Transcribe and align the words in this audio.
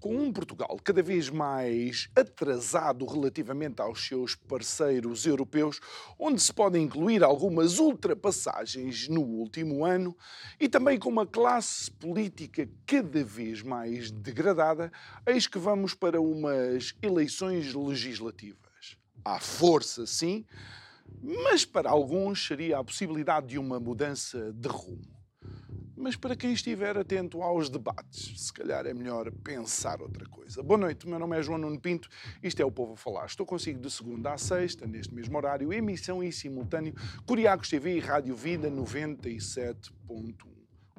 Com 0.00 0.16
um 0.16 0.32
Portugal 0.32 0.80
cada 0.82 1.02
vez 1.02 1.28
mais 1.28 2.08
atrasado 2.16 3.04
relativamente 3.04 3.82
aos 3.82 4.06
seus 4.06 4.34
parceiros 4.34 5.26
europeus, 5.26 5.78
onde 6.18 6.40
se 6.40 6.52
podem 6.52 6.84
incluir 6.84 7.22
algumas 7.22 7.78
ultrapassagens 7.78 9.08
no 9.08 9.20
último 9.20 9.84
ano, 9.84 10.16
e 10.58 10.70
também 10.70 10.98
com 10.98 11.10
uma 11.10 11.26
classe 11.26 11.90
política 11.90 12.66
cada 12.86 13.22
vez 13.22 13.60
mais 13.60 14.10
degradada, 14.10 14.90
eis 15.26 15.46
que 15.46 15.58
vamos 15.58 15.92
para 15.92 16.18
umas 16.18 16.94
eleições 17.02 17.74
legislativas. 17.74 18.96
Há 19.22 19.38
força, 19.38 20.06
sim, 20.06 20.46
mas 21.44 21.66
para 21.66 21.90
alguns 21.90 22.46
seria 22.46 22.78
a 22.78 22.84
possibilidade 22.84 23.48
de 23.48 23.58
uma 23.58 23.78
mudança 23.78 24.50
de 24.52 24.68
rumo. 24.68 25.19
Mas 26.00 26.16
para 26.16 26.34
quem 26.34 26.54
estiver 26.54 26.96
atento 26.96 27.42
aos 27.42 27.68
debates, 27.68 28.46
se 28.46 28.50
calhar 28.50 28.86
é 28.86 28.94
melhor 28.94 29.30
pensar 29.44 30.00
outra 30.00 30.24
coisa. 30.24 30.62
Boa 30.62 30.78
noite, 30.78 31.06
meu 31.06 31.18
nome 31.18 31.38
é 31.38 31.42
João 31.42 31.58
Nuno 31.58 31.78
Pinto, 31.78 32.08
isto 32.42 32.58
é 32.62 32.64
o 32.64 32.72
Povo 32.72 32.94
a 32.94 32.96
Falar. 32.96 33.26
Estou 33.26 33.44
consigo 33.44 33.78
de 33.78 33.90
segunda 33.90 34.32
a 34.32 34.38
sexta, 34.38 34.86
neste 34.86 35.14
mesmo 35.14 35.36
horário, 35.36 35.70
emissão 35.70 36.22
em 36.22 36.30
simultâneo, 36.30 36.94
Curiacos 37.26 37.68
TV 37.68 37.96
e 37.96 38.00
Rádio 38.00 38.34
Vida 38.34 38.70
97.1 38.70 39.90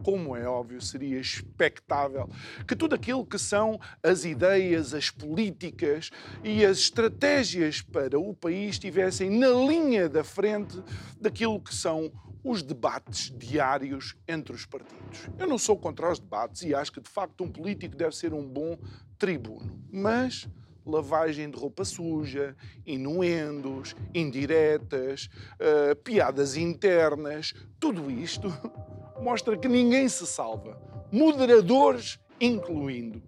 como 0.03 0.35
é 0.35 0.47
óbvio, 0.47 0.81
seria 0.81 1.19
expectável 1.19 2.27
que 2.67 2.75
tudo 2.75 2.95
aquilo 2.95 3.23
que 3.23 3.37
são 3.37 3.79
as 4.01 4.25
ideias, 4.25 4.95
as 4.95 5.11
políticas 5.11 6.09
e 6.43 6.65
as 6.65 6.79
estratégias 6.79 7.83
para 7.83 8.19
o 8.19 8.33
país 8.33 8.71
estivessem 8.71 9.29
na 9.29 9.49
linha 9.49 10.09
da 10.09 10.23
frente 10.23 10.81
daquilo 11.19 11.59
que 11.59 11.73
são 11.73 12.11
os 12.43 12.63
debates 12.63 13.31
diários 13.37 14.15
entre 14.27 14.53
os 14.53 14.65
partidos. 14.65 15.29
Eu 15.37 15.47
não 15.47 15.57
sou 15.57 15.77
contra 15.77 16.11
os 16.11 16.19
debates 16.19 16.63
e 16.63 16.73
acho 16.73 16.91
que, 16.91 17.01
de 17.01 17.09
facto, 17.09 17.43
um 17.43 17.51
político 17.51 17.95
deve 17.95 18.15
ser 18.15 18.33
um 18.33 18.47
bom 18.47 18.77
tribuno. 19.17 19.79
Mas 19.91 20.47
lavagem 20.85 21.49
de 21.49 21.57
roupa 21.57 21.85
suja, 21.85 22.55
inuendos, 22.85 23.95
indiretas, 24.13 25.29
uh, 25.59 25.95
piadas 25.97 26.57
internas, 26.57 27.53
tudo 27.79 28.09
isto 28.09 28.47
mostra 29.21 29.57
que 29.57 29.67
ninguém 29.67 30.09
se 30.09 30.25
salva, 30.25 30.81
moderadores 31.11 32.19
incluindo. 32.39 33.21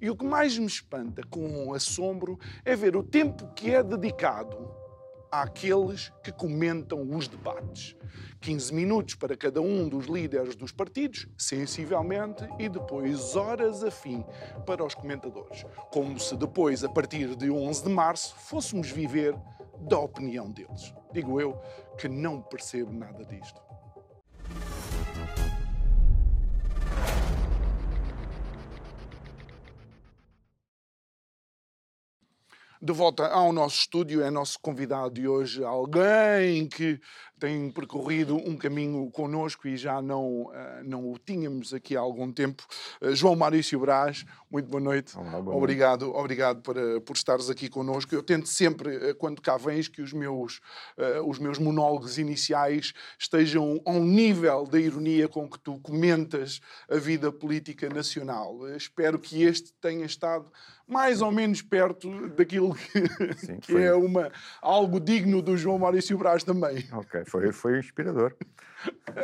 E 0.00 0.10
o 0.10 0.16
que 0.16 0.24
mais 0.24 0.56
me 0.56 0.66
espanta 0.66 1.22
com 1.28 1.72
assombro 1.72 2.38
é 2.64 2.76
ver 2.76 2.96
o 2.96 3.02
tempo 3.02 3.52
que 3.54 3.70
é 3.70 3.82
dedicado 3.82 4.77
àqueles 5.30 6.12
que 6.22 6.32
comentam 6.32 7.02
os 7.14 7.28
debates. 7.28 7.96
15 8.40 8.72
minutos 8.72 9.14
para 9.16 9.36
cada 9.36 9.60
um 9.60 9.88
dos 9.88 10.06
líderes 10.06 10.54
dos 10.54 10.70
partidos, 10.70 11.26
sensivelmente, 11.36 12.48
e 12.58 12.68
depois 12.68 13.34
horas 13.34 13.82
a 13.82 13.90
fim 13.90 14.24
para 14.64 14.84
os 14.84 14.94
comentadores. 14.94 15.64
Como 15.90 16.18
se 16.18 16.36
depois, 16.36 16.84
a 16.84 16.88
partir 16.88 17.34
de 17.34 17.50
11 17.50 17.84
de 17.84 17.90
março, 17.90 18.34
fôssemos 18.36 18.90
viver 18.90 19.34
da 19.80 19.98
opinião 19.98 20.50
deles. 20.50 20.94
Digo 21.12 21.40
eu 21.40 21.60
que 21.98 22.08
não 22.08 22.40
percebo 22.40 22.92
nada 22.92 23.24
disto. 23.24 23.67
De 32.80 32.92
volta 32.92 33.26
ao 33.26 33.52
nosso 33.52 33.80
estúdio, 33.80 34.22
é 34.22 34.30
nosso 34.30 34.58
convidado 34.60 35.10
de 35.10 35.26
hoje 35.26 35.64
alguém 35.64 36.68
que 36.68 37.00
tem 37.38 37.70
percorrido 37.70 38.36
um 38.36 38.56
caminho 38.56 39.10
connosco 39.10 39.68
e 39.68 39.76
já 39.76 40.02
não, 40.02 40.50
eh, 40.52 40.82
não 40.84 41.10
o 41.10 41.18
tínhamos 41.18 41.72
aqui 41.72 41.96
há 41.96 42.00
algum 42.00 42.32
tempo. 42.32 42.64
Eh, 43.00 43.14
João 43.14 43.36
Maurício 43.36 43.78
Braz, 43.78 44.24
muito 44.50 44.68
boa 44.68 44.80
noite. 44.80 45.16
Olá, 45.16 45.40
boa 45.40 45.56
obrigado, 45.56 46.06
noite. 46.06 46.18
obrigado 46.18 46.62
por, 46.62 46.76
eh, 46.76 47.00
por 47.00 47.14
estares 47.14 47.48
aqui 47.48 47.68
connosco. 47.68 48.14
Eu 48.14 48.22
tento 48.22 48.48
sempre, 48.48 49.14
quando 49.14 49.40
cá 49.40 49.56
vens, 49.56 49.88
que 49.88 50.02
os 50.02 50.12
meus, 50.12 50.60
os 51.26 51.38
meus 51.38 51.58
monólogos 51.58 52.18
iniciais 52.18 52.92
estejam 53.18 53.80
ao 53.84 54.00
nível 54.00 54.66
da 54.66 54.78
ironia 54.78 55.28
com 55.28 55.48
que 55.48 55.58
tu 55.58 55.78
comentas 55.80 56.60
a 56.90 56.96
vida 56.96 57.30
política 57.30 57.88
nacional. 57.88 58.68
Espero 58.76 59.18
que 59.18 59.42
este 59.42 59.72
tenha 59.80 60.04
estado 60.04 60.50
mais 60.88 61.20
ou 61.20 61.30
menos 61.30 61.60
perto 61.60 62.28
daquilo 62.30 62.74
que, 62.74 63.36
Sim, 63.36 63.58
que 63.60 63.76
é 63.76 63.92
uma, 63.92 64.32
algo 64.62 64.98
digno 64.98 65.42
do 65.42 65.56
João 65.56 65.78
Maurício 65.78 66.16
Braz 66.16 66.42
também. 66.42 66.88
Ok, 66.92 67.24
foi, 67.28 67.52
foi 67.52 67.78
inspirador. 67.78 68.34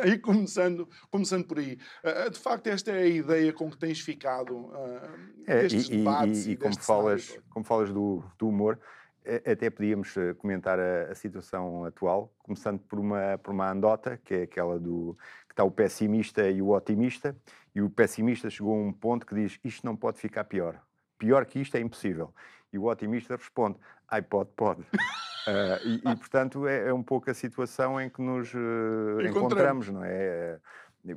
E 0.03 0.17
começando, 0.17 0.85
começando 1.09 1.45
por 1.45 1.57
aí, 1.59 1.79
uh, 2.03 2.29
de 2.29 2.37
facto 2.37 2.67
esta 2.67 2.91
é 2.91 3.03
a 3.03 3.07
ideia 3.07 3.53
com 3.53 3.71
que 3.71 3.77
tens 3.77 4.01
ficado 4.01 4.53
uh, 4.53 4.99
é, 5.47 5.61
destes 5.61 5.87
e, 5.87 5.97
debates 5.97 6.45
e, 6.45 6.49
e, 6.49 6.53
e 6.53 6.57
como 6.57 6.77
falas, 6.77 7.39
como 7.49 7.65
falas 7.65 7.89
do, 7.89 8.21
do 8.37 8.49
humor, 8.49 8.77
até 9.49 9.69
podíamos 9.69 10.13
comentar 10.37 10.77
a, 10.77 11.11
a, 11.11 11.15
situação 11.15 11.85
atual, 11.85 12.31
começando 12.39 12.79
por 12.79 12.99
uma, 12.99 13.37
por 13.37 13.51
uma 13.53 13.71
andota, 13.71 14.19
que 14.23 14.33
é 14.33 14.41
aquela 14.43 14.77
do 14.77 15.17
que 15.47 15.53
está 15.53 15.63
o 15.63 15.71
pessimista 15.71 16.49
e 16.49 16.61
o 16.61 16.71
otimista, 16.71 17.33
e 17.73 17.81
o 17.81 17.89
pessimista 17.89 18.49
chegou 18.49 18.73
a 18.75 18.77
um 18.77 18.91
ponto 18.91 19.25
que 19.25 19.33
diz 19.33 19.57
isto 19.63 19.85
não 19.85 19.95
pode 19.95 20.19
ficar 20.19 20.43
pior. 20.43 20.84
Pior 21.17 21.45
que 21.45 21.59
isto 21.59 21.75
é 21.75 21.79
impossível. 21.79 22.33
E 22.71 22.77
o 22.77 22.85
otimista 22.85 23.35
responde: 23.35 23.77
ai, 24.07 24.21
pode, 24.21 24.49
pode. 24.55 24.81
uh, 24.81 24.85
e, 25.85 25.95
e, 26.11 26.15
portanto, 26.15 26.67
é, 26.67 26.89
é, 26.89 26.93
um 26.93 27.03
pouco 27.03 27.29
a 27.29 27.33
situação 27.33 27.99
em 27.99 28.09
que 28.09 28.21
nos 28.21 28.53
uh, 28.53 29.21
encontramos, 29.21 29.89
não 29.89 30.03
é? 30.03 30.59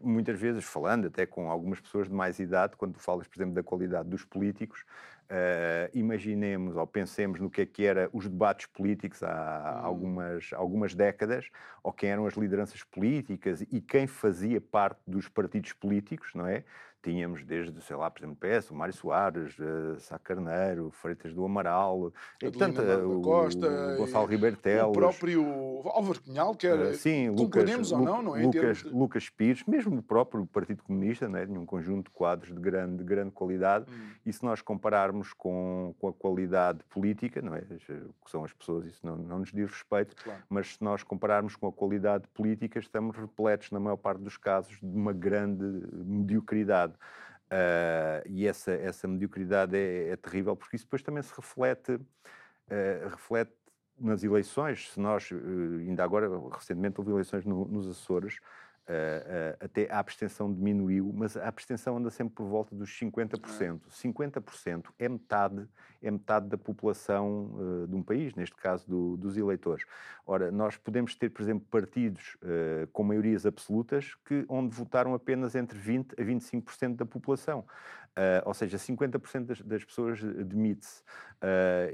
Muitas 0.03 0.39
vezes, 0.39 0.65
falando 0.65 1.07
até 1.07 1.25
com 1.25 1.51
algumas 1.51 1.81
pessoas 1.81 2.09
de 2.09 2.15
mais 2.15 2.39
idade, 2.39 2.77
quando 2.77 2.93
tu 2.93 3.01
falas, 3.01 3.27
por 3.27 3.39
exemplo, 3.39 3.55
da 3.55 3.63
qualidade 3.63 4.07
dos 4.07 4.23
políticos, 4.23 4.85
uh, 5.31 5.91
imaginemos 5.95 6.77
ou 6.77 6.87
pensemos 6.87 7.41
no 7.41 7.51
que 7.51 7.63
é 7.63 7.67
que 7.67 7.85
eram 7.85 8.09
os 8.13 8.29
debates 8.29 8.67
políticos 8.67 9.23
há 9.23 9.81
hum. 9.83 9.87
algumas, 9.87 10.51
algumas 10.53 10.95
décadas, 10.95 11.49
ou 11.83 11.93
quem 11.93 12.11
eram 12.11 12.27
as 12.27 12.35
lideranças 12.35 12.83
políticas 12.83 13.63
e 13.63 13.81
quem 13.81 14.07
fazia 14.07 14.61
parte 14.61 15.01
dos 15.07 15.29
partidos 15.29 15.73
políticos, 15.73 16.31
não 16.35 16.47
é? 16.47 16.65
Tínhamos 17.03 17.45
desde, 17.45 17.81
sei 17.83 17.97
lá, 17.97 18.11
por 18.11 18.21
exemplo, 18.21 18.37
PS, 18.37 18.71
o 18.71 18.75
Mário 18.75 18.95
Soares, 18.95 19.57
uh, 19.59 19.99
Sá 20.01 20.19
Carneiro, 20.19 20.91
Freitas 20.91 21.33
do 21.33 21.45
Amaral, 21.45 22.13
e, 22.43 22.51
tanto, 22.51 22.81
uh, 22.81 23.19
o, 23.19 23.23
Costa, 23.23 23.95
o 23.95 23.99
Gonçalo 23.99 24.27
Ribeiro 24.27 24.57
Teles, 24.57 24.85
o 24.85 24.93
próprio 24.93 25.45
Álvaro 25.87 26.21
Cunhal, 26.23 26.55
que 26.55 26.67
era, 26.67 26.91
uh, 26.91 26.95
sim, 26.95 27.31
Lucas, 27.31 27.93
ou 27.93 28.01
não, 28.01 28.23
não 28.23 28.37
é? 28.37 28.43
Lucas, 28.43 28.79
de... 28.79 28.89
Lucas 28.89 29.29
Pires, 29.29 29.65
mesmo 29.65 29.99
o 29.99 30.03
próprio 30.03 30.47
Partido 30.47 30.83
Comunista, 30.83 31.29
né, 31.29 31.47
tinha 31.47 31.61
um 31.61 31.67
conjunto 31.67 32.07
de 32.07 32.11
quadros 32.11 32.53
de 32.53 32.61
grande, 32.61 32.99
de 32.99 33.05
grande 33.05 33.31
qualidade, 33.31 33.87
hum. 33.89 34.11
e 34.27 34.33
se 34.33 34.45
nós 34.45 34.61
compararmos 34.61 35.33
com, 35.33 35.95
com 35.99 36.09
a 36.09 36.13
qualidade 36.13 36.81
política, 36.91 37.41
não 37.41 37.55
é? 37.55 37.61
que 37.61 38.31
são 38.31 38.45
as 38.45 38.53
pessoas, 38.53 38.87
isso 38.87 39.01
não, 39.05 39.17
não 39.17 39.39
nos 39.41 39.53
diz 39.53 39.71
respeito, 39.71 40.17
claro. 40.23 40.43
mas 40.49 40.75
se 40.75 40.83
nós 40.83 41.03
compararmos 41.03 41.57
com 41.57 41.67
a 41.69 41.73
qualidade 41.73 42.27
política, 42.29 42.79
estamos 42.79 43.17
repletos, 43.17 43.71
na 43.71 43.81
maior 43.81 43.97
parte 43.97 44.21
dos 44.21 44.37
casos, 44.37 44.79
de 44.81 44.97
uma 44.97 45.13
grande 45.13 45.65
mediocridade. 45.93 46.88
Uh, 46.89 48.21
e 48.27 48.47
essa, 48.47 48.73
essa 48.73 49.09
mediocridade 49.09 49.75
é, 49.77 50.11
é, 50.11 50.17
terrível, 50.17 50.55
porque 50.55 50.77
isso 50.77 50.85
depois 50.85 51.03
também 51.03 51.23
se 51.23 51.33
reflete, 51.35 51.93
uh, 51.95 53.09
reflete 53.11 53.53
nas 53.99 54.23
eleições. 54.23 54.91
Se 54.93 55.01
nós, 55.01 55.31
uh, 55.31 55.35
ainda 55.79 56.05
agora, 56.05 56.29
recentemente 56.51 57.01
houve 57.01 57.11
eleições 57.11 57.47
no, 57.47 57.65
nos 57.65 57.89
Açores, 57.89 58.39
Uh, 58.89 58.91
uh, 58.91 59.65
até 59.67 59.87
a 59.93 59.99
abstenção 59.99 60.51
diminuiu, 60.51 61.13
mas 61.15 61.37
a 61.37 61.47
abstenção 61.47 61.99
anda 61.99 62.09
sempre 62.09 62.35
por 62.35 62.47
volta 62.47 62.75
dos 62.75 62.89
50%. 62.89 63.81
50% 63.91 64.87
é 64.99 65.07
metade, 65.11 65.69
é 66.01 66.11
metade 66.11 66.49
da 66.49 66.57
população 66.57 67.51
uh, 67.53 67.87
de 67.87 67.95
um 67.95 68.03
país, 68.03 68.35
neste 68.35 68.57
caso 68.57 68.89
do, 68.89 69.19
dos 69.19 69.37
eleitores. 69.37 69.85
Ora, 70.27 70.51
nós 70.51 70.79
podemos 70.79 71.15
ter, 71.15 71.29
por 71.29 71.43
exemplo, 71.43 71.67
partidos 71.71 72.37
com 72.93 73.03
maiorias 73.03 73.47
absolutas 73.47 74.15
que, 74.27 74.45
onde 74.47 74.75
votaram 74.75 75.15
apenas 75.15 75.55
entre 75.55 75.79
20% 75.79 76.13
a 76.19 76.23
25% 76.23 76.97
da 76.97 77.07
população. 77.07 77.65
ou 78.45 78.53
seja, 78.53 78.77
50% 78.77 79.47
das, 79.47 79.63
das, 79.63 79.85
pessoas 79.85 80.23
demite-se. 80.23 81.03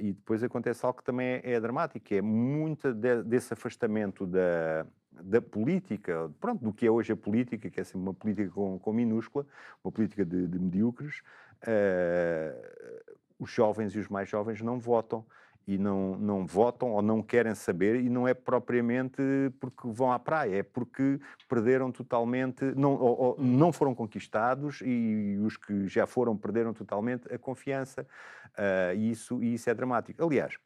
e 0.00 0.12
depois 0.12 0.42
acontece 0.42 0.84
algo 0.84 0.98
que 0.98 1.04
também 1.04 1.40
é, 1.44 1.52
é 1.52 1.60
dramático, 1.60 2.04
que 2.04 2.16
é 2.16 2.22
muito 2.22 2.92
de, 2.92 3.22
desse 3.22 3.52
afastamento 3.52 4.26
da 4.26 4.84
da 5.22 5.40
política, 5.40 6.30
pronto, 6.40 6.62
do 6.62 6.72
que 6.72 6.86
é 6.86 6.90
hoje 6.90 7.12
a 7.12 7.16
política, 7.16 7.70
que 7.70 7.80
é 7.80 7.84
sempre 7.84 8.00
uma 8.00 8.14
política 8.14 8.50
com, 8.50 8.78
com 8.78 8.92
minúscula, 8.92 9.46
uma 9.82 9.92
política 9.92 10.24
de, 10.24 10.46
de 10.46 10.58
medíocres, 10.58 11.22
uh, 11.62 13.14
os 13.38 13.50
jovens 13.50 13.94
e 13.94 13.98
os 13.98 14.08
mais 14.08 14.28
jovens 14.28 14.60
não 14.60 14.78
votam 14.78 15.24
e 15.66 15.78
não, 15.78 16.16
não 16.18 16.46
votam 16.46 16.92
ou 16.92 17.00
não 17.00 17.22
querem 17.22 17.54
saber, 17.54 17.96
e 17.96 18.10
não 18.10 18.28
é 18.28 18.34
propriamente 18.34 19.22
porque 19.58 19.88
vão 19.88 20.12
à 20.12 20.18
praia, 20.18 20.56
é 20.56 20.62
porque 20.62 21.18
perderam 21.48 21.90
totalmente, 21.90 22.64
não, 22.76 22.92
ou, 22.92 23.18
ou 23.18 23.36
não 23.38 23.72
foram 23.72 23.94
conquistados 23.94 24.82
e 24.84 25.38
os 25.42 25.56
que 25.56 25.88
já 25.88 26.06
foram 26.06 26.36
perderam 26.36 26.74
totalmente 26.74 27.32
a 27.32 27.38
confiança. 27.38 28.06
Uh, 28.50 28.94
e, 28.94 29.10
isso, 29.10 29.42
e 29.42 29.54
isso 29.54 29.68
é 29.70 29.74
dramático. 29.74 30.22
Aliás, 30.22 30.58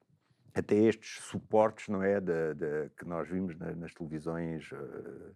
até 0.55 0.77
estes 0.77 1.23
suportes, 1.25 1.89
não 1.89 2.03
é, 2.03 2.21
de, 2.21 2.55
de 2.55 2.91
que 2.97 3.05
nós 3.05 3.29
vimos 3.29 3.57
nas, 3.57 3.77
nas 3.77 3.95
televisões 3.95 4.71
uh, 4.73 5.35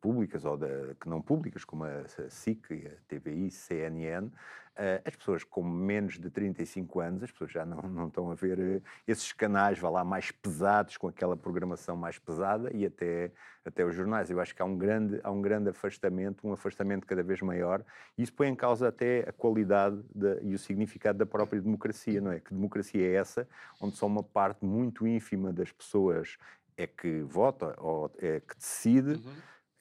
públicas 0.00 0.44
ou 0.44 0.56
de, 0.56 0.94
que 1.00 1.08
não 1.08 1.20
públicas, 1.20 1.64
como 1.64 1.84
a, 1.84 2.04
SIC, 2.28 2.86
a 2.86 2.90
TVI, 3.08 3.50
CNN, 3.50 4.30
Uh, 4.76 5.00
as 5.06 5.16
pessoas 5.16 5.42
com 5.42 5.62
menos 5.62 6.18
de 6.18 6.28
35 6.28 7.00
anos, 7.00 7.22
as 7.22 7.30
pessoas 7.30 7.50
já 7.50 7.64
não, 7.64 7.80
não 7.88 8.08
estão 8.08 8.30
a 8.30 8.34
ver 8.34 8.58
uh, 8.58 8.82
esses 9.08 9.32
canais, 9.32 9.78
vá 9.78 9.88
lá, 9.88 10.04
mais 10.04 10.30
pesados, 10.30 10.98
com 10.98 11.08
aquela 11.08 11.34
programação 11.34 11.96
mais 11.96 12.18
pesada 12.18 12.70
e 12.76 12.84
até, 12.84 13.32
até 13.64 13.86
os 13.86 13.94
jornais. 13.94 14.28
Eu 14.28 14.38
acho 14.38 14.54
que 14.54 14.60
há 14.60 14.66
um, 14.66 14.76
grande, 14.76 15.18
há 15.24 15.30
um 15.30 15.40
grande 15.40 15.70
afastamento, 15.70 16.46
um 16.46 16.52
afastamento 16.52 17.06
cada 17.06 17.22
vez 17.22 17.40
maior, 17.40 17.82
e 18.18 18.22
isso 18.22 18.34
põe 18.34 18.48
em 18.48 18.54
causa 18.54 18.88
até 18.88 19.20
a 19.26 19.32
qualidade 19.32 19.98
de, 20.14 20.40
e 20.42 20.52
o 20.52 20.58
significado 20.58 21.16
da 21.16 21.24
própria 21.24 21.58
democracia, 21.58 22.20
não 22.20 22.30
é? 22.30 22.38
Que 22.38 22.52
democracia 22.52 23.00
é 23.00 23.14
essa, 23.14 23.48
onde 23.80 23.96
só 23.96 24.06
uma 24.06 24.22
parte 24.22 24.62
muito 24.62 25.06
ínfima 25.06 25.54
das 25.54 25.72
pessoas 25.72 26.36
é 26.76 26.86
que 26.86 27.22
vota 27.22 27.74
ou 27.78 28.14
é 28.18 28.40
que 28.40 28.54
decide, 28.54 29.12
uhum. 29.12 29.34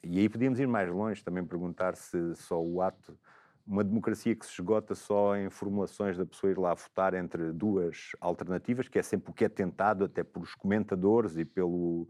E 0.06 0.19
aí 0.19 0.30
podíamos 0.30 0.60
ir 0.60 0.68
mais 0.68 0.90
longe, 0.90 1.24
também 1.24 1.44
perguntar 1.44 1.96
se 1.96 2.36
só 2.36 2.62
o 2.62 2.81
ato 2.81 3.18
uma 3.68 3.84
democracia 3.84 4.36
que 4.36 4.46
se 4.46 4.52
esgota 4.52 4.94
só 4.94 5.36
em 5.36 5.50
formulações 5.50 6.18
da 6.18 6.25
pessoa 6.25 6.52
ir 6.52 6.57
lá 6.60 6.74
votar 6.75 7.16
entre 7.16 7.52
duas 7.52 8.12
alternativas, 8.22 8.88
que 8.88 9.00
é 9.00 9.02
sempre 9.02 9.31
o 9.31 9.34
que 9.34 9.46
é 9.46 9.50
tentado 9.50 10.06
até 10.06 10.24
pelos 10.24 10.54
comentadores 10.54 11.36
e 11.36 11.44
pelo, 11.44 12.07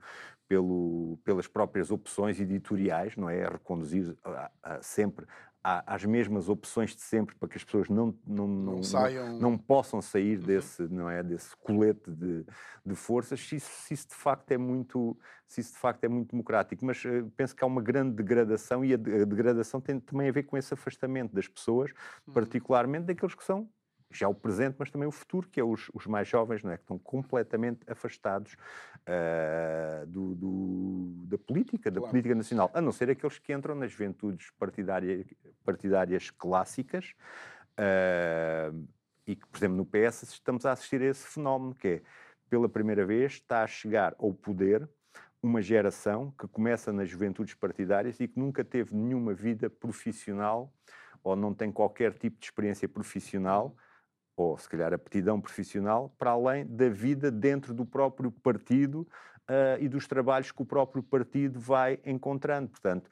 pelo, 0.48 1.20
pelas 1.24 1.48
próprias 1.48 1.92
opções 1.92 2.40
editoriais, 2.40 3.16
não 3.16 3.30
é? 3.30 3.48
reconduzir 3.48 4.16
a, 4.24 4.52
a, 4.62 4.82
sempre 4.82 5.26
às 5.66 6.06
mesmas 6.06 6.48
opções 6.48 6.96
de 6.96 7.02
sempre 7.02 7.34
para 7.36 7.50
que 7.50 7.58
as 7.58 7.64
pessoas 7.64 7.90
não, 7.90 8.16
não, 8.26 8.48
não, 8.48 8.76
não, 8.76 9.40
não 9.40 9.58
possam 9.58 10.00
sair 10.00 10.38
uhum. 10.38 10.46
desse, 10.46 10.84
não 10.84 11.10
é, 11.10 11.24
desse 11.24 11.56
colete 11.58 12.12
de, 12.12 12.46
de 12.86 12.96
forças, 12.96 13.40
se 13.40 13.56
isso, 13.56 13.72
se 13.72 13.96
isso, 13.96 14.10
de 14.10 14.14
facto 14.14 14.52
é 14.52 14.60
muito, 14.60 15.18
se 15.48 15.62
isso 15.62 15.74
de 15.74 15.80
facto 15.80 16.04
é 16.04 16.08
muito 16.08 16.30
democrático. 16.30 16.86
Mas 16.86 17.04
uh, 17.04 17.32
penso 17.36 17.56
que 17.56 17.64
há 17.64 17.68
uma 17.68 17.82
grande 17.82 18.16
degradação 18.16 18.86
e 18.86 18.94
a, 18.94 18.96
a, 18.96 19.26
degradação 19.26 19.82
tem 19.82 20.00
também 20.00 20.30
a 20.30 20.32
ver 20.32 20.44
com 20.44 20.56
esse 20.56 20.72
afastamento 20.72 21.34
das 21.34 21.48
pessoas, 21.48 21.92
uhum. 22.28 22.34
particularmente 22.36 23.06
daqueles 23.06 23.34
que 23.34 23.44
são 23.44 23.68
já 24.18 24.28
o 24.28 24.34
presente, 24.34 24.76
mas 24.78 24.90
também 24.90 25.08
o 25.08 25.12
futuro, 25.12 25.48
que 25.50 25.60
é 25.60 25.64
os, 25.64 25.90
os 25.94 26.06
mais 26.06 26.28
jovens, 26.28 26.64
não 26.64 26.72
é? 26.72 26.78
que 26.78 26.84
estão 26.84 26.98
completamente 26.98 27.80
afastados 27.88 28.54
uh, 28.54 30.06
do, 30.08 30.36
do, 30.36 31.26
da 31.28 31.38
política, 31.38 31.92
da 31.92 32.00
claro. 32.00 32.12
política 32.12 32.36
nacional, 32.36 32.72
a 32.74 32.82
não 32.82 32.92
ser 32.92 33.10
aqueles 33.10 33.38
que 33.40 33.54
entram 33.54 33.76
nas 33.76 33.92
juventudes 33.92 34.52
partidárias, 34.52 35.26
partidárias 35.64 36.30
clássicas, 36.30 37.14
uh, 37.80 38.88
e 39.28 39.36
que, 39.36 39.48
por 39.48 39.58
exemplo, 39.58 39.78
no 39.78 39.86
PS 39.86 40.24
estamos 40.24 40.66
a 40.66 40.72
assistir 40.72 41.02
a 41.02 41.06
esse 41.06 41.26
fenómeno, 41.28 41.74
que 41.74 41.88
é, 41.88 42.02
pela 42.50 42.70
primeira 42.70 43.06
vez, 43.06 43.34
está 43.34 43.64
a 43.64 43.68
chegar 43.68 44.16
ao 44.20 44.34
poder 44.34 44.88
uma 45.42 45.62
geração 45.62 46.34
que 46.40 46.48
começa 46.48 46.92
nas 46.92 47.10
juventudes 47.10 47.54
partidárias 47.54 48.20
e 48.20 48.28
que 48.28 48.40
nunca 48.40 48.64
teve 48.64 48.96
nenhuma 48.96 49.34
vida 49.34 49.70
profissional 49.70 50.74
ou 51.24 51.36
não 51.36 51.54
tem 51.54 51.72
qualquer 51.72 52.14
tipo 52.14 52.40
de 52.40 52.46
experiência 52.46 52.88
profissional 52.88 53.76
ou 54.36 54.58
se 54.58 54.68
calhar 54.68 54.94
aptidão 54.94 55.40
profissional, 55.40 56.14
para 56.18 56.32
além 56.32 56.66
da 56.66 56.90
vida 56.90 57.32
dentro 57.32 57.74
do 57.74 57.86
próprio 57.86 58.32
partido 58.32 59.08
uh, 59.50 59.80
e 59.80 59.88
dos 59.88 60.08
trabalhos 60.08 60.52
que 60.52 60.62
o 60.62 60.66
próprio 60.66 61.02
partido 61.02 61.60
vai 61.60 62.00
encontrando. 62.06 62.70
Portanto, 62.70 63.10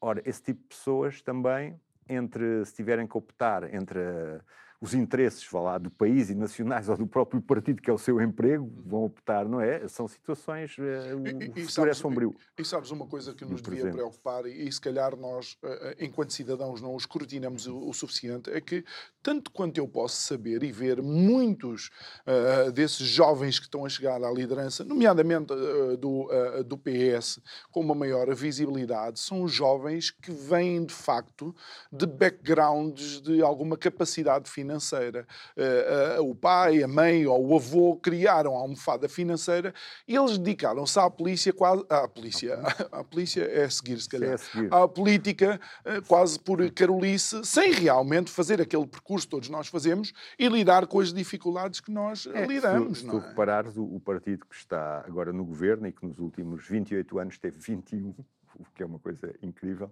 ora, 0.00 0.22
esse 0.24 0.42
tipo 0.42 0.60
de 0.62 0.68
pessoas 0.68 1.20
também, 1.22 1.80
entre 2.08 2.64
se 2.64 2.74
tiverem 2.74 3.06
que 3.06 3.16
optar 3.16 3.72
entre. 3.74 3.98
Uh, 3.98 4.40
os 4.80 4.94
interesses 4.94 5.46
vá 5.50 5.60
lá, 5.60 5.78
do 5.78 5.90
país 5.90 6.30
e 6.30 6.34
nacionais 6.34 6.88
ou 6.88 6.96
do 6.96 7.06
próprio 7.06 7.40
partido, 7.42 7.82
que 7.82 7.90
é 7.90 7.92
o 7.92 7.98
seu 7.98 8.18
emprego, 8.20 8.72
vão 8.86 9.04
optar, 9.04 9.46
não 9.46 9.60
é? 9.60 9.86
São 9.86 10.08
situações. 10.08 10.76
Uh, 10.78 10.82
o 10.82 11.58
e, 11.58 11.66
futuro 11.66 11.68
é 11.68 11.68
sabes, 11.68 11.90
é 11.90 11.94
sombrio. 11.94 12.34
E, 12.58 12.62
e, 12.62 12.64
sabes 12.64 12.90
uma 12.90 13.06
coisa 13.06 13.34
que 13.34 13.44
nos 13.44 13.60
devia 13.60 13.90
preocupar, 13.90 14.46
e, 14.46 14.66
e 14.66 14.72
se 14.72 14.80
calhar 14.80 15.14
nós, 15.16 15.58
uh, 15.62 15.94
enquanto 15.98 16.32
cidadãos, 16.32 16.80
não 16.80 16.94
os 16.94 17.02
escrutinamos 17.02 17.66
o, 17.66 17.90
o, 17.90 17.92
suficiente, 17.92 18.48
é 18.50 18.58
que, 18.58 18.82
tanto 19.22 19.50
quanto 19.50 19.76
eu 19.76 19.86
posso 19.86 20.16
saber 20.16 20.62
e 20.62 20.72
ver, 20.72 21.02
muitos 21.02 21.90
uh, 22.26 22.72
desses 22.72 23.06
jovens 23.06 23.58
que 23.58 23.66
estão 23.66 23.84
a 23.84 23.88
chegar 23.88 24.24
à 24.24 24.30
liderança, 24.32 24.82
nomeadamente 24.82 25.52
do, 25.98 26.28
do 26.64 26.78
PS, 26.78 27.40
com 27.70 27.80
uma 27.80 27.94
maior 27.94 28.34
visibilidade, 28.34 29.20
são 29.20 29.46
jovens 29.46 30.10
que 30.10 30.30
vêm, 30.30 30.86
de 30.86 30.94
facto, 30.94 31.54
de 31.92 32.06
backgrounds 32.06 33.20
de 33.20 33.42
alguma 33.42 33.76
capacidade 33.76 34.48
financeira 34.48 34.69
financeira. 34.70 35.26
Uh, 35.56 36.20
uh, 36.20 36.30
o 36.30 36.34
pai, 36.34 36.82
a 36.82 36.88
mãe 36.88 37.26
ou 37.26 37.48
o 37.48 37.56
avô 37.56 37.96
criaram 37.96 38.56
a 38.56 38.60
almofada 38.60 39.08
financeira 39.08 39.74
e 40.06 40.14
eles 40.14 40.38
dedicaram-se 40.38 40.98
à 40.98 41.10
polícia 41.10 41.52
quase. 41.52 41.84
À 41.88 42.06
polícia. 42.06 42.60
À, 42.92 43.02
polícia 43.02 43.42
é 43.42 43.64
a 43.64 43.70
seguir, 43.70 44.00
se 44.00 44.08
calhar. 44.08 44.34
É 44.34 44.36
seguir. 44.36 44.72
À 44.72 44.86
política, 44.86 45.60
uh, 45.84 46.06
quase 46.06 46.38
por 46.38 46.70
carolice, 46.70 47.44
sem 47.44 47.72
realmente 47.72 48.30
fazer 48.30 48.60
aquele 48.60 48.86
percurso 48.86 49.26
que 49.26 49.30
todos 49.30 49.48
nós 49.48 49.66
fazemos 49.66 50.12
e 50.38 50.48
lidar 50.48 50.86
com 50.86 51.00
as 51.00 51.12
dificuldades 51.12 51.80
que 51.80 51.90
nós 51.90 52.26
é, 52.26 52.46
lidamos. 52.46 52.98
Se, 52.98 53.04
se 53.04 53.10
tu 53.10 53.18
reparares, 53.18 53.76
o, 53.76 53.82
o 53.82 54.00
partido 54.00 54.46
que 54.46 54.54
está 54.54 55.04
agora 55.06 55.32
no 55.32 55.44
governo 55.44 55.86
e 55.86 55.92
que 55.92 56.06
nos 56.06 56.18
últimos 56.18 56.66
28 56.66 57.18
anos 57.18 57.38
teve 57.38 57.58
21, 57.58 58.14
o 58.58 58.64
que 58.74 58.82
é 58.82 58.86
uma 58.86 58.98
coisa 58.98 59.34
incrível. 59.42 59.90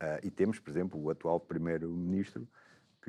Uh, 0.00 0.18
e 0.22 0.30
temos, 0.30 0.60
por 0.60 0.70
exemplo, 0.70 1.00
o 1.00 1.10
atual 1.10 1.40
primeiro-ministro 1.40 2.46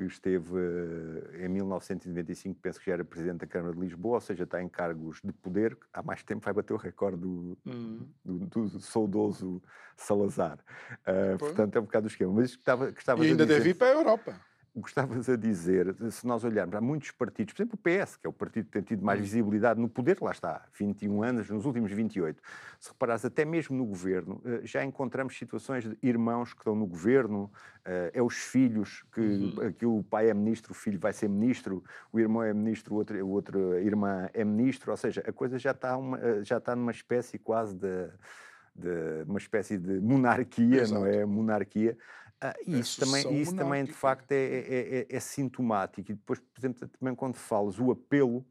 que 0.00 0.12
esteve 0.14 0.54
eh, 0.56 1.44
em 1.44 1.48
1995, 1.48 2.58
penso 2.60 2.80
que 2.80 2.86
já 2.86 2.94
era 2.94 3.04
presidente 3.04 3.40
da 3.40 3.46
Câmara 3.46 3.74
de 3.74 3.80
Lisboa, 3.80 4.14
ou 4.14 4.20
seja, 4.20 4.44
está 4.44 4.62
em 4.62 4.68
cargos 4.68 5.20
de 5.22 5.32
poder, 5.32 5.76
há 5.92 6.02
mais 6.02 6.22
tempo 6.22 6.44
vai 6.44 6.54
bater 6.54 6.72
o 6.72 6.76
recorde 6.76 7.18
do, 7.18 7.58
uhum. 7.66 8.08
do, 8.24 8.38
do 8.38 8.80
saudoso 8.80 9.62
Salazar. 9.96 10.58
Uh, 11.02 11.38
portanto, 11.38 11.76
é 11.76 11.80
um 11.80 11.84
bocado 11.84 12.06
o 12.06 12.08
esquema. 12.08 12.32
Mas 12.32 12.50
estava, 12.50 12.88
estava 12.90 13.24
e 13.24 13.30
ainda 13.30 13.44
dizer... 13.44 13.58
deve 13.58 13.70
ir 13.70 13.74
para 13.74 13.88
a 13.88 13.92
Europa 13.92 14.49
o 14.74 14.82
que 14.82 14.88
estavas 14.88 15.28
a 15.28 15.36
dizer, 15.36 15.94
se 16.10 16.26
nós 16.26 16.44
olharmos, 16.44 16.74
há 16.76 16.80
muitos 16.80 17.10
partidos, 17.10 17.52
por 17.52 17.62
exemplo 17.62 17.78
o 17.78 17.82
PS, 17.82 18.16
que 18.16 18.26
é 18.26 18.30
o 18.30 18.32
partido 18.32 18.66
que 18.66 18.72
tem 18.72 18.82
tido 18.82 19.04
mais 19.04 19.18
hum. 19.18 19.22
visibilidade 19.22 19.80
no 19.80 19.88
poder, 19.88 20.18
lá 20.20 20.30
está, 20.30 20.64
21 20.78 21.22
anos, 21.22 21.50
nos 21.50 21.64
últimos 21.64 21.90
28. 21.90 22.40
Se 22.78 22.90
reparares, 22.90 23.24
até 23.24 23.44
mesmo 23.44 23.76
no 23.76 23.84
governo, 23.84 24.40
eh, 24.44 24.60
já 24.64 24.84
encontramos 24.84 25.36
situações 25.36 25.84
de 25.84 25.96
irmãos 26.02 26.52
que 26.52 26.60
estão 26.60 26.74
no 26.74 26.86
governo, 26.86 27.50
eh, 27.84 28.12
é 28.14 28.22
os 28.22 28.36
filhos, 28.36 29.04
que, 29.12 29.20
uhum. 29.20 29.72
que 29.72 29.86
o 29.86 30.04
pai 30.04 30.30
é 30.30 30.34
ministro, 30.34 30.72
o 30.72 30.74
filho 30.74 30.98
vai 31.00 31.12
ser 31.12 31.28
ministro, 31.28 31.82
o 32.12 32.20
irmão 32.20 32.42
é 32.42 32.54
ministro, 32.54 32.94
o 32.94 32.96
outro, 32.96 33.26
o 33.26 33.30
outro 33.30 33.78
irmã 33.78 34.28
é 34.32 34.44
ministro, 34.44 34.92
ou 34.92 34.96
seja, 34.96 35.22
a 35.26 35.32
coisa 35.32 35.58
já 35.58 35.72
está, 35.72 35.96
uma, 35.96 36.18
eh, 36.18 36.44
já 36.44 36.58
está 36.58 36.76
numa 36.76 36.92
espécie 36.92 37.38
quase 37.38 37.74
de, 37.74 38.08
de 38.74 39.24
uma 39.26 39.38
espécie 39.38 39.76
de 39.76 40.00
monarquia, 40.00 40.82
Exato. 40.82 41.00
não 41.00 41.06
é? 41.06 41.24
Monarquia. 41.24 41.96
Ah, 42.40 42.54
isso 42.66 43.00
também, 43.00 43.40
isso 43.40 43.54
também, 43.54 43.84
de 43.84 43.92
facto, 43.92 44.32
é, 44.32 44.36
é, 44.36 44.98
é, 45.00 45.16
é, 45.16 45.20
sintomático. 45.20 46.10
E 46.10 46.14
depois, 46.14 46.38
por 46.38 46.58
exemplo, 46.58 46.88
também 46.88 47.14
quando 47.14 47.34
falas 47.34 47.78
o 47.78 47.90
apelo, 47.90 48.46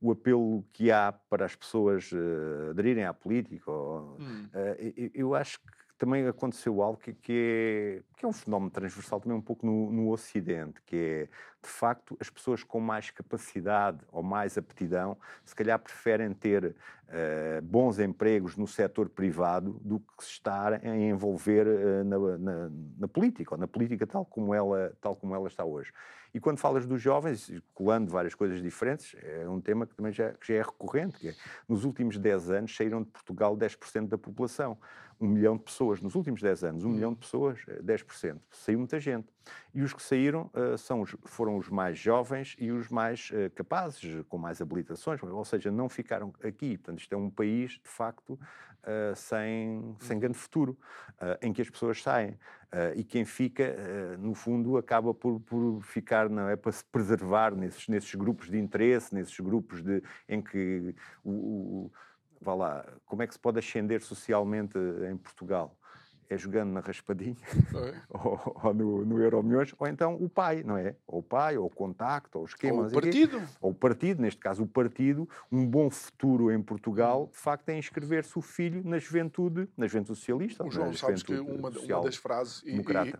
o 0.00 0.10
apelo 0.10 0.64
que 0.72 0.90
há 0.90 1.12
para 1.12 1.44
as 1.44 1.54
pessoas 1.54 2.10
uh, 2.12 2.70
aderirem 2.70 3.04
à 3.04 3.12
política, 3.12 3.70
ou, 3.70 4.16
hum. 4.18 4.48
uh, 4.54 5.10
eu 5.14 5.34
acho 5.34 5.58
que 5.60 5.72
também 5.98 6.26
aconteceu 6.26 6.82
algo 6.82 6.98
que, 6.98 7.12
que, 7.12 7.32
é, 7.32 8.02
que 8.16 8.24
é 8.24 8.28
um 8.28 8.32
fenómeno 8.32 8.70
transversal 8.70 9.20
também 9.20 9.36
um 9.36 9.42
pouco 9.42 9.66
no, 9.66 9.90
no 9.90 10.10
Ocidente, 10.10 10.80
que 10.84 10.96
é, 10.96 11.28
de 11.66 11.72
facto, 11.72 12.16
as 12.20 12.30
pessoas 12.30 12.62
com 12.62 12.78
mais 12.78 13.10
capacidade 13.10 13.98
ou 14.12 14.22
mais 14.22 14.56
aptidão, 14.56 15.18
se 15.44 15.54
calhar 15.54 15.78
preferem 15.80 16.32
ter 16.32 16.64
uh, 16.64 17.62
bons 17.62 17.98
empregos 17.98 18.56
no 18.56 18.68
setor 18.68 19.08
privado 19.08 19.80
do 19.82 19.98
que 19.98 20.24
se 20.24 20.30
estar 20.30 20.74
a 20.74 20.96
envolver 20.96 21.66
uh, 21.66 22.04
na, 22.04 22.38
na, 22.38 22.70
na, 22.98 23.08
política, 23.08 23.54
ou 23.54 23.58
na 23.58 23.66
política 23.66 24.06
tal 24.06 24.24
como, 24.24 24.54
ela, 24.54 24.96
tal 25.00 25.16
como 25.16 25.34
ela 25.34 25.48
está 25.48 25.64
hoje. 25.64 25.92
E 26.32 26.38
quando 26.38 26.58
falas 26.58 26.86
dos 26.86 27.02
jovens, 27.02 27.50
colando 27.74 28.12
várias 28.12 28.34
coisas 28.34 28.62
diferentes, 28.62 29.16
é 29.20 29.48
um 29.48 29.60
tema 29.60 29.86
que 29.86 29.94
também 29.94 30.12
já, 30.12 30.32
que 30.34 30.46
já 30.46 30.54
é 30.54 30.62
recorrente, 30.62 31.18
que 31.18 31.30
é, 31.30 31.34
nos 31.68 31.84
últimos 31.84 32.16
10 32.16 32.50
anos 32.50 32.76
saíram 32.76 33.02
de 33.02 33.08
Portugal 33.08 33.56
10% 33.56 34.06
da 34.06 34.18
população 34.18 34.78
um 35.20 35.26
milhão 35.26 35.56
de 35.56 35.64
pessoas. 35.64 36.00
Nos 36.00 36.14
últimos 36.14 36.40
10 36.42 36.64
anos, 36.64 36.84
um 36.84 36.90
milhão 36.90 37.12
de 37.12 37.18
pessoas, 37.20 37.58
10%. 37.82 38.36
Eh, 38.36 38.38
Saiu 38.50 38.78
muita 38.78 39.00
gente. 39.00 39.28
E 39.74 39.82
os 39.82 39.92
que 39.92 40.02
saíram 40.02 40.50
uh, 40.54 40.76
são 40.78 41.02
os, 41.02 41.14
foram 41.24 41.56
os 41.56 41.68
mais 41.68 41.98
jovens 41.98 42.56
e 42.58 42.70
os 42.70 42.88
mais 42.88 43.30
uh, 43.30 43.50
capazes, 43.54 44.24
com 44.28 44.38
mais 44.38 44.60
habilitações, 44.60 45.22
ou 45.22 45.44
seja, 45.44 45.70
não 45.70 45.88
ficaram 45.88 46.32
aqui. 46.42 46.78
Portanto, 46.78 47.00
isto 47.00 47.12
é 47.12 47.18
um 47.18 47.30
país, 47.30 47.72
de 47.72 47.88
facto, 47.88 48.30
uh, 48.32 49.14
sem, 49.14 49.96
sem 50.00 50.18
grande 50.18 50.38
futuro, 50.38 50.78
em 51.40 51.52
que 51.52 51.62
as 51.62 51.70
pessoas 51.70 52.02
saem. 52.02 52.38
e 52.94 53.02
quem 53.02 53.24
fica, 53.24 53.74
no 54.18 54.34
fundo, 54.34 54.76
acaba 54.76 55.14
por, 55.14 55.40
por 55.40 55.80
ficar, 55.82 56.28
não 56.28 56.48
é, 56.48 56.56
para 56.56 56.72
se 56.72 56.84
preservar 56.84 57.54
nesses, 57.54 57.88
nesses 57.88 58.14
grupos 58.14 58.50
de 58.50 58.58
interesse, 58.58 59.14
nesses 59.14 59.38
grupos 59.40 59.82
de, 59.82 60.02
em 60.28 60.42
que 60.42 60.94
o, 61.24 61.30
o 61.30 61.92
vá 62.40 62.54
lá, 62.54 62.84
como 63.04 63.22
é 63.22 63.26
que 63.26 63.32
se 63.32 63.40
pode 63.40 63.58
ascender 63.58 64.02
socialmente 64.02 64.78
em 65.10 65.16
Portugal? 65.16 65.76
É 66.28 66.36
jogando 66.36 66.70
na 66.72 66.80
raspadinha 66.80 67.36
é. 67.74 67.94
ou, 68.10 68.60
ou, 68.62 68.74
no, 68.74 69.04
no 69.04 69.22
Euro 69.22 69.42
Milhões, 69.42 69.74
ou 69.78 69.86
então 69.86 70.14
o 70.14 70.28
pai, 70.28 70.62
não 70.62 70.76
é? 70.76 70.94
Ou 71.06 71.20
o 71.20 71.22
pai, 71.22 71.56
ou 71.56 71.66
o 71.66 71.70
contacto, 71.70 72.38
ou 72.38 72.44
o 72.44 72.46
esquema. 72.46 72.82
Ou 72.82 72.88
o 72.88 72.92
partido. 72.92 73.42
Ou 73.60 73.70
o 73.70 73.74
partido, 73.74 74.22
neste 74.22 74.40
caso 74.40 74.62
o 74.62 74.66
partido, 74.66 75.28
um 75.50 75.66
bom 75.66 75.90
futuro 75.90 76.50
em 76.50 76.62
Portugal, 76.62 77.28
de 77.32 77.38
facto, 77.38 77.68
é 77.68 77.78
inscrever-se 77.78 78.38
o 78.38 78.42
filho 78.42 78.82
na 78.84 78.98
juventude, 78.98 79.68
na 79.76 79.86
juventude 79.86 80.18
socialista. 80.18 80.64
O 80.64 80.70
João, 80.70 80.92
sabes 80.92 81.22
que 81.22 81.34
uma, 81.34 81.70
uma 81.70 82.02
das 82.02 82.16
frases, 82.16 82.62
e, 82.64 82.76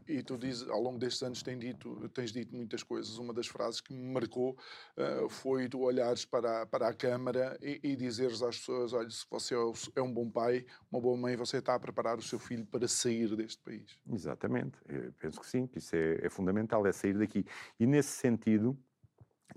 e, 0.09 0.19
e, 0.19 0.23
tu 0.23 0.37
dizes, 0.37 0.69
ao 0.69 0.81
longo 0.81 0.99
destes 0.99 1.23
anos 1.23 1.43
tens 1.43 1.59
dito, 1.59 2.09
tens 2.11 2.33
dito 2.33 2.55
muitas 2.55 2.83
coisas, 2.83 3.19
uma 3.19 3.33
das 3.33 3.47
frases 3.47 3.81
que 3.81 3.93
me 3.93 4.13
marcou 4.13 4.57
uh, 4.97 5.29
foi 5.29 5.69
tu 5.69 5.81
olhares 5.81 6.25
para, 6.25 6.67
para 6.67 6.89
a 6.89 6.95
Câmara 6.95 7.59
e, 7.61 7.81
e 7.83 7.97
dizeres 7.97 8.43
às 8.43 8.59
pessoas, 8.59 8.93
olha, 8.93 9.11
se 9.11 9.25
você 9.31 9.55
é, 9.55 9.59
é 9.97 10.03
um 10.03 10.13
bom 10.13 10.29
pai, 10.29 10.65
uma 10.91 11.01
boa 11.01 11.17
mãe, 11.17 11.37
você 11.37 11.59
está 11.59 11.75
a 11.75 11.81
preparar 11.81 12.19
o 12.19 12.23
seu 12.23 12.39
filho 12.39 12.65
para 12.67 12.89
sair 12.97 13.35
deste 13.37 13.63
país. 13.63 13.99
Exatamente, 14.11 14.79
Eu 14.89 15.13
penso 15.19 15.41
que 15.41 15.47
sim, 15.47 15.67
que 15.67 15.79
isso 15.79 15.95
é, 15.95 16.27
é, 16.27 16.31
fundamental, 16.31 16.87
é 16.87 16.93
sair 16.93 17.19
daqui. 17.19 17.45
E 17.79 17.87
nesse 17.87 18.11
sentido, 18.11 18.79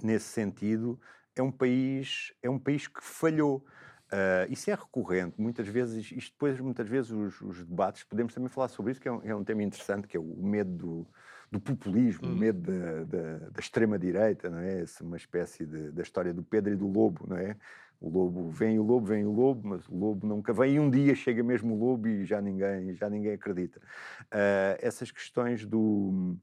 nesse 0.02 0.26
sentido, 0.26 1.00
é 1.36 1.42
um 1.42 1.52
país, 1.52 2.34
é 2.42 2.50
um 2.50 2.60
país 2.60 2.88
que 2.88 3.04
falhou. 3.04 3.66
Uh, 4.12 4.52
isso 4.52 4.72
é 4.72 4.74
recorrente, 4.74 5.40
muitas 5.40 5.68
vezes, 5.68 6.12
isto 6.12 6.32
depois, 6.32 6.60
muitas 6.60 6.88
vezes, 6.88 7.12
os, 7.12 7.40
os, 7.42 7.64
debates, 7.64 8.04
podemos 8.04 8.34
também 8.34 8.50
falar 8.50 8.68
sobre 8.68 8.92
isso, 8.92 9.00
que 9.00 9.08
é 9.08 9.12
um, 9.12 9.22
é 9.24 9.36
um 9.36 9.44
tema 9.44 9.62
interessante, 9.62 10.08
que 10.08 10.18
é 10.18 10.20
o 10.20 10.36
medo 10.42 10.72
do, 10.72 11.08
do 11.52 11.60
populismo, 11.60 12.28
hum. 12.28 12.34
o 12.34 12.36
medo 12.36 12.60
da, 12.60 13.04
da, 13.04 13.50
da 13.50 13.60
extrema-direita, 13.60 14.50
não 14.50 14.58
é? 14.58 14.82
Essa, 14.82 15.04
uma 15.04 15.18
espécie 15.18 15.64
de, 15.64 15.92
da 15.92 16.02
história 16.02 16.34
do 16.34 16.42
Pedro 16.42 16.74
e 16.74 16.76
do 16.76 16.88
Lobo, 16.88 17.28
não 17.28 17.38
é? 17.38 17.56
O 18.02 18.10
lobo 18.10 18.50
vem 18.50 18.80
o 18.80 18.84
lobo, 18.84 19.06
vem 19.06 19.26
o 19.26 19.32
lobo, 19.32 19.68
mas 19.68 19.86
o 19.90 19.96
lobo 19.96 20.26
nunca 20.26 20.54
vem. 20.54 20.76
E 20.76 20.80
um 20.80 20.90
dia 20.90 21.14
chega 21.16 21.44
mesmo 21.44 21.76
o 21.76 21.80
lobo 21.80 22.08
e 22.08 22.26
já 22.26 22.40
ninguém, 22.40 22.94
já 22.94 23.10
ninguém 23.10 23.34
acredita. 23.34 23.80
Uh, 24.26 24.80
essas 24.80 25.12
questões 25.12 25.66
do 25.66 26.38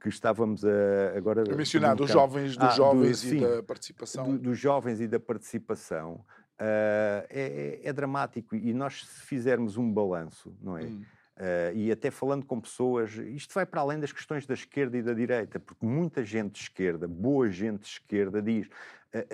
que 0.00 0.08
estávamos 0.08 0.64
a, 0.64 1.16
agora 1.16 1.44
a 1.48 1.56
mencionar 1.56 1.94
dos 1.94 2.10
jovens, 2.10 2.56
dos 2.56 2.68
ah, 2.68 2.70
jovens 2.70 3.22
do, 3.22 3.28
e 3.28 3.30
sim, 3.30 3.40
da 3.40 3.62
participação, 3.62 4.32
do, 4.32 4.38
dos 4.38 4.58
jovens 4.58 5.00
e 5.00 5.06
da 5.06 5.20
participação. 5.20 6.24
Uh, 6.58 7.22
é, 7.28 7.80
é, 7.84 7.92
dramático 7.92 8.56
e 8.56 8.72
nós 8.72 9.04
se 9.04 9.26
fizermos 9.26 9.76
um 9.76 9.92
balanço, 9.92 10.56
não 10.62 10.78
é? 10.78 10.84
Hum. 10.84 11.02
Uh, 11.36 11.76
e 11.76 11.92
até 11.92 12.10
falando 12.10 12.46
com 12.46 12.58
pessoas, 12.58 13.12
isto 13.12 13.52
vai 13.52 13.66
para 13.66 13.82
além 13.82 14.00
das 14.00 14.10
questões 14.10 14.46
da 14.46 14.54
esquerda 14.54 14.96
e 14.96 15.02
da 15.02 15.12
direita, 15.12 15.60
porque 15.60 15.84
muita 15.84 16.24
gente 16.24 16.54
de 16.54 16.60
esquerda, 16.60 17.06
boa 17.06 17.50
gente 17.50 17.82
de 17.82 17.88
esquerda, 17.88 18.40
diz 18.40 18.70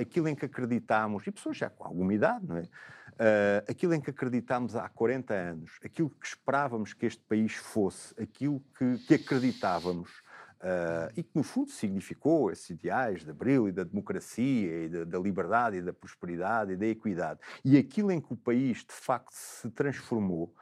aquilo 0.01 0.29
em 0.29 0.35
que 0.35 0.45
acreditámos, 0.45 1.27
e 1.27 1.31
pessoas 1.31 1.57
já 1.57 1.71
com 1.71 1.85
alguma 1.85 2.12
idade, 2.12 2.47
não 2.47 2.57
é? 2.57 2.69
Uh, 3.12 3.71
aquilo 3.71 3.95
em 3.95 4.01
que 4.01 4.11
acreditámos 4.11 4.75
há 4.75 4.89
40 4.89 5.35
anos, 5.35 5.79
aquilo 5.85 6.09
que 6.09 6.27
esperávamos 6.27 6.95
que 6.95 7.05
este 7.05 7.23
país 7.23 7.55
fosse, 7.55 8.15
aquilo 8.21 8.62
que, 8.77 8.99
que 9.07 9.15
acreditávamos, 9.15 10.23
Uh, 10.62 11.11
e 11.17 11.25
que 11.25 11.31
no 11.35 11.43
fundo 11.43 11.73
significou 11.73 12.49
esses 12.49 12.71
ideais 12.71 13.25
de 13.25 13.31
abril 13.33 13.67
e 13.67 13.73
da 13.73 13.83
democracia 13.83 14.85
e 14.85 14.89
da, 14.89 15.03
da, 15.03 15.19
liberdade 15.19 15.79
e 15.79 15.83
da 15.83 15.93
prosperidade 15.93 16.75
e 16.75 16.77
da 16.77 16.87
equidade. 16.87 17.41
E 17.65 17.77
aquilo 17.77 18.12
em 18.12 18.21
que 18.21 18.33
o 18.33 18.37
país 18.37 18.79
de 18.79 18.93
facto 18.93 19.33
se 19.33 19.69
transformou 19.71 20.55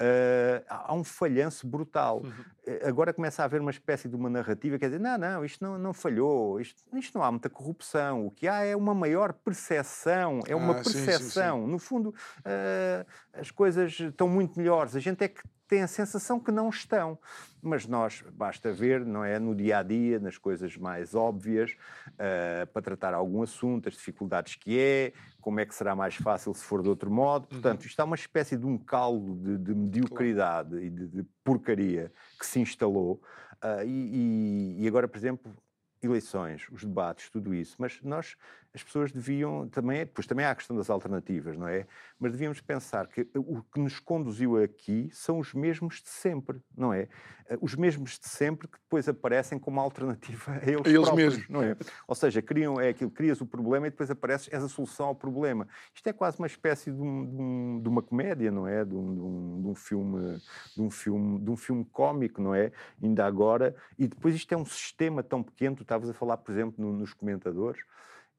uh, 0.00 0.64
há 0.68 0.94
um 0.94 1.04
falhanço 1.04 1.66
brutal. 1.66 2.22
Uhum. 2.22 2.44
Eh, 2.66 2.88
agora 2.88 3.12
começa 3.12 3.42
a 3.42 3.44
haver 3.44 3.60
uma 3.60 3.70
espécie 3.70 4.08
de 4.08 4.14
uma 4.14 4.30
narrativa 4.30 4.76
que 4.76 4.80
quer 4.80 4.86
dizer, 4.86 5.00
não, 5.00 5.18
não, 5.18 5.44
isto 5.44 5.62
não, 5.64 5.78
não 5.78 5.92
falhou, 5.92 6.60
isto, 6.60 6.82
isto 6.96 7.18
não 7.18 7.24
há 7.24 7.30
muita 7.30 7.50
corrupção, 7.50 8.26
o 8.26 8.30
que 8.30 8.46
há 8.46 8.64
é 8.64 8.76
uma 8.76 8.94
maior 8.94 9.32
percepção, 9.32 10.40
é 10.46 10.54
uma 10.54 10.72
ah, 10.72 10.82
percepção. 10.82 11.66
No 11.66 11.78
fundo, 11.78 12.10
uh, 12.10 13.06
as 13.32 13.50
coisas 13.50 13.98
estão 13.98 14.28
muito 14.28 14.58
melhores, 14.58 14.94
a 14.94 15.00
gente 15.00 15.24
é 15.24 15.28
que 15.28 15.42
tem 15.68 15.82
a 15.82 15.86
sensação 15.86 16.38
que 16.38 16.50
não 16.50 16.68
estão. 16.68 17.18
Mas 17.62 17.86
nós, 17.86 18.22
basta 18.32 18.72
ver, 18.72 19.04
não 19.04 19.24
é, 19.24 19.38
no 19.38 19.54
dia 19.54 19.78
a 19.78 19.82
dia, 19.82 20.18
nas 20.18 20.36
coisas 20.36 20.76
mais 20.76 21.14
óbvias, 21.14 21.72
uh, 22.08 22.66
para 22.72 22.82
tratar 22.82 23.14
algum 23.14 23.42
assunto, 23.42 23.88
as 23.88 23.94
dificuldades 23.94 24.56
que 24.56 24.78
é, 24.78 25.12
como 25.40 25.60
é 25.60 25.66
que 25.66 25.74
será 25.74 25.94
mais 25.94 26.14
fácil 26.14 26.52
se 26.54 26.64
for 26.64 26.82
de 26.82 26.88
outro 26.88 27.10
modo. 27.10 27.44
Uhum. 27.44 27.60
Portanto, 27.60 27.86
isto 27.86 28.00
é 28.00 28.04
uma 28.04 28.16
espécie 28.16 28.56
de 28.56 28.66
um 28.66 28.76
caldo 28.76 29.34
de, 29.36 29.58
de 29.58 29.74
mediocridade 29.74 30.76
e 30.76 30.90
de, 30.90 31.08
de, 31.08 31.22
porcaria 31.44 32.12
que 32.38 32.46
se 32.46 32.60
instalou. 32.60 33.20
Uh, 33.62 33.84
e, 33.86 34.82
e, 34.82 34.88
agora, 34.88 35.06
por 35.06 35.16
exemplo, 35.16 35.56
eleições, 36.02 36.66
os 36.70 36.82
debates, 36.84 37.30
tudo 37.30 37.54
isso. 37.54 37.76
Mas 37.78 38.00
nós 38.02 38.36
as 38.74 38.82
pessoas 38.82 39.12
deviam 39.12 39.68
também, 39.68 40.06
pois 40.06 40.26
também 40.26 40.46
há 40.46 40.50
a 40.50 40.54
questão 40.54 40.76
das 40.76 40.88
alternativas, 40.88 41.56
não 41.56 41.68
é? 41.68 41.86
Mas 42.18 42.32
devíamos 42.32 42.60
pensar 42.60 43.06
que 43.06 43.28
o 43.36 43.62
que 43.62 43.78
nos 43.78 44.00
conduziu 44.00 44.56
aqui 44.56 45.10
são 45.12 45.38
os 45.38 45.52
mesmos 45.52 46.02
de 46.02 46.08
sempre, 46.08 46.60
não 46.76 46.92
é? 46.92 47.08
Eh, 47.48 47.58
os 47.60 47.74
mesmos 47.74 48.18
de 48.18 48.26
sempre 48.28 48.66
que 48.66 48.78
depois 48.78 49.06
aparecem 49.08 49.58
como 49.58 49.78
alternativa 49.78 50.52
a 50.52 50.56
eles, 50.58 50.86
eles 50.86 51.02
próprios, 51.02 51.34
mesmos. 51.34 51.48
não 51.50 51.62
é? 51.62 51.76
Ou 52.08 52.14
seja, 52.14 52.40
criam, 52.40 52.80
é 52.80 52.88
aquilo, 52.88 53.10
crias 53.10 53.40
o 53.42 53.46
problema 53.46 53.86
e 53.86 53.90
depois 53.90 54.10
apareces, 54.10 54.50
és 54.50 54.62
a 54.62 54.68
solução 54.68 55.08
ao 55.08 55.14
problema. 55.14 55.68
Isto 55.94 56.08
é 56.08 56.12
quase 56.12 56.38
uma 56.38 56.46
espécie 56.46 56.90
de, 56.90 56.96
de, 56.96 57.02
um, 57.02 57.80
de 57.82 57.88
uma 57.88 58.02
comédia, 58.02 58.50
não 58.50 58.66
é? 58.66 58.84
De 58.84 58.94
um, 58.94 59.14
de 59.14 59.20
um, 59.20 59.62
de 59.62 59.68
um 59.68 59.74
filme, 59.74 60.40
de 60.74 60.82
um 60.82 60.90
filme, 60.90 61.40
de 61.40 61.50
um 61.50 61.56
filme 61.56 61.84
cómico, 61.92 62.40
não 62.40 62.54
é? 62.54 62.72
Ainda 63.02 63.26
agora, 63.26 63.74
e 63.98 64.08
depois 64.08 64.34
isto 64.34 64.52
é 64.52 64.56
um 64.56 64.64
sistema 64.64 65.22
tão 65.22 65.42
pequeno, 65.42 65.76
tu 65.76 65.82
estavas 65.82 66.08
a 66.08 66.14
falar, 66.14 66.38
por 66.38 66.52
exemplo, 66.52 66.74
no, 66.78 66.92
nos 66.92 67.12
comentadores, 67.12 67.82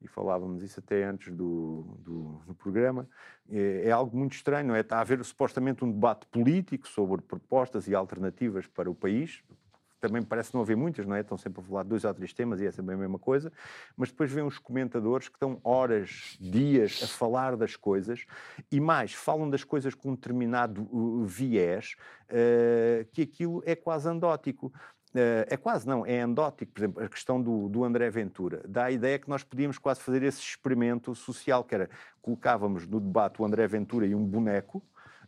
e 0.04 0.08
falávamos 0.08 0.62
isso 0.62 0.78
até 0.80 1.04
antes 1.04 1.32
do, 1.34 1.96
do, 2.00 2.42
do 2.46 2.54
programa, 2.54 3.08
é, 3.50 3.88
é, 3.88 3.90
algo 3.90 4.16
muito 4.16 4.34
estranho, 4.34 4.68
não 4.68 4.74
é? 4.74 4.80
Está 4.80 4.98
a 4.98 5.00
haver 5.00 5.24
supostamente 5.24 5.84
um 5.84 5.90
debate 5.90 6.26
político 6.26 6.86
sobre 6.86 7.22
propostas 7.22 7.88
e 7.88 7.94
alternativas 7.94 8.66
para 8.66 8.90
o 8.90 8.94
país, 8.94 9.42
também 10.06 10.22
parece 10.22 10.52
não 10.52 10.60
haver 10.60 10.76
muitas, 10.76 11.06
não 11.06 11.16
é? 11.16 11.20
Estão 11.20 11.38
sempre 11.38 11.62
a 11.62 11.64
falar 11.64 11.82
de 11.82 11.88
dois 11.88 12.04
ou 12.04 12.12
três 12.12 12.32
temas 12.34 12.60
e 12.60 12.66
é 12.66 12.70
sempre 12.70 12.94
a 12.94 12.98
mesma 12.98 13.18
coisa, 13.18 13.50
mas 13.96 14.10
depois 14.10 14.30
vêm 14.30 14.44
os 14.44 14.58
comentadores 14.58 15.28
que 15.28 15.36
estão 15.36 15.58
horas, 15.64 16.36
dias 16.38 17.00
a 17.02 17.06
falar 17.06 17.56
das 17.56 17.74
coisas 17.74 18.26
e 18.70 18.80
mais, 18.80 19.14
falam 19.14 19.48
das 19.48 19.64
coisas 19.64 19.94
com 19.94 20.10
um 20.10 20.14
determinado 20.14 20.82
uh, 20.92 21.24
viés, 21.24 21.96
uh, 22.28 23.06
que 23.12 23.22
aquilo 23.22 23.62
é 23.64 23.74
quase 23.74 24.06
andótico. 24.06 24.70
Uh, 25.14 25.46
é 25.48 25.56
quase 25.56 25.86
não, 25.86 26.04
é 26.04 26.20
endótico, 26.20 26.72
por 26.72 26.80
exemplo, 26.80 27.04
a 27.04 27.08
questão 27.08 27.40
do, 27.40 27.68
do 27.68 27.84
André 27.84 28.10
Ventura. 28.10 28.62
Dá 28.66 28.86
a 28.86 28.90
ideia 28.90 29.18
que 29.18 29.28
nós 29.28 29.44
podíamos 29.44 29.78
quase 29.78 30.00
fazer 30.00 30.22
esse 30.24 30.40
experimento 30.40 31.14
social, 31.14 31.62
que 31.62 31.74
era 31.74 31.88
colocávamos 32.20 32.86
no 32.86 32.98
debate 32.98 33.40
o 33.40 33.44
André 33.44 33.66
Ventura 33.66 34.06
e 34.06 34.14
um 34.14 34.24
boneco, 34.24 34.82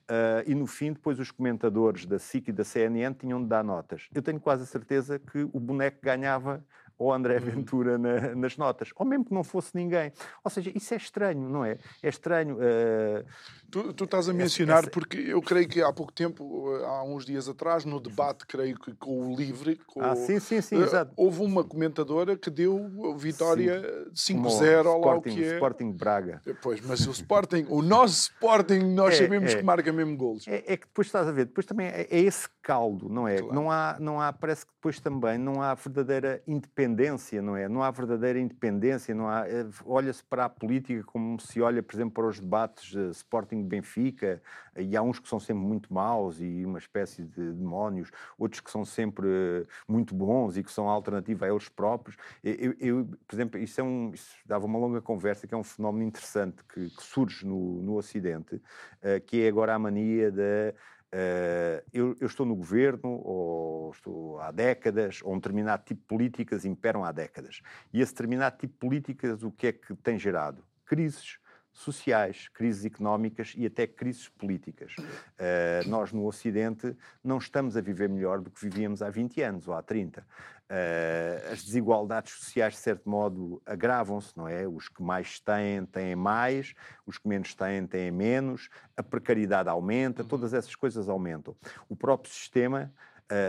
Uh, 0.07 0.39
e 0.47 0.55
no 0.55 0.69
fim, 0.69 0.93
depois 0.93 1.19
os 1.19 1.33
comentadores 1.33 2.07
da 2.07 2.17
SIC 2.17 2.49
e 2.49 2.53
da 2.53 2.63
CNN 2.63 3.13
tinham 3.13 3.43
de 3.43 3.49
dar 3.49 3.65
notas. 3.65 4.07
Eu 4.15 4.23
tenho 4.23 4.39
quase 4.39 4.63
a 4.63 4.67
certeza 4.67 5.19
que 5.19 5.43
o 5.53 5.59
boneco 5.59 5.99
ganhava 6.01 6.65
ou 6.99 7.13
André 7.13 7.39
uhum. 7.39 7.41
Ventura 7.41 7.99
na, 7.99 8.35
nas 8.35 8.57
notas, 8.57 8.91
ou 8.95 9.05
mesmo 9.05 9.25
que 9.25 9.35
não 9.35 9.45
fosse 9.45 9.75
ninguém. 9.75 10.13
Ou 10.45 10.51
seja, 10.51 10.71
isso 10.75 10.95
é 10.95 10.97
estranho, 10.97 11.49
não 11.49 11.65
é? 11.65 11.79
É 12.03 12.09
estranho. 12.09 12.57
Uh, 12.57 13.27
tu, 13.71 13.93
tu, 13.93 14.05
estás 14.05 14.29
a 14.29 14.33
mencionar, 14.33 14.81
essa, 14.81 14.91
porque 14.91 15.19
eu 15.19 15.41
creio 15.41 15.69
que 15.69 15.81
há 15.81 15.93
pouco 15.93 16.13
tempo, 16.13 16.77
eh, 16.77 16.85
há 16.85 17.03
uns 17.05 17.25
dias 17.25 17.49
atrás, 17.49 17.85
no 17.85 18.01
debate, 18.01 18.47
creio 18.47 18.79
que 18.79 18.95
com 18.95 19.33
o 19.33 19.37
Livre, 19.37 19.79
com 19.87 20.03
ah, 20.03 20.17
sim, 20.17 20.39
sim, 20.41 20.61
sim, 20.61 20.77
uh, 20.77 20.83
exato. 20.83 21.13
houve 21.17 21.43
uma 21.43 21.65
comentadora 21.65 22.37
que 22.37 22.51
deu 22.51 23.17
vitória 23.17 24.07
5-0 24.15 24.87
ao 24.87 25.01
lá 25.01 25.17
o 25.17 25.23
que 25.23 25.43
é. 25.43 25.55
Sporting 25.55 25.93
Braga. 25.93 26.43
Pois, 26.63 26.81
mas 26.81 27.07
o 27.07 27.11
Sporting, 27.11 27.67
o 27.69 27.83
nosso 27.83 28.31
Sporting, 28.33 28.81
nós 28.95 29.15
é, 29.15 29.19
sabemos 29.25 29.53
é, 29.53 29.57
que 29.57 29.63
marca 29.63 29.93
mesmo 29.93 30.17
golos. 30.17 30.47
É, 30.47 30.65
é, 30.67 30.77
que 30.77 30.87
depois 30.87 31.07
estás 31.07 31.27
a 31.27 31.33
ver, 31.33 31.47
depois 31.47 31.67
também 31.67 31.87
é, 31.87 32.07
é 32.11 32.21
esse 32.21 32.49
caldo, 32.63 33.09
não 33.09 33.27
é? 33.27 33.39
Claro. 33.39 33.55
Não, 33.55 33.71
há, 33.71 33.97
não 33.99 34.21
há, 34.21 34.33
parece 34.33 34.67
que 34.67 34.73
depois 34.73 35.01
também 35.01 35.39
não 35.39 35.63
há 35.63 35.75
verdadeira 35.75 36.43
independência 36.47 37.37
não 37.43 37.57
é? 37.57 37.69
Não 37.69 37.83
há 37.83 37.91
verdadeira 37.91 38.39
independência, 38.39 39.15
não 39.15 39.29
há. 39.29 39.49
Eh, 39.49 39.67
olha-se 39.85 40.23
para 40.25 40.45
a 40.45 40.49
política 40.49 41.03
como 41.05 41.39
se 41.41 41.61
olha, 41.61 41.83
por 41.83 41.95
exemplo, 41.95 42.15
para 42.15 42.27
os 42.27 42.41
debates 42.41 42.95
uh, 42.95 43.11
Sporting-Benfica, 43.57 44.43
e 44.77 44.97
há 44.97 45.03
uns 45.03 45.19
que 45.19 45.29
são 45.29 45.41
sempre 45.41 45.65
muito 45.65 45.93
maus 45.93 46.41
e 46.41 46.65
uma 46.65 46.79
espécie 46.79 47.23
de 47.23 47.53
demónios, 47.53 48.11
outros 48.39 48.61
que 48.61 48.71
são 48.71 48.85
sempre 48.85 49.27
uh, 49.27 49.67
muito 49.89 50.15
bons 50.15 50.57
e 50.57 50.63
que 50.63 50.71
são 50.71 50.89
alternativa 50.89 51.47
a 51.47 51.49
eles 51.49 51.69
próprios. 51.69 52.17
Eu, 52.43 52.75
eu, 52.79 53.09
por 53.27 53.35
exemplo, 53.35 53.59
isso, 53.59 53.81
é 53.81 53.85
um, 53.85 54.13
isso 54.13 54.37
dava 54.45 54.67
uma 54.67 54.79
longa 54.79 55.01
conversa, 55.01 55.47
que 55.47 55.55
é 55.55 55.57
um 55.57 55.65
fenómeno 55.65 56.05
interessante 56.05 56.63
que, 56.65 56.91
que 56.91 57.03
surge 57.03 57.47
no, 57.47 57.83
no 57.83 57.97
Ocidente, 57.97 58.57
uh, 58.57 59.21
que 59.27 59.43
é 59.43 59.49
agora 59.49 59.75
a 59.75 59.79
mania 59.79 60.31
da 60.31 60.75
Uh, 61.07 61.81
eu, 61.93 62.17
eu, 62.21 62.27
estou 62.27 62.45
no 62.45 62.55
governo, 62.55 63.23
ou 63.25 63.91
estou 63.93 64.41
há 64.41 64.51
décadas, 64.51 65.21
ou 65.23 65.33
um 65.33 65.37
determinado 65.37 65.85
tipo 65.85 66.01
de 66.01 66.07
políticas 66.07 66.65
imperam 66.65 67.05
há 67.05 67.13
décadas. 67.13 67.63
E 67.93 68.01
esse 68.03 68.13
determinado 68.13 68.59
tipo 68.59 68.73
de 68.75 68.79
políticas, 68.79 69.43
o 69.43 69.51
que 69.51 69.69
é 69.69 69.73
que 69.73 69.95
tem 69.95 70.19
gerado? 70.19 70.63
Crises, 70.85 71.39
sociais, 71.79 72.49
crises 72.49 72.85
económicas 72.85 73.53
e 73.57 73.67
até 73.67 73.87
crises 73.87 74.29
políticas. 74.29 74.95
Uh, 74.99 75.89
nós, 75.89 76.13
no 76.13 76.27
Ocidente, 76.27 76.97
não 77.23 77.39
estamos 77.39 77.77
a 77.77 77.81
viver 77.81 78.09
melhor 78.09 78.41
do 78.41 78.51
que 78.51 78.61
vivíamos 78.61 79.03
há 79.03 79.11
20 79.11 79.43
anos 79.43 79.69
ou 79.69 79.75
há 79.75 79.83
30. 79.83 80.21
Uh, 80.21 81.53
as 81.53 81.63
desigualdades 81.63 82.33
sociais, 82.33 82.75
de 82.75 82.81
certo 82.81 83.09
modo, 83.09 83.63
agravam-se, 83.65 84.37
não 84.37 84.49
é? 84.49 84.67
Os 84.67 84.89
que 84.89 85.03
mais 85.03 85.39
têm, 85.39 85.87
têm 85.87 86.17
mais, 86.17 86.75
os 87.07 87.19
que 87.19 87.29
menos 87.29 87.55
têm, 87.55 87.87
têm 87.87 88.11
menos, 88.11 88.69
a 88.97 89.03
precariedade 89.03 89.69
aumenta, 89.69 90.23
uhum. 90.23 90.29
todas 90.29 90.53
essas 90.53 90.75
coisas 90.75 91.09
aumentam. 91.09 91.55
O 91.89 91.95
próprio 91.95 92.33
sistema 92.33 92.93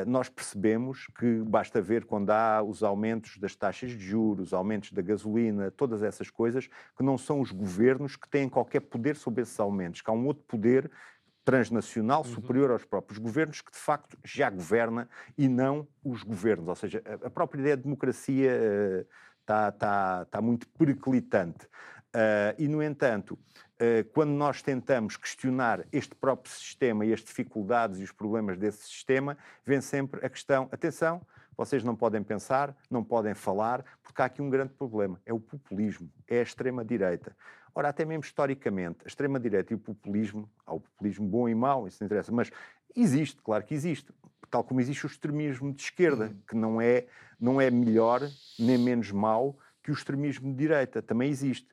nós 0.07 0.27
percebemos 0.29 1.07
que 1.19 1.39
basta 1.43 1.81
ver 1.81 2.05
quando 2.05 2.31
há 2.31 2.63
os 2.63 2.81
aumentos 2.81 3.38
das 3.38 3.55
taxas 3.55 3.91
de 3.91 4.00
juros, 4.00 4.53
aumentos 4.53 4.91
da 4.91 5.01
gasolina, 5.01 5.69
todas 5.69 6.01
essas 6.01 6.29
coisas, 6.29 6.67
que 6.67 7.03
não 7.03 7.17
são 7.17 7.41
os 7.41 7.51
governos 7.51 8.15
que 8.15 8.27
têm 8.27 8.50
qualquer 8.50 8.81
poder 8.81 9.15
sobre 9.15 9.43
esses 9.43 9.60
aumentos, 9.60 10.01
que 10.01 10.10
há 10.10 10.13
um 10.13 10.25
outro 10.25 10.43
poder 10.48 10.89
transnacional 11.48 12.25
uhum. 12.25 12.34
superior 12.34 12.72
aos 12.72 12.84
próprios 12.84 13.17
governos 13.17 13.62
que 13.62 13.72
de 13.72 13.77
facto 13.77 14.17
já 14.22 14.50
governa 14.50 15.07
e 15.38 15.48
não 15.48 15.88
os 16.03 16.22
governos. 16.22 16.67
Ou 16.67 16.75
seja, 16.75 17.01
a 17.24 17.29
própria 17.29 17.62
ideia 17.62 17.77
de 17.77 17.84
democracia 17.84 19.07
está 19.39 19.69
uh, 19.69 19.72
tá, 19.72 20.25
tá 20.25 20.41
muito 20.41 20.67
periclitante. 20.67 21.65
Uh, 22.17 22.55
e, 22.57 22.67
no 22.67 22.81
entanto, 22.81 23.33
uh, 23.33 24.03
quando 24.12 24.31
nós 24.31 24.63
tentamos 24.63 25.15
questionar 25.15 25.86
este 25.91 26.15
próprio 26.15 26.51
sistema 26.51 27.05
e 27.05 27.13
as 27.13 27.19
dificuldades 27.19 28.00
e 28.00 28.03
os 28.03 28.12
problemas 28.12 28.57
desse 28.57 28.88
sistema, 28.88 29.38
vem 29.63 29.81
sempre 29.81 30.25
a 30.25 30.29
questão: 30.29 30.67
atenção, 30.71 31.21
vocês 31.55 31.83
não 31.83 31.95
podem 31.95 32.24
pensar, 32.24 32.75
não 32.89 33.03
podem 33.03 33.36
falar, 33.36 33.86
porque 34.01 34.19
há 34.19 34.25
aqui 34.25 34.41
um 34.41 34.50
grande 34.50 34.74
problema: 34.74 35.21
é 35.27 35.31
o 35.31 35.39
populismo, 35.39 36.09
é 36.27 36.39
a 36.39 36.41
extrema-direita. 36.41 37.38
Ora, 37.75 37.89
até 37.89 38.03
mesmo 38.03 38.24
historicamente, 38.24 38.97
a 39.05 39.07
extrema-direita 39.07 39.71
e 39.71 39.75
o 39.75 39.79
populismo, 39.79 40.50
há 40.65 40.74
o 40.74 40.79
populismo 40.79 41.27
bom 41.27 41.47
e 41.47 41.53
mau, 41.53 41.88
isso 41.88 41.97
não 42.01 42.07
interessa, 42.07 42.31
mas 42.31 42.50
existe, 42.95 43.39
claro 43.43 43.63
que 43.63 43.75
existe, 43.75 44.12
tal 44.50 44.63
como 44.63 44.81
existe 44.81 45.05
o 45.05 45.07
extremismo 45.07 45.71
de 45.71 45.83
esquerda, 45.83 46.25
uhum. 46.25 46.41
que 46.47 46.55
não 46.55 46.81
é, 46.81 47.05
não 47.39 47.62
é 47.62 47.69
melhor 47.69 48.21
nem 48.57 48.75
menos 48.75 49.12
mau 49.12 49.59
que 49.83 49.91
o 49.91 49.93
extremismo 49.93 50.51
de 50.51 50.57
direita, 50.57 51.00
também 51.03 51.29
existe 51.29 51.67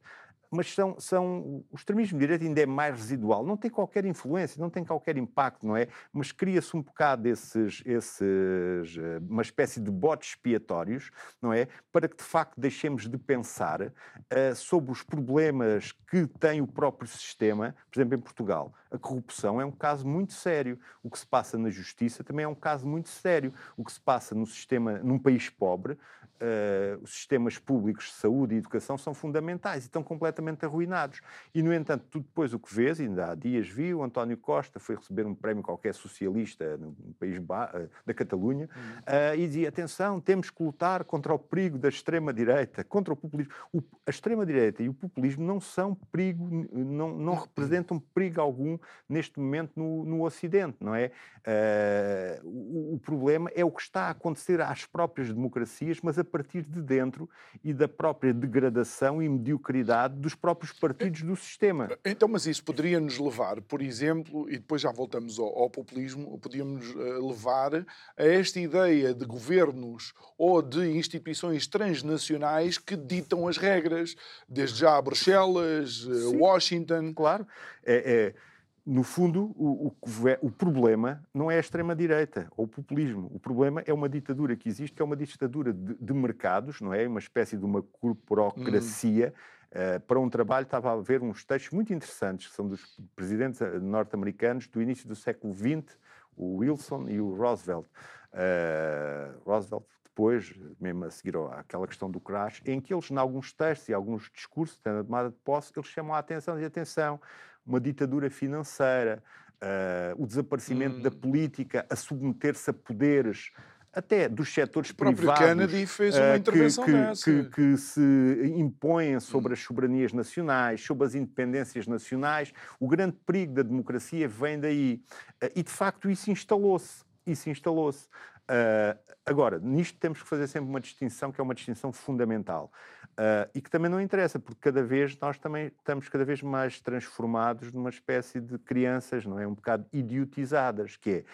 mas 0.55 0.73
são, 0.73 0.99
são, 0.99 1.65
o 1.71 1.77
extremismo 1.77 2.19
de 2.19 2.25
direita 2.25 2.45
ainda 2.45 2.61
é 2.61 2.67
mais 2.67 2.97
residual, 2.97 3.45
não 3.45 3.57
tem 3.57 3.71
qualquer 3.71 4.05
influência, 4.05 4.61
não 4.61 4.71
tem 4.71 4.85
qualquer 4.85 5.17
impacto, 5.17 5.67
não 5.67 5.77
é? 5.77 5.89
Mas 6.13 6.33
cria-se 6.33 6.77
um 6.77 6.83
bocado 6.83 7.29
esses, 7.29 7.83
esses, 7.85 8.97
eh, 8.97 9.19
uma 9.29 9.43
espécie 9.43 9.81
de 9.81 9.91
botes 9.91 10.31
expiatórios, 10.31 11.11
não 11.43 11.53
é? 11.53 11.69
Para 11.93 12.09
que 12.09 12.17
de 12.17 12.23
facto 12.23 12.55
deixemos 12.59 13.09
de 13.09 13.19
pensar 13.19 13.83
uh, 13.83 14.55
sobre 14.55 14.93
os 14.93 15.03
problemas 15.03 15.93
que 16.15 16.39
tem 16.39 16.61
o 16.61 16.67
próprio 16.67 17.09
sistema, 17.09 17.75
por 17.91 17.99
exemplo, 17.99 18.17
em 18.17 18.21
Portugal. 18.21 18.73
A 18.89 18.97
corrupção 18.97 19.61
é 19.61 19.65
um 19.65 19.73
caso 19.73 20.07
muito 20.07 20.33
sério. 20.33 20.79
O 21.03 21.11
que 21.11 21.19
se 21.19 21.27
passa 21.27 21.59
na 21.59 21.71
justiça 21.71 22.23
também 22.23 22.45
é 22.45 22.49
um 22.49 22.55
caso 22.55 22.87
muito 22.87 23.09
sério. 23.09 23.53
O 23.77 23.85
que 23.85 23.91
se 23.91 24.01
passa 24.01 24.33
no 24.33 24.47
sistema, 24.47 25.01
num 25.01 25.19
país 25.19 25.51
pobre, 25.51 25.95
uh, 25.95 27.03
os 27.03 27.13
sistemas 27.15 27.59
públicos 27.59 28.07
de 28.07 28.13
saúde 28.13 28.55
e 28.55 28.59
educação 28.59 28.97
são 28.97 29.13
fundamentais 29.13 29.83
e 29.83 29.87
estão 29.87 30.05
completamente 30.05 30.65
arruinados. 30.65 31.21
E, 31.53 31.63
no 31.63 31.75
entanto, 31.75 32.05
tu 32.09 32.21
depois 32.21 32.55
o 32.55 32.61
que 32.61 32.73
vês, 32.73 33.01
ainda 33.01 33.33
há 33.33 33.35
dias 33.35 33.69
vi, 33.69 33.93
o 33.93 34.05
António 34.05 34.37
Costa 34.37 34.79
foi 34.79 34.95
receber 34.95 35.27
um 35.27 35.35
prémio 35.35 35.65
qualquer 35.65 35.95
socialista 35.95 36.77
no 36.77 36.95
país 37.19 37.37
uh, 37.39 37.91
da 38.07 38.15
Catalunha 38.15 38.67
uh, 38.67 39.35
e 39.37 39.47
dizia, 39.47 39.69
atenção, 39.69 40.21
temos 40.21 40.51
que 40.51 40.63
lutar 40.63 41.03
contra 41.03 41.35
o 41.35 41.39
perigo 41.39 41.79
da 41.79 41.89
extrema-direita, 41.89 42.85
contra 42.85 43.13
o 43.13 43.17
populismo. 43.17 43.53
O, 43.73 43.83
a 44.07 44.11
extrema-direita 44.11 44.83
e 44.83 44.89
o 44.89 44.95
populismo 44.95 45.45
não 45.45 45.61
são 45.61 45.97
perigo, 46.11 46.49
não, 46.73 47.17
não 47.17 47.35
representam 47.35 47.99
perigo 48.15 48.41
algum 48.41 48.79
neste 49.09 49.39
momento 49.39 49.73
no, 49.77 50.05
no 50.05 50.25
Ocidente, 50.25 50.77
não 50.81 50.95
é? 50.95 51.11
Uh, 51.47 52.49
o, 52.49 52.95
o, 52.95 52.99
problema 52.99 53.51
é 53.55 53.63
o 53.63 53.71
que 53.71 53.83
está 53.83 54.05
a 54.05 54.11
acontecer 54.11 54.63
às 54.63 54.87
próprias 54.87 55.29
democracias, 55.29 55.99
mas 56.03 56.19
a 56.19 56.25
partir 56.25 56.63
de 56.63 56.81
dentro 56.81 57.29
e 57.63 57.75
da 57.75 57.87
própria 57.87 58.33
degradação 58.33 59.23
e 59.23 59.29
mediocridade 59.29 60.15
dos 60.15 60.35
próprios 60.35 60.73
partidos 60.73 61.21
do 61.23 61.37
sistema. 61.37 61.91
Então, 62.03 62.29
mas 62.29 62.47
isso 62.47 62.65
poderia 62.65 62.99
nos 62.99 63.19
levar, 63.19 63.61
por 63.61 63.83
exemplo, 63.83 64.49
e 64.49 64.53
depois 64.53 64.81
já 64.81 64.91
voltamos 64.91 65.39
ao, 65.39 65.47
ao 65.59 65.69
populismo, 65.69 66.39
podíamos 66.39 66.89
uh, 66.95 67.29
levar 67.29 67.75
a 68.17 68.25
esta 68.25 68.59
ideia 68.59 69.13
de 69.13 69.27
governos 69.27 70.15
ou 70.39 70.63
de 70.63 70.97
instituições 70.97 71.67
transnacionais 71.67 72.79
que 72.79 72.97
ditam 72.97 73.47
as 73.47 73.57
regras, 73.57 74.17
desde 74.49 74.81
já 74.81 75.01
Bruxelas, 75.01 75.94
eh, 75.94 75.94
Sim, 76.03 76.37
Washington. 76.37 77.13
Claro. 77.15 77.47
É, 77.85 78.33
é 78.35 78.55
no 78.87 79.03
fundo, 79.03 79.55
o, 79.57 79.87
o, 79.87 79.97
o, 80.43 80.51
problema 80.51 81.23
não 81.33 81.51
é 81.51 81.57
a 81.57 81.61
extrema-direita 81.61 82.49
ou 82.55 82.67
o 82.67 82.69
populismo. 82.69 83.31
O 83.33 83.39
problema 83.39 83.83
é 83.87 83.95
uma 83.95 84.11
ditadura 84.11 84.55
que 84.57 84.69
existe, 84.69 84.95
que 84.95 85.01
é 85.01 85.05
uma 85.05 85.17
ditadura 85.17 85.73
de, 85.73 85.95
de 85.95 86.13
mercados, 86.13 86.83
não 86.83 86.93
é? 86.93 87.09
Uma 87.09 87.19
espécie 87.19 87.57
de 87.57 87.65
uma 87.65 87.81
corporocracia. 87.81 89.33
Hum. 89.35 89.55
Uh, 89.75 90.01
para 90.01 90.21
um 90.21 90.29
trabalho 90.29 90.65
estava 90.65 90.91
a 90.91 90.93
haver 90.93 91.23
uns 91.23 91.45
textos 91.45 91.73
muito 91.73 91.93
interessantes, 91.93 92.49
que 92.49 92.55
são 92.55 92.69
dos 92.69 92.97
presidentes 93.17 93.61
eh, 93.61 93.81
norte-americanos 93.81 94.69
do 94.69 94.81
início 94.81 95.09
do 95.09 95.17
século 95.17 95.53
XX, 95.53 95.99
o 96.37 96.59
Wilson 96.59 97.09
e 97.09 97.21
o 97.21 97.35
Roosevelt. 97.35 97.87
Uh, 98.33 99.41
Roosevelt 99.45 99.85
depois, 100.15 100.55
mesmo 100.81 101.05
a 101.05 101.11
seguir 101.11 101.37
àquela 101.37 101.89
questão 101.89 102.09
do 102.09 102.21
crash, 102.21 102.63
em 102.65 102.81
que 102.81 102.95
eles, 102.95 103.11
em 103.11 103.17
alguns 103.17 103.53
textos 103.53 103.89
e 103.89 103.93
alguns 103.95 104.31
discursos, 104.33 104.81
na 104.85 105.03
tomada 105.03 105.31
de 105.31 105.37
posse, 105.45 105.73
eles 105.77 105.89
chamam 105.89 106.15
a 106.15 106.19
atenção, 106.19 106.59
e 106.59 106.65
atenção, 106.65 107.21
uma 107.67 107.81
ditadura 107.81 108.31
financeira, 108.31 109.21
uh, 109.57 110.23
o 110.23 110.25
desaparecimento 110.25 110.99
hum. 110.99 111.03
da 111.03 111.11
política, 111.11 111.85
a 111.91 111.97
submeter-se 111.97 112.71
a 112.71 112.73
poderes 112.73 113.51
até 113.93 114.29
dos 114.29 114.53
setores 114.53 114.91
o 114.91 114.95
privados. 114.95 115.45
Kennedy 115.45 115.87
fez 115.87 116.17
uma 116.17 116.33
uh, 116.33 116.37
intervenção 116.37 116.85
que, 116.85 116.93
dessa. 116.93 117.25
Que, 117.25 117.45
que, 117.51 117.77
se 117.77 118.55
impõem 118.57 119.19
sobre 119.19 119.51
hum. 119.51 119.55
as 119.55 119.61
soberanias 119.61 120.13
nacionais, 120.13 120.81
sobre 120.81 121.07
as 121.07 121.17
independências 121.17 121.89
nacionais. 121.89 122.53
O 122.79 122.87
grande 122.87 123.17
perigo 123.27 123.55
da 123.55 123.63
democracia 123.63 124.29
vem 124.29 124.61
daí. 124.61 125.03
Uh, 125.43 125.51
e, 125.57 125.63
de 125.65 125.71
facto, 125.71 126.09
isso 126.09 126.31
instalou-se. 126.31 127.03
Isso 127.27 127.49
instalou-se. 127.51 128.07
Uh, 128.45 128.99
agora, 129.25 129.59
nisto 129.59 129.99
temos 129.99 130.23
que 130.23 130.29
fazer 130.29 130.47
sempre 130.47 130.69
uma 130.69 130.81
distinção, 130.81 131.33
que 131.33 131.41
é 131.41 131.45
uma 131.45 131.55
distinção 131.55 131.93
fundamental. 131.93 132.71
Uh, 133.13 133.49
e 133.55 133.61
que 133.61 133.71
também 133.71 133.91
não 133.91 134.01
interessa, 134.01 134.39
porque 134.39 134.61
cada 134.61 134.83
vez 134.83 135.17
nós 135.19 135.39
também 135.39 135.69
estamos 135.69 136.09
cada 136.09 136.25
vez 136.25 136.43
mais 136.43 136.81
transformados 136.81 137.73
numa 137.73 137.89
espécie 137.89 138.41
de 138.41 138.59
crianças, 138.59 139.25
não 139.25 139.39
é? 139.39 139.47
Um 139.47 139.55
bocado 139.55 139.87
idiotizadas, 139.93 140.97
que 140.97 141.11
é, 141.11 141.25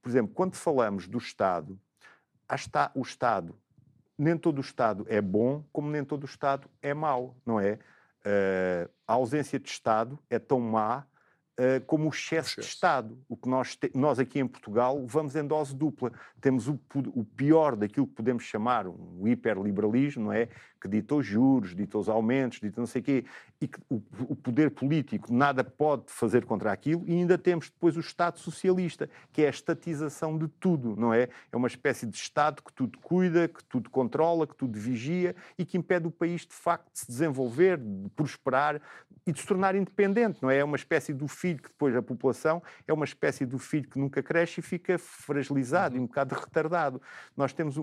por 0.00 0.10
exemplo, 0.10 0.32
quando 0.34 0.54
falamos 0.54 1.08
do 1.08 1.18
Estado, 1.18 1.78
está 2.52 2.90
o 2.94 3.02
Estado, 3.02 3.58
nem 4.16 4.36
todo 4.36 4.58
o 4.58 4.60
Estado 4.60 5.06
é 5.08 5.20
bom, 5.20 5.64
como 5.72 5.90
nem 5.90 6.04
todo 6.04 6.22
o 6.24 6.26
Estado 6.26 6.68
é 6.82 6.92
mau, 6.92 7.36
não 7.44 7.58
é? 7.58 7.78
Uh, 8.20 8.90
a 9.08 9.14
ausência 9.14 9.58
de 9.58 9.68
Estado 9.68 10.18
é 10.28 10.38
tão 10.38 10.60
má 10.60 11.06
como 11.86 12.06
o 12.06 12.08
excesso, 12.08 12.60
de 12.60 12.66
Estado. 12.66 13.18
O 13.28 13.36
que 13.36 13.48
nós, 13.48 13.78
nós 13.94 14.18
aqui 14.18 14.40
em 14.40 14.46
Portugal 14.46 15.04
vamos 15.06 15.36
em 15.36 15.46
dose 15.46 15.74
dupla. 15.74 16.12
Temos 16.40 16.68
o, 16.68 16.80
o 17.14 17.24
pior 17.24 17.76
daquilo 17.76 18.06
que 18.06 18.14
podemos 18.14 18.44
chamar 18.44 18.86
um 18.86 19.26
hiperliberalismo, 19.26 20.24
não 20.24 20.32
é? 20.32 20.48
que 20.80 20.88
dita 20.88 21.14
os 21.14 21.26
juros, 21.26 21.74
dita 21.76 21.98
os 21.98 22.08
aumentos, 22.08 22.58
dita 22.58 22.80
não 22.80 22.86
sei 22.86 23.02
o 23.02 23.04
quê, 23.04 23.24
e 23.60 23.68
que 23.68 23.78
o, 23.90 24.02
o, 24.20 24.34
poder 24.34 24.70
político 24.70 25.32
nada 25.32 25.62
pode 25.62 26.04
fazer 26.06 26.46
contra 26.46 26.72
aquilo, 26.72 27.04
e 27.06 27.12
ainda 27.12 27.36
temos 27.36 27.68
depois 27.68 27.96
o 27.96 28.00
Estado 28.00 28.38
socialista, 28.38 29.08
que 29.30 29.42
é 29.42 29.46
a 29.46 29.50
estatização 29.50 30.38
de 30.38 30.48
tudo, 30.48 30.96
não 30.96 31.12
é? 31.12 31.28
É 31.52 31.56
uma 31.56 31.68
espécie 31.68 32.06
de 32.06 32.16
Estado 32.16 32.62
que 32.62 32.72
tudo 32.72 32.98
cuida, 32.98 33.46
que 33.46 33.62
tudo 33.64 33.90
controla, 33.90 34.46
que 34.46 34.56
tudo 34.56 34.78
vigia 34.78 35.36
e 35.58 35.66
que 35.66 35.76
impede 35.76 36.06
o 36.06 36.10
país 36.10 36.46
de 36.46 36.54
facto 36.54 36.90
de 36.90 37.00
se 37.00 37.06
desenvolver, 37.06 37.76
de 37.76 38.08
prosperar 38.16 38.80
e 39.26 39.32
de 39.32 39.40
se 39.40 39.46
tornar 39.46 39.74
independente, 39.74 40.42
não 40.42 40.50
é? 40.50 40.58
É 40.58 40.64
uma 40.64 40.76
espécie 40.76 41.12
do 41.12 41.28
filho 41.40 41.62
que 41.62 41.68
depois 41.68 41.96
a 41.96 42.02
população 42.02 42.62
é 42.86 42.92
uma 42.92 43.04
espécie 43.04 43.46
do 43.46 43.58
filho 43.58 43.88
que 43.88 43.98
nunca 43.98 44.22
cresce 44.22 44.60
e 44.60 44.62
fica 44.62 44.98
fragilizado 44.98 45.94
uhum. 45.94 46.02
e 46.02 46.04
um 46.04 46.06
bocado 46.06 46.34
retardado. 46.34 47.00
Nós 47.36 47.52
temos, 47.52 47.76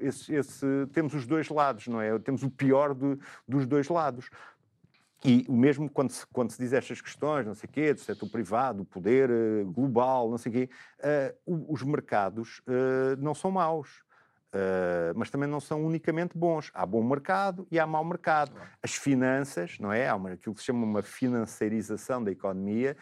esse, 0.00 0.32
esse, 0.32 0.66
temos 0.92 1.12
os 1.14 1.26
dois 1.26 1.48
lados, 1.48 1.88
não 1.88 2.00
é? 2.00 2.16
temos 2.20 2.42
o 2.42 2.50
pior 2.50 2.94
de, 2.94 3.18
dos 3.48 3.66
dois 3.66 3.88
lados. 3.88 4.30
E 5.24 5.44
o 5.48 5.54
mesmo 5.54 5.88
quando 5.88 6.10
se, 6.10 6.26
quando 6.26 6.50
se 6.50 6.58
diz 6.58 6.72
estas 6.74 7.00
questões, 7.00 7.46
não 7.46 7.54
sei 7.54 7.66
o 7.66 7.72
quê, 7.72 7.94
do 7.94 8.00
setor 8.00 8.28
privado, 8.28 8.78
do 8.78 8.84
poder 8.84 9.30
uh, 9.30 9.64
global, 9.72 10.30
não 10.30 10.36
sei 10.36 10.50
o 10.50 10.52
quê, 10.52 10.70
uh, 11.46 11.72
os 11.72 11.82
mercados 11.82 12.58
uh, 12.68 13.16
não 13.18 13.34
são 13.34 13.50
maus. 13.50 14.04
Mas 15.16 15.30
também 15.30 15.48
não 15.48 15.60
são 15.60 15.84
unicamente 15.84 16.36
bons. 16.36 16.70
Há 16.74 16.84
bom 16.86 17.02
mercado 17.02 17.66
e 17.70 17.78
há 17.78 17.86
mau 17.86 18.04
mercado. 18.04 18.52
As 18.82 18.94
finanças, 18.94 19.78
não 19.78 19.92
é? 19.92 20.08
Há 20.08 20.16
uma, 20.16 20.32
aquilo 20.32 20.54
que 20.54 20.60
se 20.60 20.66
chama 20.66 20.84
uma 20.84 21.02
financeirização 21.02 22.22
da 22.22 22.30
economia, 22.30 22.96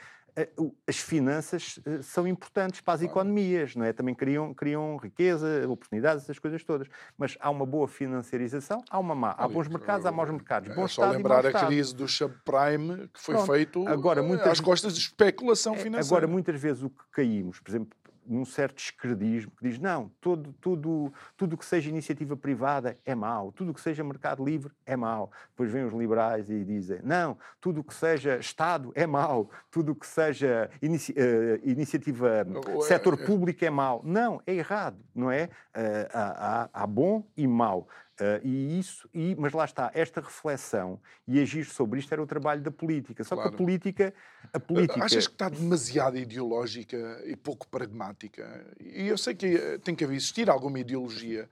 as 0.87 0.97
finanças 0.97 1.79
são 2.03 2.27
importantes 2.27 2.81
para 2.81 2.95
as 2.95 3.03
economias, 3.03 3.77
não 3.77 3.85
é? 3.85 3.93
Também 3.93 4.15
criam, 4.15 4.55
criam 4.55 4.97
riqueza, 4.97 5.69
oportunidades, 5.69 6.25
essas 6.25 6.39
coisas 6.39 6.65
todas. 6.65 6.89
Mas 7.19 7.37
há 7.39 7.51
uma 7.51 7.67
boa 7.67 7.87
financiarização, 7.87 8.83
há 8.89 8.99
uma 8.99 9.15
má. 9.15 9.35
Há 9.37 9.47
bons 9.47 9.69
mercados, 9.69 10.07
há 10.07 10.13
maus 10.13 10.31
mercados. 10.31 10.71
É 10.77 10.89
só 10.89 11.11
lembrar 11.11 11.45
a 11.45 11.67
crise 11.67 11.95
do 11.95 12.09
subprime 12.09 13.09
que 13.13 13.21
foi 13.21 13.35
Pronto. 13.35 13.53
feito 13.53 13.89
agora, 13.89 14.23
muitas, 14.23 14.49
às 14.49 14.61
costas 14.61 14.95
de 14.95 15.01
especulação 15.01 15.75
financeira. 15.75 16.07
Agora, 16.07 16.27
muitas 16.27 16.59
vezes 16.59 16.83
o 16.83 16.89
que 16.89 17.05
caímos, 17.13 17.61
por 17.61 17.71
exemplo, 17.71 17.91
num 18.27 18.45
certo 18.45 18.79
esquerdismo 18.79 19.53
que 19.59 19.69
diz 19.69 19.79
não, 19.79 20.11
todo, 20.21 20.53
tudo, 20.61 21.13
tudo 21.37 21.57
que 21.57 21.65
seja 21.65 21.89
iniciativa 21.89 22.37
privada 22.37 22.97
é 23.05 23.15
mau, 23.15 23.53
tudo 23.53 23.75
que 23.75 23.81
seja 23.81 24.05
mercado 24.05 24.45
livre 24.45 24.73
é 24.87 24.97
mau. 24.97 25.31
Depois 25.51 25.71
vêm 25.71 25.85
os 25.85 25.93
liberais 25.93 26.51
e 26.51 26.65
dizem 26.65 27.01
não, 27.03 27.37
tudo 27.61 27.83
que 27.83 27.95
seja 27.95 28.39
Estado 28.39 28.93
é 28.95 29.07
mau, 29.07 29.51
tudo 29.71 29.95
que 29.95 30.07
seja 30.07 30.71
inici 30.81 31.13
uh, 31.13 31.69
iniciativa 31.69 32.29
é, 32.29 32.81
setor 32.83 33.15
é. 33.21 33.27
público 33.27 33.65
é 33.65 33.71
mau. 33.71 34.03
Não, 34.05 34.41
é 34.47 34.55
errado, 34.55 34.99
não 35.15 35.31
é? 35.31 35.49
Uh, 35.77 36.09
há, 36.13 36.69
há 36.73 36.87
bom 36.87 37.25
e 37.37 37.47
mau. 37.47 37.89
Uh, 38.23 38.47
e 38.47 38.79
isso, 38.79 39.09
e, 39.13 39.35
mas 39.37 39.53
lá 39.53 39.65
está, 39.65 39.91
esta 39.95 40.21
reflexão 40.21 41.01
e 41.27 41.41
agir 41.41 41.65
sobre 41.65 41.99
isto 41.99 42.13
era 42.13 42.23
o 42.23 42.27
trabalho 42.27 42.63
da 42.63 42.71
política. 42.71 43.25
Só 43.25 43.35
claro. 43.35 43.51
que 43.51 43.57
a 43.57 43.59
política, 43.59 44.15
a 44.53 44.61
política. 44.61 45.05
Achas 45.05 45.27
que 45.27 45.35
está 45.35 45.49
demasiado 45.49 46.17
ideológica 46.17 47.21
e 47.25 47.35
pouco 47.35 47.67
pragmática? 47.67 48.65
E 48.79 49.09
eu 49.09 49.19
sei 49.19 49.35
que 49.35 49.57
eh, 49.57 49.79
tem 49.79 49.97
que 49.97 50.05
existir 50.05 50.49
alguma 50.49 50.79
ideologia. 50.79 51.49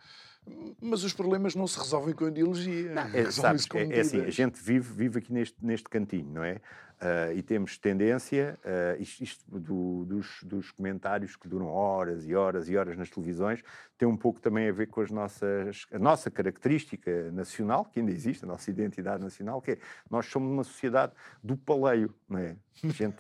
Mas 0.81 1.05
os 1.05 1.13
problemas 1.13 1.55
não 1.55 1.67
se 1.67 1.79
resolvem 1.79 2.15
com 2.15 2.25
a 2.25 2.29
ideologia. 2.29 2.93
Não, 2.93 3.03
é, 3.03 3.31
sabes, 3.31 3.67
é, 3.75 3.97
é, 3.97 4.01
assim, 4.01 4.21
a 4.21 4.31
gente 4.31 4.61
vive, 4.63 4.93
vive 4.93 5.19
aqui 5.19 5.33
neste, 5.33 5.57
neste 5.65 5.89
cantinho, 5.89 6.33
não 6.33 6.45
é? 6.45 6.61
Uh, 7.01 7.33
e 7.35 7.43
temos 7.43 7.79
tendência, 7.79 8.59
uh, 8.63 9.01
isto, 9.01 9.25
isto 9.25 9.59
do, 9.59 10.05
dos, 10.05 10.43
dos, 10.43 10.71
comentários 10.71 11.35
que 11.35 11.49
duram 11.49 11.69
horas 11.69 12.27
e 12.27 12.35
horas 12.35 12.69
e 12.69 12.77
horas 12.77 12.95
nas 12.95 13.09
televisões, 13.09 13.63
tem 13.97 14.07
um 14.07 14.19
pouco 14.19 14.39
também 14.39 14.69
a 14.69 14.73
ver 14.73 14.87
com 14.89 15.01
as 15.01 15.11
nossas, 15.11 15.87
a 15.91 15.99
nossa 15.99 16.31
característica 16.31 17.33
nacional, 17.33 17.87
que 17.87 18.01
ainda 18.01 18.13
existe, 18.13 18.45
a 18.45 18.47
nossa 18.47 18.71
identidade 18.71 19.23
nacional, 19.23 19.63
que 19.63 19.71
é 19.71 19.79
nós 20.11 20.27
somos 20.27 20.53
uma 20.53 20.63
sociedade 20.63 21.13
do 21.43 21.57
paleio, 21.57 22.15
não 22.29 22.39
é? 22.39 22.55
A 22.85 22.89
gente 22.89 23.17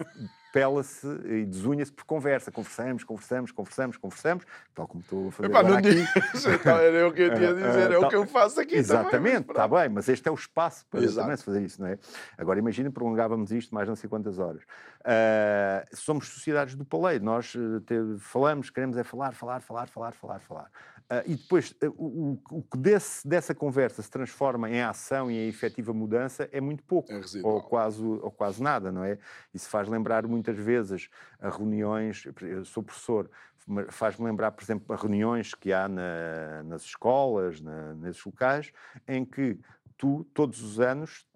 pela-se 0.52 1.06
e 1.24 1.44
desunha-se 1.44 1.92
por 1.92 2.04
conversa. 2.04 2.50
Conversamos, 2.50 3.04
conversamos, 3.04 3.52
conversamos, 3.52 3.96
conversamos, 3.96 4.44
tal 4.74 4.86
como 4.86 5.02
estou 5.02 5.28
a 5.28 5.32
fazer 5.32 5.48
Epá, 5.48 5.60
agora 5.60 5.78
aqui. 5.78 6.04
era 6.66 7.08
o 7.08 7.12
que 7.12 7.22
eu 7.22 7.34
tinha 7.34 7.50
a 7.50 7.52
dizer, 7.54 7.90
é 7.92 7.98
o 7.98 8.08
que 8.08 8.16
eu 8.16 8.26
faço 8.26 8.60
aqui 8.60 8.76
Exatamente, 8.76 9.50
está 9.50 9.66
bem, 9.66 9.88
mas 9.88 10.08
este 10.08 10.28
é 10.28 10.30
o 10.30 10.34
espaço 10.34 10.86
para 10.86 11.00
também 11.00 11.36
se 11.36 11.44
fazer 11.44 11.62
isso, 11.62 11.80
não 11.80 11.88
é? 11.88 11.98
Agora 12.36 12.58
imagina, 12.58 12.90
prolongávamos 12.90 13.52
isto 13.52 13.74
mais 13.74 13.88
não 13.88 13.96
sei 13.96 14.08
quantas 14.08 14.38
horas. 14.38 14.62
Uh, 15.00 15.96
somos 15.96 16.28
sociedades 16.28 16.74
do 16.74 16.84
paleio, 16.84 17.22
nós 17.22 17.54
uh, 17.54 17.80
te, 17.80 17.94
falamos, 18.18 18.70
queremos 18.70 18.96
é 18.96 19.04
falar, 19.04 19.32
falar, 19.32 19.60
falar, 19.60 19.86
falar, 19.88 20.12
falar, 20.12 20.40
falar. 20.40 20.70
Uh, 21.10 21.26
e 21.26 21.34
depois, 21.34 21.72
uh, 21.82 21.88
o, 21.98 22.40
o, 22.52 22.62
que 22.62 22.78
desse, 22.78 23.26
dessa 23.26 23.52
conversa 23.52 24.00
se 24.00 24.08
transforma 24.08 24.70
em 24.70 24.80
ação 24.80 25.28
e 25.28 25.34
em 25.34 25.48
efetiva 25.48 25.92
mudança 25.92 26.48
é 26.52 26.60
muito 26.60 26.84
pouco, 26.84 27.12
é 27.12 27.20
ou, 27.42 27.60
quase, 27.60 28.00
ou 28.00 28.30
quase 28.30 28.62
nada, 28.62 28.92
não 28.92 29.02
é? 29.02 29.18
Isso 29.52 29.68
faz 29.68 29.88
lembrar 29.88 30.24
muitas 30.28 30.56
vezes 30.56 31.08
a 31.40 31.50
reuniões, 31.50 32.24
eu 32.42 32.64
sou 32.64 32.80
professor, 32.80 33.28
faz-me 33.88 34.24
lembrar, 34.24 34.52
por 34.52 34.62
exemplo, 34.62 34.94
a 34.94 34.96
reuniões 34.96 35.52
que 35.52 35.72
há 35.72 35.88
na, 35.88 36.62
nas 36.62 36.82
escolas, 36.82 37.60
na, 37.60 37.92
nesses 37.94 38.24
locais, 38.24 38.72
em 39.08 39.24
que 39.24 39.58
tu, 39.98 40.24
todos 40.32 40.62
os 40.62 40.78
anos, 40.78 41.26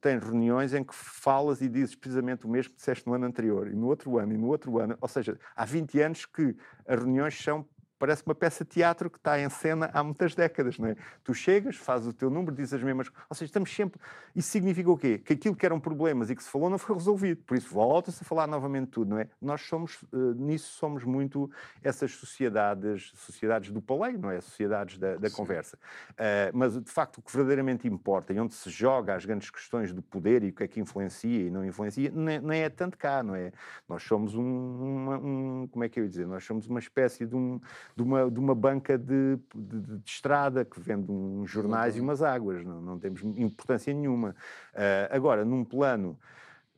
tens 0.00 0.22
reuniões 0.22 0.72
em 0.72 0.82
que 0.82 0.94
falas 0.94 1.60
e 1.60 1.68
dizes 1.68 1.94
precisamente 1.94 2.46
o 2.46 2.48
mesmo 2.48 2.70
que 2.70 2.76
disseste 2.76 3.06
no 3.06 3.14
ano 3.14 3.26
anterior, 3.26 3.66
e 3.68 3.74
no 3.74 3.86
outro 3.86 4.16
ano, 4.18 4.32
e 4.32 4.38
no 4.38 4.46
outro 4.46 4.78
ano. 4.78 4.96
Ou 5.00 5.08
seja, 5.08 5.38
há 5.54 5.64
20 5.64 6.00
anos 6.00 6.24
que 6.24 6.56
as 6.86 6.98
reuniões 6.98 7.36
são 7.36 7.66
parece 8.04 8.22
uma 8.26 8.34
peça 8.34 8.64
de 8.64 8.70
teatro 8.70 9.08
que 9.08 9.16
está 9.16 9.40
em 9.40 9.48
cena 9.48 9.88
há 9.94 10.04
muitas 10.04 10.34
décadas, 10.34 10.78
não 10.78 10.88
é? 10.88 10.96
Tu 11.24 11.32
chegas, 11.32 11.76
fazes 11.76 12.06
o 12.06 12.12
teu 12.12 12.28
número, 12.28 12.54
dizes 12.54 12.74
as 12.74 12.82
mesmas 12.82 13.08
coisas. 13.08 13.26
Ou 13.30 13.34
seja, 13.34 13.46
estamos 13.46 13.74
sempre. 13.74 13.98
Isso 14.36 14.50
significa 14.50 14.90
o 14.90 14.98
quê? 14.98 15.16
Que 15.16 15.32
aquilo 15.32 15.56
que 15.56 15.64
eram 15.64 15.80
problemas 15.80 16.28
e 16.28 16.36
que 16.36 16.42
se 16.42 16.50
falou 16.50 16.68
não 16.68 16.76
foi 16.76 16.94
resolvido. 16.94 17.42
Por 17.44 17.56
isso, 17.56 17.72
volta-se 17.72 18.22
a 18.22 18.26
falar 18.26 18.46
novamente 18.46 18.88
tudo, 18.88 19.08
não 19.08 19.18
é? 19.18 19.26
Nós 19.40 19.62
somos, 19.62 20.02
uh, 20.12 20.34
nisso, 20.34 20.74
somos 20.74 21.02
muito 21.02 21.50
essas 21.82 22.12
sociedades, 22.12 23.10
sociedades 23.14 23.70
do 23.70 23.80
paleio, 23.80 24.18
não 24.18 24.30
é? 24.30 24.38
Sociedades 24.42 24.98
da, 24.98 25.16
da 25.16 25.30
conversa. 25.30 25.78
Uh, 26.10 26.52
mas, 26.52 26.78
de 26.78 26.90
facto, 26.90 27.18
o 27.18 27.22
que 27.22 27.32
verdadeiramente 27.32 27.88
importa 27.88 28.34
e 28.34 28.38
onde 28.38 28.52
se 28.52 28.68
joga 28.68 29.14
as 29.14 29.24
grandes 29.24 29.48
questões 29.48 29.94
do 29.94 30.02
poder 30.02 30.42
e 30.42 30.50
o 30.50 30.52
que 30.52 30.62
é 30.62 30.68
que 30.68 30.78
influencia 30.78 31.46
e 31.46 31.48
não 31.48 31.64
influencia, 31.64 32.10
nem, 32.14 32.38
nem 32.38 32.64
é 32.64 32.68
tanto 32.68 32.98
cá, 32.98 33.22
não 33.22 33.34
é? 33.34 33.50
Nós 33.88 34.02
somos 34.02 34.34
um, 34.34 34.42
uma, 34.42 35.16
um. 35.16 35.68
Como 35.68 35.82
é 35.82 35.88
que 35.88 35.98
eu 35.98 36.04
ia 36.04 36.10
dizer? 36.10 36.26
Nós 36.26 36.44
somos 36.44 36.66
uma 36.66 36.80
espécie 36.80 37.24
de 37.24 37.34
um 37.34 37.58
de 37.96 38.02
uma, 38.02 38.30
de 38.30 38.38
uma 38.38 38.54
banca 38.54 38.98
de, 38.98 39.38
de, 39.54 39.80
de 39.80 40.10
estrada 40.10 40.64
que 40.64 40.80
vende 40.80 41.10
uns 41.10 41.50
jornais 41.50 41.96
e 41.96 42.00
umas 42.00 42.22
águas, 42.22 42.64
não, 42.64 42.80
não 42.80 42.98
temos 42.98 43.22
importância 43.22 43.92
nenhuma. 43.92 44.34
Uh, 44.74 45.08
agora, 45.10 45.44
num 45.44 45.64
plano 45.64 46.18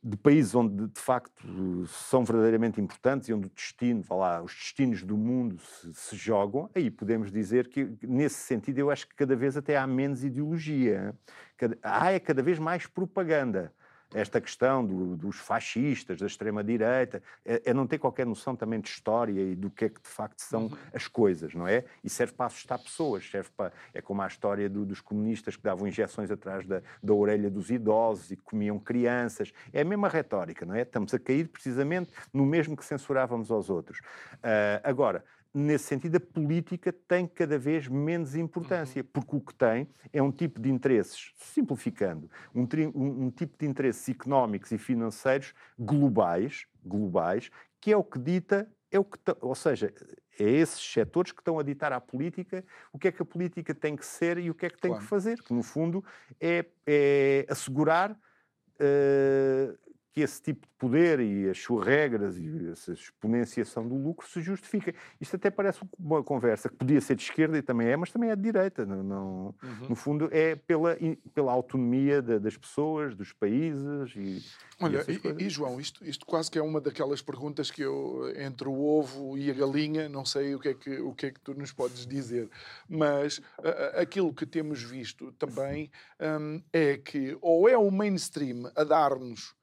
de 0.03 0.17
países 0.17 0.55
onde 0.55 0.87
de 0.87 1.01
facto 1.01 1.85
são 1.87 2.25
verdadeiramente 2.25 2.81
importantes 2.81 3.29
e 3.29 3.33
onde 3.33 3.47
o 3.47 3.51
destino, 3.51 4.03
vá 4.03 4.15
lá, 4.15 4.43
os 4.43 4.53
destinos 4.53 5.03
do 5.03 5.17
mundo 5.17 5.59
se, 5.59 5.93
se, 5.95 6.17
jogam, 6.17 6.71
aí 6.75 6.91
podemos 6.91 7.33
dizer 7.33 7.69
que 7.69 7.97
nesse 8.03 8.37
sentido 8.37 8.79
eu 8.79 8.91
acho 8.91 9.09
que 9.09 9.17
cada 9.17 9.35
vez 9.35 9.57
até 9.57 9.77
há 9.77 9.87
menos 9.87 10.23
ideologia, 10.23 11.13
cada, 11.57 11.77
há 11.83 12.13
é 12.13 12.21
cada 12.21 12.41
vez 12.41 12.59
mais 12.59 12.87
propaganda 12.87 13.73
esta 14.15 14.41
questão 14.41 14.85
do, 14.85 15.17
dos 15.17 15.37
fascistas, 15.37 16.19
da 16.19 16.27
extrema-direita, 16.27 17.23
é, 17.45 17.63
é, 17.67 17.75
não 17.75 17.87
ter 17.87 17.99
qualquer 17.99 18.25
noção 18.25 18.55
também 18.55 18.81
de 18.81 18.89
história 18.89 19.41
e 19.41 19.55
do 19.55 19.71
que 19.71 19.87
é 19.87 19.89
que 19.89 20.01
de 20.01 20.09
facto 20.09 20.41
são 20.41 20.67
uhum. 20.67 20.77
as 20.93 21.09
coisas, 21.09 21.55
não 21.55 21.67
é? 21.67 21.85
E 22.05 22.09
serve 22.09 22.33
para 22.35 22.47
assustar 22.47 22.79
pessoas, 22.79 23.29
serve 23.29 23.51
para. 23.57 23.73
É 23.93 24.01
como 24.01 24.23
a 24.23 24.27
história 24.27 24.69
do, 24.69 24.85
dos 24.85 25.01
comunistas 25.01 25.57
que 25.57 25.63
davam 25.63 25.87
injeções 25.87 26.31
atrás 26.31 26.67
da, 26.67 26.83
da 27.03 27.15
orelha 27.15 27.51
dos 27.51 27.71
idosos 27.71 28.31
e 28.31 28.37
que 28.37 28.43
comiam 28.43 28.79
crianças. 28.79 29.53
É 29.73 29.81
a 29.81 29.85
mesma 29.85 30.09
retórica, 30.09 30.65
não 30.65 30.75
é? 30.75 30.83
Estamos 30.83 31.13
a 31.13 31.19
cair 31.19 31.49
precisamente 31.49 32.11
no 32.33 32.47
mesmo 32.47 32.77
que 32.77 32.85
censurávamos 32.85 33.51
aos 33.51 33.69
outros. 33.69 33.99
Uh, 34.35 34.81
agora, 34.85 35.25
nesse 35.57 35.85
sentido, 35.85 36.17
a 36.17 36.21
política 36.21 36.93
tem 36.93 37.27
cada 37.27 37.59
vez 37.59 37.89
menos 37.89 38.35
importância, 38.35 39.01
uhum. 39.01 39.09
porque 39.13 39.37
o 39.37 39.41
que 39.41 39.55
tem 39.55 39.89
é 40.13 40.23
um 40.23 40.31
tipo 40.31 40.61
de 40.61 40.71
interesses, 40.71 41.33
simplificando, 41.37 42.31
um, 42.55 42.63
um, 42.95 43.25
um, 43.25 43.31
tipo 43.31 43.57
de 43.59 43.67
interesses 43.67 44.07
económicos 44.09 44.71
e 44.71 44.79
financeiros 44.79 45.55
globais, 45.79 46.67
globais, 46.85 47.51
que 47.81 47.91
é 47.91 47.97
o 47.97 48.05
que 48.05 48.19
dita, 48.19 48.71
é 48.91 48.99
o 48.99 49.05
que, 49.05 49.19
ou 49.41 49.55
seja, 49.55 49.93
é 50.39 50.45
esses 50.45 50.81
setores 50.81 51.33
que 51.33 51.41
estão 51.41 51.59
a 51.59 51.63
ditar 51.63 51.93
à 51.93 52.01
política 52.01 52.63
o 52.93 52.99
que 52.99 53.09
é 53.09 53.13
que 53.13 53.23
a 53.23 53.25
política 53.25 53.75
tem 53.75 53.97
que 53.97 54.05
ser 54.05 54.37
e 54.37 54.51
o 54.51 54.55
que 54.55 54.67
é 54.67 54.71
que 54.71 54.79
tem 54.79 54.91
claro. 54.91 55.03
que 55.03 55.09
fazer, 55.09 55.43
que 55.43 55.55
no 55.55 55.63
fundo 55.63 56.05
é, 56.39 56.67
é 56.87 57.47
assegurar 57.49 58.13
uh, 58.13 59.79
que 60.17 60.23
esse 60.23 60.41
tipo 60.41 60.67
de 60.67 60.73
poder 60.79 61.21
e 61.21 61.51
as 61.51 61.59
suas 61.59 61.87
regras 61.87 62.39
e 62.39 62.71
essa 62.73 62.95
exponenciação 62.95 63.87
do 63.87 63.95
lucro 63.95 64.27
se 64.27 64.41
justifica. 64.41 64.95
Isto 65.21 65.37
até 65.37 65.51
parece 65.51 65.81
uma 65.99 66.25
conversa 66.25 66.71
que 66.71 66.75
podia 66.75 67.03
ser 67.03 67.17
de 67.17 67.23
esquerda 67.23 67.59
e 67.59 67.61
também 67.61 67.89
é, 67.89 67.97
mas 67.99 68.11
também 68.11 68.31
é 68.31 68.37
de 68.37 68.41
direita. 68.41 68.87
Não, 68.87 69.03
não 69.03 69.55
uhum. 69.63 69.89
No 69.91 69.95
fundo, 69.95 70.31
é 70.33 70.57
pela, 70.57 70.97
pela 71.35 71.53
autonomia 71.53 72.23
das 72.23 72.57
pessoas, 72.57 73.15
dos 73.15 73.35
países 73.35 74.17
e. 74.17 74.43
Olha, 74.81 75.05
e, 75.07 75.45
e, 75.45 75.51
João, 75.51 75.79
isto, 75.79 76.03
isto 76.03 76.25
quase 76.25 76.51
que 76.51 76.59
é 76.59 76.63
uma 76.63 76.81
daquelas 76.81 77.21
perguntas 77.21 77.71
que 77.71 77.83
eu, 77.83 78.33
entre 78.37 78.69
o 78.69 78.83
ovo 78.83 79.37
e 79.37 79.51
a 79.51 79.55
galinha, 79.55 80.09
não 80.09 80.25
sei 80.25 80.55
o 80.55 80.59
que 80.59 80.69
é 80.69 80.75
que, 80.75 80.99
o 80.99 81.15
que, 81.15 81.27
é 81.27 81.31
que 81.31 81.41
tu 81.41 81.53
nos 81.53 81.75
podes 81.75 82.07
dizer, 82.07 82.49
mas 82.89 83.39
a, 83.63 84.01
aquilo 84.01 84.33
que 84.33 84.47
temos 84.47 84.83
visto 84.83 85.31
também 85.33 85.91
um, 86.19 86.63
é 86.73 86.97
que 86.97 87.37
ou 87.43 87.69
é 87.69 87.77
o 87.77 87.91
mainstream 87.91 88.71
a 88.75 88.83
dar-nos 88.83 89.55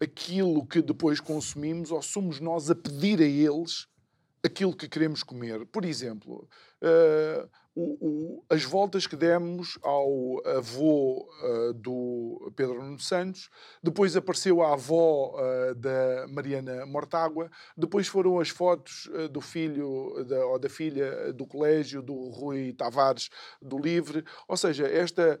aquilo 0.00 0.66
que 0.66 0.82
depois 0.82 1.20
consumimos 1.20 1.90
ou 1.90 2.02
somos 2.02 2.40
nós 2.40 2.70
a 2.70 2.74
pedir 2.74 3.20
a 3.20 3.24
eles 3.24 3.86
aquilo 4.44 4.76
que 4.76 4.88
queremos 4.88 5.22
comer. 5.22 5.66
Por 5.66 5.84
exemplo, 5.84 6.48
uh, 6.82 7.48
o, 7.74 8.06
o, 8.06 8.44
as 8.48 8.64
voltas 8.64 9.06
que 9.06 9.16
demos 9.16 9.78
ao 9.82 10.40
avô 10.46 11.28
uh, 11.42 11.74
do 11.74 12.52
Pedro 12.56 12.82
Nuno 12.82 12.98
Santos, 12.98 13.50
depois 13.82 14.16
apareceu 14.16 14.62
a 14.62 14.72
avó 14.72 15.34
uh, 15.34 15.74
da 15.74 16.26
Mariana 16.28 16.86
Mortágua, 16.86 17.50
depois 17.76 18.06
foram 18.06 18.38
as 18.38 18.48
fotos 18.48 19.10
do 19.30 19.40
filho 19.40 20.24
da, 20.24 20.46
ou 20.46 20.58
da 20.58 20.68
filha 20.68 21.32
do 21.32 21.46
colégio 21.46 22.00
do 22.00 22.30
Rui 22.30 22.72
Tavares 22.72 23.28
do 23.60 23.78
Livre, 23.78 24.24
ou 24.48 24.56
seja, 24.56 24.86
esta 24.86 25.40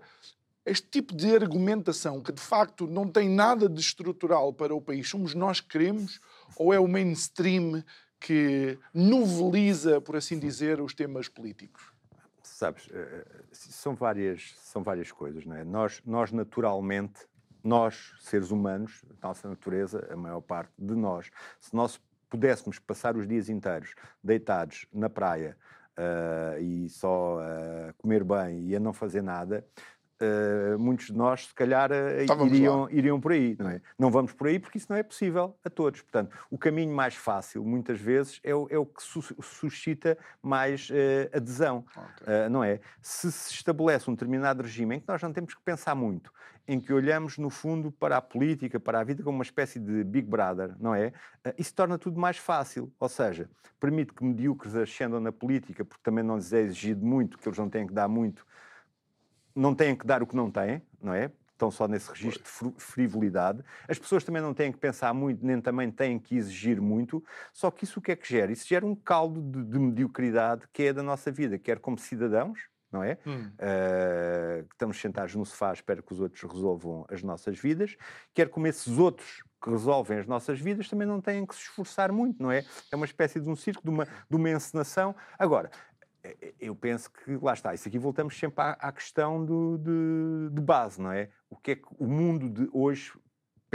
este 0.66 0.88
tipo 0.88 1.14
de 1.14 1.34
argumentação 1.34 2.20
que 2.20 2.32
de 2.32 2.40
facto 2.40 2.86
não 2.86 3.08
tem 3.08 3.28
nada 3.28 3.68
de 3.68 3.80
estrutural 3.80 4.52
para 4.52 4.74
o 4.74 4.80
país, 4.80 5.08
somos 5.08 5.32
nós 5.32 5.60
que 5.60 5.68
queremos 5.68 6.20
ou 6.56 6.74
é 6.74 6.80
o 6.80 6.88
mainstream 6.88 7.84
que 8.18 8.78
noveliza, 8.92 10.00
por 10.00 10.16
assim 10.16 10.38
dizer, 10.38 10.80
os 10.80 10.92
temas 10.92 11.28
políticos? 11.28 11.92
Sabes, 12.42 12.88
eh, 12.90 13.24
são 13.52 13.94
várias, 13.94 14.54
são 14.58 14.82
várias 14.82 15.12
coisas, 15.12 15.44
não 15.44 15.54
é? 15.54 15.64
Nós, 15.64 16.02
nós 16.04 16.32
naturalmente, 16.32 17.26
nós, 17.62 18.14
seres 18.20 18.50
humanos, 18.50 19.04
nossa 19.22 19.48
natureza, 19.48 20.08
a 20.10 20.16
maior 20.16 20.40
parte 20.40 20.72
de 20.78 20.94
nós, 20.94 21.30
se 21.60 21.74
nós 21.74 22.00
pudéssemos 22.28 22.78
passar 22.78 23.16
os 23.16 23.28
dias 23.28 23.48
inteiros 23.48 23.94
deitados 24.22 24.86
na 24.92 25.08
praia 25.08 25.56
uh, 25.96 26.60
e 26.60 26.88
só 26.88 27.38
uh, 27.38 27.94
comer 27.98 28.24
bem 28.24 28.68
e 28.68 28.76
a 28.76 28.80
não 28.80 28.92
fazer 28.92 29.22
nada, 29.22 29.64
Uh, 30.18 30.78
muitos 30.78 31.06
de 31.06 31.12
nós, 31.12 31.46
se 31.46 31.54
calhar, 31.54 31.90
uh, 31.92 32.46
iriam, 32.46 32.88
iriam 32.90 33.20
por 33.20 33.32
aí, 33.32 33.54
não 33.58 33.68
é? 33.68 33.82
Não 33.98 34.10
vamos 34.10 34.32
por 34.32 34.46
aí 34.46 34.58
porque 34.58 34.78
isso 34.78 34.86
não 34.88 34.96
é 34.96 35.02
possível 35.02 35.54
a 35.62 35.68
todos. 35.68 36.00
Portanto, 36.00 36.34
o 36.50 36.56
caminho 36.56 36.94
mais 36.94 37.14
fácil, 37.14 37.62
muitas 37.62 38.00
vezes, 38.00 38.40
é 38.42 38.54
o, 38.54 38.66
é 38.70 38.78
o 38.78 38.86
que 38.86 39.02
su 39.02 39.20
suscita 39.42 40.16
mais 40.42 40.88
uh, 40.88 41.36
adesão, 41.36 41.84
okay. 41.94 42.48
não 42.50 42.64
é? 42.64 42.80
Se 43.02 43.30
se 43.30 43.52
estabelece 43.52 44.10
um 44.10 44.14
determinado 44.14 44.62
regime 44.62 44.96
em 44.96 45.00
que 45.00 45.08
nós 45.08 45.22
não 45.22 45.32
temos 45.32 45.54
que 45.54 45.60
pensar 45.62 45.94
muito, 45.94 46.32
em 46.66 46.80
que 46.80 46.92
olhamos, 46.92 47.38
no 47.38 47.50
fundo, 47.50 47.92
para 47.92 48.16
a 48.16 48.22
política, 48.22 48.80
para 48.80 49.00
a 49.00 49.04
vida 49.04 49.22
como 49.22 49.38
uma 49.38 49.44
espécie 49.44 49.78
de 49.78 50.02
Big 50.02 50.28
Brother, 50.28 50.74
não 50.80 50.94
é? 50.94 51.12
Isso 51.56 51.74
torna 51.74 51.98
tudo 51.98 52.18
mais 52.18 52.38
fácil, 52.38 52.92
ou 52.98 53.08
seja, 53.08 53.48
permite 53.78 54.12
que 54.12 54.24
medíocres 54.24 54.74
ascendam 54.74 55.20
na 55.20 55.30
política, 55.30 55.84
porque 55.84 56.02
também 56.02 56.24
não 56.24 56.36
lhes 56.36 56.52
é 56.52 56.62
exigido 56.62 57.04
muito, 57.04 57.38
que 57.38 57.48
eles 57.48 57.58
não 57.58 57.68
têm 57.68 57.86
que 57.86 57.92
dar 57.92 58.08
muito, 58.08 58.44
não 59.56 59.74
têm 59.74 59.96
que 59.96 60.06
dar 60.06 60.22
o 60.22 60.26
que 60.26 60.36
não 60.36 60.50
têm, 60.50 60.82
não 61.02 61.14
é? 61.14 61.30
Estão 61.52 61.70
só 61.70 61.88
nesse 61.88 62.10
registro 62.10 62.70
de 62.70 62.82
frivolidade. 62.82 63.64
As 63.88 63.98
pessoas 63.98 64.22
também 64.22 64.42
não 64.42 64.52
têm 64.52 64.70
que 64.70 64.78
pensar 64.78 65.14
muito, 65.14 65.44
nem 65.44 65.58
também 65.58 65.90
têm 65.90 66.18
que 66.18 66.36
exigir 66.36 66.80
muito. 66.82 67.24
Só 67.50 67.70
que 67.70 67.84
isso 67.84 67.98
o 67.98 68.02
que 68.02 68.12
é 68.12 68.16
que 68.16 68.28
gera? 68.28 68.52
Isso 68.52 68.68
gera 68.68 68.84
um 68.84 68.94
caldo 68.94 69.40
de, 69.40 69.64
de 69.64 69.78
mediocridade 69.78 70.64
que 70.70 70.82
é 70.82 70.92
da 70.92 71.02
nossa 71.02 71.32
vida, 71.32 71.58
quer 71.58 71.78
como 71.78 71.98
cidadãos, 71.98 72.60
não 72.92 73.02
é? 73.02 73.16
Hum. 73.26 73.50
Uh, 73.58 74.66
estamos 74.70 75.00
sentados 75.00 75.34
no 75.34 75.46
sofá, 75.46 75.72
espero 75.72 76.02
que 76.02 76.12
os 76.12 76.20
outros 76.20 76.42
resolvam 76.42 77.06
as 77.10 77.22
nossas 77.22 77.58
vidas, 77.58 77.96
quer 78.34 78.50
como 78.50 78.66
esses 78.66 78.98
outros 78.98 79.42
que 79.62 79.70
resolvem 79.70 80.18
as 80.18 80.26
nossas 80.26 80.60
vidas 80.60 80.88
também 80.88 81.06
não 81.08 81.20
têm 81.20 81.44
que 81.44 81.54
se 81.54 81.62
esforçar 81.62 82.12
muito, 82.12 82.42
não 82.42 82.52
é? 82.52 82.64
É 82.92 82.96
uma 82.96 83.06
espécie 83.06 83.40
de 83.40 83.48
um 83.48 83.56
circo, 83.56 83.82
de 83.82 83.90
uma, 83.90 84.04
de 84.04 84.36
uma 84.36 84.50
encenação. 84.50 85.14
Agora, 85.38 85.70
eu 86.60 86.74
penso 86.74 87.10
que 87.10 87.36
lá 87.36 87.52
está, 87.52 87.74
isso 87.74 87.88
aqui 87.88 87.98
voltamos 87.98 88.38
sempre 88.38 88.62
à, 88.62 88.70
à 88.72 88.92
questão 88.92 89.44
do, 89.44 89.78
de, 89.78 90.54
de, 90.54 90.60
base, 90.60 91.00
não 91.00 91.12
é? 91.12 91.28
O 91.50 91.56
que 91.56 91.72
é 91.72 91.76
que 91.76 91.86
o 91.98 92.06
mundo 92.06 92.48
de 92.48 92.68
hoje 92.72 93.12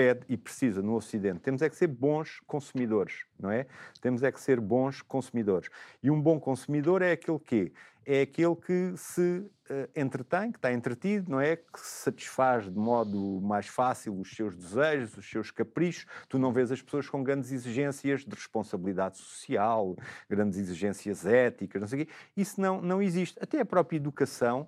pede 0.01 0.21
e 0.27 0.35
precisa 0.35 0.81
no 0.81 0.95
Ocidente? 0.95 1.41
Temos 1.41 1.61
é 1.61 1.69
que 1.69 1.75
ser 1.75 1.85
bons 1.85 2.39
consumidores, 2.47 3.25
não 3.39 3.51
é? 3.51 3.67
Temos 4.01 4.23
é 4.23 4.31
que 4.31 4.41
ser 4.41 4.59
bons 4.59 5.03
consumidores. 5.03 5.69
E 6.01 6.09
um 6.09 6.19
bom 6.19 6.39
consumidor 6.39 7.03
é 7.03 7.11
aquele 7.11 7.37
que 7.37 7.71
é 8.03 8.21
aquele 8.21 8.55
que 8.55 8.93
se 8.97 9.21
uh, 9.21 9.89
entretém, 9.95 10.51
que 10.51 10.57
está 10.57 10.73
entretido, 10.73 11.29
não 11.29 11.39
é? 11.39 11.55
Que 11.55 11.79
satisfaz 11.79 12.63
de 12.63 12.75
modo 12.75 13.39
mais 13.43 13.67
fácil 13.67 14.19
os 14.19 14.35
seus 14.35 14.55
desejos, 14.55 15.15
os 15.15 15.29
seus 15.29 15.51
caprichos. 15.51 16.07
Tu 16.27 16.39
não 16.39 16.51
vês 16.51 16.71
as 16.71 16.81
pessoas 16.81 17.07
com 17.07 17.23
grandes 17.23 17.51
exigências 17.51 18.25
de 18.25 18.33
responsabilidade 18.33 19.19
social, 19.19 19.95
grandes 20.27 20.57
exigências 20.57 21.27
éticas, 21.27 21.79
não 21.79 21.87
sei 21.87 22.01
o 22.01 22.05
quê. 22.07 22.11
Isso 22.35 22.59
não, 22.59 22.81
não 22.81 23.03
existe. 23.03 23.37
Até 23.39 23.61
a 23.61 23.65
própria 23.65 23.97
educação, 23.97 24.67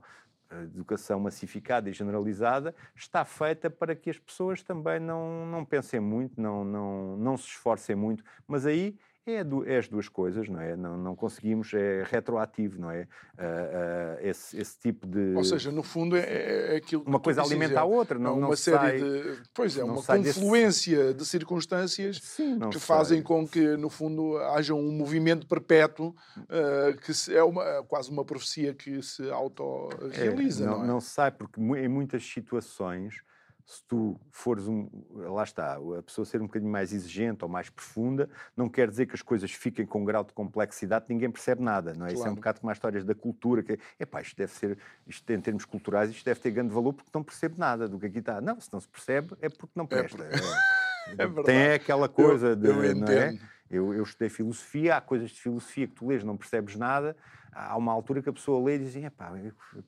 a 0.59 0.63
educação 0.63 1.19
massificada 1.19 1.89
e 1.89 1.93
generalizada, 1.93 2.75
está 2.95 3.25
feita 3.25 3.69
para 3.69 3.95
que 3.95 4.09
as 4.09 4.17
pessoas 4.17 4.61
também 4.61 4.99
não, 4.99 5.45
não 5.45 5.65
pensem 5.65 5.99
muito, 5.99 6.39
não, 6.39 6.63
não, 6.63 7.17
não 7.17 7.37
se 7.37 7.47
esforcem 7.47 7.95
muito. 7.95 8.23
Mas 8.47 8.65
aí 8.65 8.97
é, 9.25 9.43
do, 9.43 9.65
é, 9.65 9.77
as 9.77 9.87
duas 9.87 10.09
coisas, 10.09 10.49
não 10.49 10.59
é? 10.59 10.75
Não, 10.75 10.97
não 10.97 11.15
conseguimos, 11.15 11.73
é 11.73 12.03
retroativo, 12.03 12.79
não 12.79 12.91
é? 12.91 13.01
Uh, 13.01 13.05
uh, 13.05 14.27
esse, 14.27 14.57
esse, 14.57 14.77
tipo 14.77 15.07
de. 15.07 15.33
Ou 15.35 15.43
seja, 15.45 15.71
no 15.71 15.81
fundo 15.81 16.17
é, 16.17 16.73
é 16.73 16.75
aquilo. 16.75 17.03
Uma 17.07 17.19
coisa 17.19 17.41
alimenta 17.41 17.79
a 17.79 17.85
outra, 17.85 18.19
não, 18.19 18.37
uma 18.37 18.47
não 18.47 18.55
série 18.55 18.77
sai, 18.77 18.97
de. 18.99 19.41
Pois 19.53 19.77
é, 19.77 19.83
uma 19.83 20.03
confluência 20.03 21.05
desse... 21.05 21.13
de 21.13 21.25
circunstâncias 21.25 22.19
Sim, 22.21 22.59
que 22.69 22.79
fazem 22.79 23.21
com 23.21 23.47
que, 23.47 23.77
no 23.77 23.89
fundo, 23.89 24.37
haja 24.37 24.73
um 24.73 24.91
movimento 24.91 25.47
perpétuo 25.47 26.13
uh, 26.37 26.97
que 26.97 27.13
se, 27.13 27.33
é 27.33 27.43
uma, 27.43 27.83
quase 27.83 28.11
uma 28.11 28.25
profecia 28.25 28.73
que 28.73 29.01
se 29.01 29.29
auto-realiza. 29.29 30.65
É, 30.65 30.67
não, 30.67 30.77
não, 30.79 30.83
é? 30.83 30.87
não 30.87 30.99
sai, 30.99 31.31
porque 31.31 31.61
em 31.61 31.87
muitas 31.87 32.25
situações 32.25 33.23
se 33.65 33.83
tu 33.87 34.19
fores 34.29 34.67
um. 34.67 34.89
Lá 35.11 35.43
está, 35.43 35.75
a 35.75 36.03
pessoa 36.03 36.25
ser 36.25 36.41
um 36.41 36.45
bocadinho 36.47 36.71
mais 36.71 36.91
exigente 36.93 37.43
ou 37.43 37.49
mais 37.49 37.69
profunda, 37.69 38.29
não 38.55 38.67
quer 38.69 38.89
dizer 38.89 39.05
que 39.05 39.15
as 39.15 39.21
coisas 39.21 39.51
fiquem 39.51 39.85
com 39.85 40.01
um 40.01 40.05
grau 40.05 40.23
de 40.23 40.33
complexidade 40.33 41.05
ninguém 41.09 41.31
percebe 41.31 41.61
nada, 41.61 41.93
não 41.93 42.05
é? 42.05 42.09
Claro. 42.09 42.13
Isso 42.13 42.27
é 42.27 42.31
um 42.31 42.35
bocado 42.35 42.59
como 42.59 42.71
as 42.71 42.77
histórias 42.77 43.05
da 43.05 43.15
cultura, 43.15 43.63
que 43.63 43.79
é 43.99 44.05
pá, 44.05 44.21
isto 44.21 44.35
deve 44.35 44.51
ser, 44.51 44.77
isto 45.07 45.29
em 45.31 45.39
termos 45.39 45.65
culturais, 45.65 46.09
isto 46.09 46.25
deve 46.25 46.39
ter 46.39 46.51
grande 46.51 46.73
valor 46.73 46.93
porque 46.93 47.11
não 47.13 47.23
percebe 47.23 47.57
nada 47.57 47.87
do 47.87 47.99
que 47.99 48.07
aqui 48.07 48.19
está. 48.19 48.41
Não, 48.41 48.59
se 48.59 48.71
não 48.71 48.79
se 48.79 48.87
percebe 48.87 49.35
é 49.41 49.49
porque 49.49 49.73
não 49.75 49.85
é 49.85 49.87
presta. 49.87 50.29
É, 51.05 51.23
é, 51.23 51.25
é 51.25 51.43
Tem 51.43 51.73
aquela 51.73 52.07
coisa 52.07 52.47
eu, 52.47 52.55
de. 52.55 52.67
Eu 52.67 52.95
não 52.95 53.07
é? 53.07 53.37
Eu, 53.69 53.93
eu 53.93 54.03
estudei 54.03 54.29
filosofia, 54.29 54.95
há 54.95 55.01
coisas 55.01 55.31
de 55.31 55.41
filosofia 55.41 55.85
que 55.85 55.95
tu 55.95 56.07
lês 56.07 56.23
não 56.23 56.37
percebes 56.37 56.77
nada, 56.77 57.13
há 57.53 57.77
uma 57.77 57.91
altura 57.91 58.21
que 58.21 58.29
a 58.29 58.33
pessoa 58.33 58.63
lê 58.63 58.75
e 58.75 58.79
diz, 58.79 59.09
pá, 59.15 59.31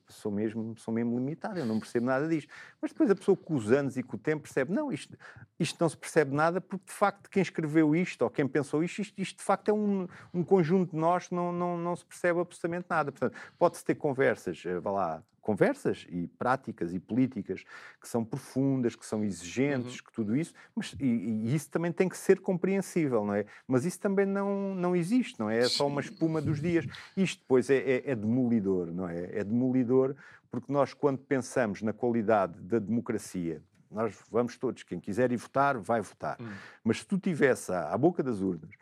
sou 0.08 0.30
mesmo, 0.30 0.76
sou 0.78 0.92
mesmo 0.92 1.16
limitado, 1.16 1.58
eu 1.58 1.66
não 1.66 1.78
percebo 1.78 2.06
nada 2.06 2.28
disto. 2.28 2.52
Mas 2.80 2.92
depois 2.92 3.10
a 3.10 3.14
pessoa 3.14 3.36
com 3.36 3.54
os 3.54 3.70
anos 3.72 3.96
e 3.96 4.02
com 4.02 4.16
o 4.16 4.18
tempo 4.18 4.42
percebe, 4.42 4.72
não, 4.72 4.92
isto, 4.92 5.16
isto 5.58 5.76
não 5.80 5.88
se 5.88 5.96
percebe 5.96 6.34
nada 6.34 6.60
porque 6.60 6.86
de 6.86 6.92
facto 6.92 7.28
quem 7.30 7.42
escreveu 7.42 7.94
isto 7.94 8.22
ou 8.22 8.30
quem 8.30 8.46
pensou 8.46 8.82
isto, 8.82 9.00
isto, 9.00 9.20
isto 9.20 9.38
de 9.38 9.44
facto 9.44 9.68
é 9.68 9.72
um, 9.72 10.06
um 10.32 10.44
conjunto 10.44 10.92
de 10.92 10.96
nós 10.96 11.28
que 11.28 11.34
não, 11.34 11.52
não, 11.52 11.76
não 11.76 11.96
se 11.96 12.04
percebe 12.04 12.40
absolutamente 12.40 12.86
nada. 12.88 13.10
Portanto, 13.10 13.36
pode-se 13.58 13.84
ter 13.84 13.94
conversas, 13.94 14.62
eh, 14.64 14.78
vá 14.80 14.90
lá, 14.90 15.22
conversas 15.46 16.04
e 16.10 16.26
práticas 16.26 16.92
e 16.92 16.98
políticas 16.98 17.62
que 18.00 18.08
são 18.08 18.24
profundas, 18.24 18.96
que 18.96 19.06
são 19.06 19.22
exigentes, 19.22 20.00
uhum. 20.00 20.06
que 20.06 20.12
tudo 20.12 20.36
isso, 20.36 20.52
mas 20.74 20.96
e, 20.98 21.06
e, 21.06 21.54
isso 21.54 21.70
também 21.70 21.92
tem 21.92 22.08
que 22.08 22.18
ser 22.18 22.40
compreensível, 22.40 23.24
não 23.24 23.32
é? 23.32 23.46
Mas 23.64 23.84
isso 23.84 24.00
também 24.00 24.26
não, 24.26 24.74
não 24.74 24.96
existe, 24.96 25.38
não 25.38 25.48
é? 25.48 25.60
É 25.60 25.68
só 25.68 25.86
uma 25.86 26.00
espuma 26.00 26.42
dos 26.42 26.60
dias. 26.60 26.84
Isto 27.16 27.42
depois 27.42 27.70
é, 27.70 27.76
é, 27.76 28.10
é 28.10 28.16
demolidor, 28.16 28.88
não 28.92 29.08
é? 29.08 29.38
É 29.38 29.44
demolidor 29.44 30.16
porque 30.50 30.72
nós, 30.72 30.92
quando 30.92 31.18
pensamos 31.18 31.80
na 31.80 31.92
qualidade 31.92 32.60
da 32.62 32.80
democracia, 32.80 33.62
nós 33.88 34.18
vamos 34.28 34.56
todos, 34.56 34.82
quem 34.82 34.98
quiser 34.98 35.30
ir 35.30 35.36
votar, 35.36 35.78
vai 35.78 36.00
votar. 36.00 36.40
Uhum. 36.40 36.50
Mas 36.82 36.98
se 36.98 37.06
tu 37.06 37.18
tivesse 37.18 37.70
à, 37.70 37.92
à 37.92 37.96
boca 37.96 38.20
das 38.20 38.40
urnas 38.40 38.74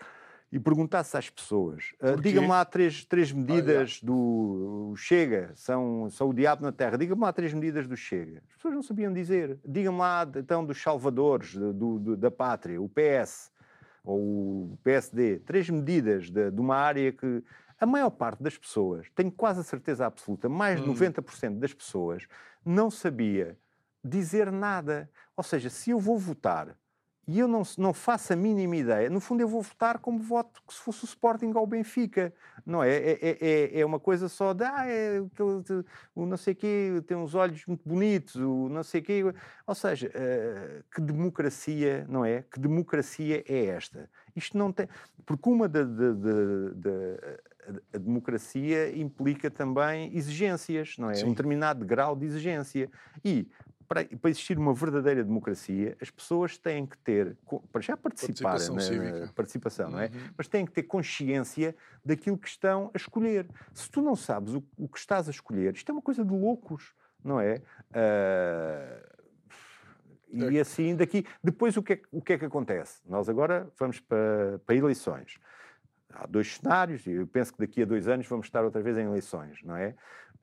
e 0.55 0.61
perguntasse 0.61 1.17
às 1.17 1.29
pessoas, 1.29 1.95
uh, 2.01 2.21
diga-me 2.21 2.47
lá 2.47 2.65
três, 2.65 3.05
três 3.05 3.33
medidas 3.33 3.99
ah, 4.01 4.07
do 4.07 4.95
Chega, 4.97 5.51
são, 5.57 6.09
são 6.09 6.29
o 6.29 6.33
diabo 6.33 6.63
na 6.63 6.71
terra, 6.71 6.97
diga-me 6.97 7.23
lá 7.23 7.33
três 7.33 7.53
medidas 7.53 7.89
do 7.89 7.97
Chega. 7.97 8.41
As 8.49 8.55
pessoas 8.55 8.73
não 8.73 8.83
sabiam 8.83 9.13
dizer. 9.13 9.59
Diga-me 9.67 9.99
lá, 9.99 10.25
então, 10.37 10.65
dos 10.65 10.81
salvadores 10.81 11.57
do, 11.57 11.99
do, 11.99 12.17
da 12.17 12.31
pátria, 12.31 12.81
o 12.81 12.89
PS 12.89 13.51
ou 14.05 14.21
o 14.21 14.79
PSD, 14.85 15.41
três 15.41 15.69
medidas 15.69 16.31
de, 16.31 16.53
de, 16.53 16.61
uma 16.61 16.77
área 16.77 17.11
que 17.11 17.43
a 17.81 17.85
maior 17.85 18.11
parte 18.11 18.41
das 18.41 18.57
pessoas, 18.57 19.09
tenho 19.13 19.33
quase 19.33 19.59
a 19.59 19.65
certeza 19.65 20.07
absoluta, 20.07 20.49
mais 20.49 20.81
de 20.81 20.89
hum. 20.89 20.95
90% 20.95 21.59
das 21.59 21.75
pessoas, 21.75 22.29
não 22.65 22.93
sabia 22.93 23.59
dizer 24.05 24.53
nada. 24.53 25.11
Ou 25.37 25.43
seja, 25.43 25.69
se 25.69 25.91
eu 25.91 25.99
vou 25.99 26.17
votar 26.17 26.77
e 27.27 27.39
eu 27.39 27.49
não, 27.49 27.63
não 27.79 27.95
faço 27.95 28.33
a 28.33 28.37
mínima 28.37 28.77
ideia. 28.77 29.09
No 29.09 29.21
fundo, 29.21 29.41
eu 29.41 29.49
vou 29.49 29.63
votar 29.63 29.99
como 29.99 30.19
voto 30.19 30.61
se 30.69 30.79
fosse 30.79 31.05
o 31.05 31.07
Sporting 31.07 31.53
ou 31.55 31.63
o 31.63 31.67
Benfica. 31.67 32.33
Não 32.67 32.83
é? 32.83 32.95
É, 32.95 33.13
é, 33.13 33.39
é, 33.41 33.81
é 33.81 33.87
uma 33.87 33.99
coisa 34.01 34.29
só 34.29 34.53
de, 34.53 34.65
ah, 34.65 34.87
é, 34.87 35.21
o 36.15 36.27
não 36.27 36.37
sei 36.37 36.55
quê, 36.55 37.03
tem 37.07 37.17
uns 37.17 37.35
olhos 37.35 37.65
muito 37.67 37.87
bonitos, 37.87 38.37
o 38.37 38.69
não 38.69 38.83
sei 38.83 39.03
quê. 39.03 39.23
Ou 39.67 39.75
seja, 39.75 40.09
uh, 40.09 40.85
que 40.95 41.01
democracia, 41.01 42.07
não 42.09 42.25
é? 42.25 42.43
Que 42.43 42.61
democracia 42.61 43.45
é 43.47 43.67
esta? 43.67 44.09
Isto 44.37 44.57
não 44.59 44.73
tem. 44.73 44.89
Porque 45.25 45.49
uma 45.49 45.69
da. 45.69 45.83
da, 45.83 46.13
da, 46.13 46.69
da 46.75 46.91
a 47.95 47.99
democracia 47.99 48.95
implica 48.95 49.51
também 49.51 50.15
exigências, 50.15 50.97
não 50.99 51.11
é? 51.11 51.15
Sim. 51.15 51.27
Um 51.27 51.31
determinado 51.31 51.85
grau 51.85 52.15
de 52.15 52.27
exigência. 52.27 52.91
E 53.25 53.49
para, 53.89 54.05
para, 54.05 54.31
existir 54.31 54.59
uma 54.59 54.75
verdadeira 54.75 55.23
democracia, 55.23 55.97
as 56.01 56.11
pessoas 56.11 56.59
têm 56.59 56.87
que 56.87 56.97
ter, 56.99 57.37
para 57.71 57.81
já 57.81 57.97
participar 57.97 58.51
participação, 58.51 58.97
na, 58.97 59.21
na 59.27 59.33
participação, 59.33 59.91
não 59.91 60.01
é? 60.01 60.07
Uhum. 60.07 60.31
Mas 60.37 60.49
têm 60.49 60.65
que 60.65 60.73
ter 60.73 60.85
consciência 60.85 61.75
daquilo 62.05 62.39
que 62.39 62.49
estão 62.49 62.91
a 62.95 62.97
escolher. 62.97 63.47
Se 63.73 63.91
tu 63.91 64.03
não 64.03 64.17
sabes 64.17 64.55
o, 64.55 64.65
o 64.77 64.89
que 64.89 64.99
estás 64.99 65.29
a 65.29 65.31
escolher, 65.31 65.75
isto 65.75 65.89
é 65.89 65.93
uma 65.93 66.03
coisa 66.03 66.25
de 66.25 66.33
loucos, 66.33 66.95
não 67.23 67.41
é? 67.41 67.63
Uh, 67.91 69.15
e 70.53 70.59
assim 70.59 70.97
daqui. 70.97 71.25
Depois 71.43 71.77
o 71.77 71.83
que, 71.83 71.95
é, 71.95 72.01
o 72.11 72.21
que 72.21 72.33
é 72.33 72.39
que 72.39 72.45
acontece? 72.45 73.01
Nós 73.07 73.29
agora 73.29 73.71
vamos 73.79 74.01
para, 74.01 74.61
para 74.67 74.75
eleições. 74.75 75.39
há 76.11 76.27
dois 76.27 76.57
cenários, 76.57 77.07
e 77.07 77.13
eu 77.13 77.27
penso 77.27 77.53
que 77.53 77.59
daqui 77.59 77.83
a 77.83 77.85
dois 77.85 78.09
anos 78.09 78.27
vamos 78.27 78.47
estar 78.47 78.65
outra 78.65 78.83
vez 78.83 78.97
em 78.99 79.05
eleições, 79.05 79.63
não 79.63 79.77
é? 79.77 79.95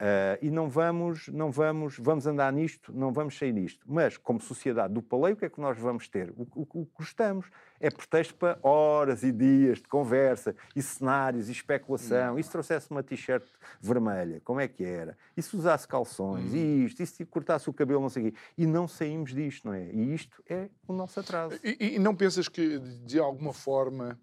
Uh, 0.02 0.34
e 0.42 0.50
não 0.50 0.68
vamos, 0.68 1.28
não 1.28 1.52
vamos, 1.52 2.00
vamos 2.00 2.26
andar 2.26 2.52
nisto, 2.52 2.92
não 2.92 3.14
vamos 3.14 3.38
sair 3.38 3.54
disto. 3.54 3.86
Mas, 3.88 4.18
como 4.18 4.42
sociedade 4.42 4.96
do 4.96 5.02
paleio, 5.02 5.36
o 5.36 5.38
que 5.38 5.46
é 5.46 5.50
que 5.50 5.62
nós 5.62 5.78
vamos 5.78 6.08
ter? 6.08 6.32
O, 6.32 6.42
o, 6.56 6.68
o 6.82 6.86
que 6.88 6.92
gostamos 6.98 7.46
é 7.80 7.88
pretexto 7.92 8.34
para 8.34 8.58
horas 8.64 9.22
e 9.22 9.32
dias 9.32 9.78
de 9.78 9.88
conversa, 9.88 10.56
e 10.76 10.82
cenários, 10.82 11.50
e 11.50 11.52
especulação. 11.52 12.40
E 12.40 12.44
se 12.44 12.50
trouxesse 12.50 12.90
uma 12.90 13.04
t-shirt 13.04 13.46
vermelha, 13.80 14.42
como 14.44 14.60
é 14.60 14.68
que 14.68 14.84
era? 14.84 15.16
E 15.38 15.42
se 15.42 15.56
usasse 15.56 15.88
calções, 15.88 16.52
hum. 16.52 16.58
e 16.58 16.86
isto, 16.86 17.04
e 17.04 17.06
se 17.06 17.24
cortasse 17.24 17.70
o 17.70 17.74
cabelo, 17.74 18.02
não 18.02 18.10
sei 18.10 18.30
o 18.30 18.32
quê. 18.32 18.38
E 18.58 18.66
não 18.66 18.88
saímos 18.88 19.36
disto, 19.36 19.68
não 19.68 19.76
é? 19.76 19.88
E 19.92 20.16
isto 20.16 20.44
é 20.50 20.68
o 20.88 20.94
nosso 20.94 21.20
atraso. 21.20 21.60
E, 21.64 21.96
e 21.96 22.00
não 22.00 22.16
pensas 22.16 22.48
que, 22.48 22.80
de 22.80 23.20
alguma 23.20 23.54
forma 23.54 24.20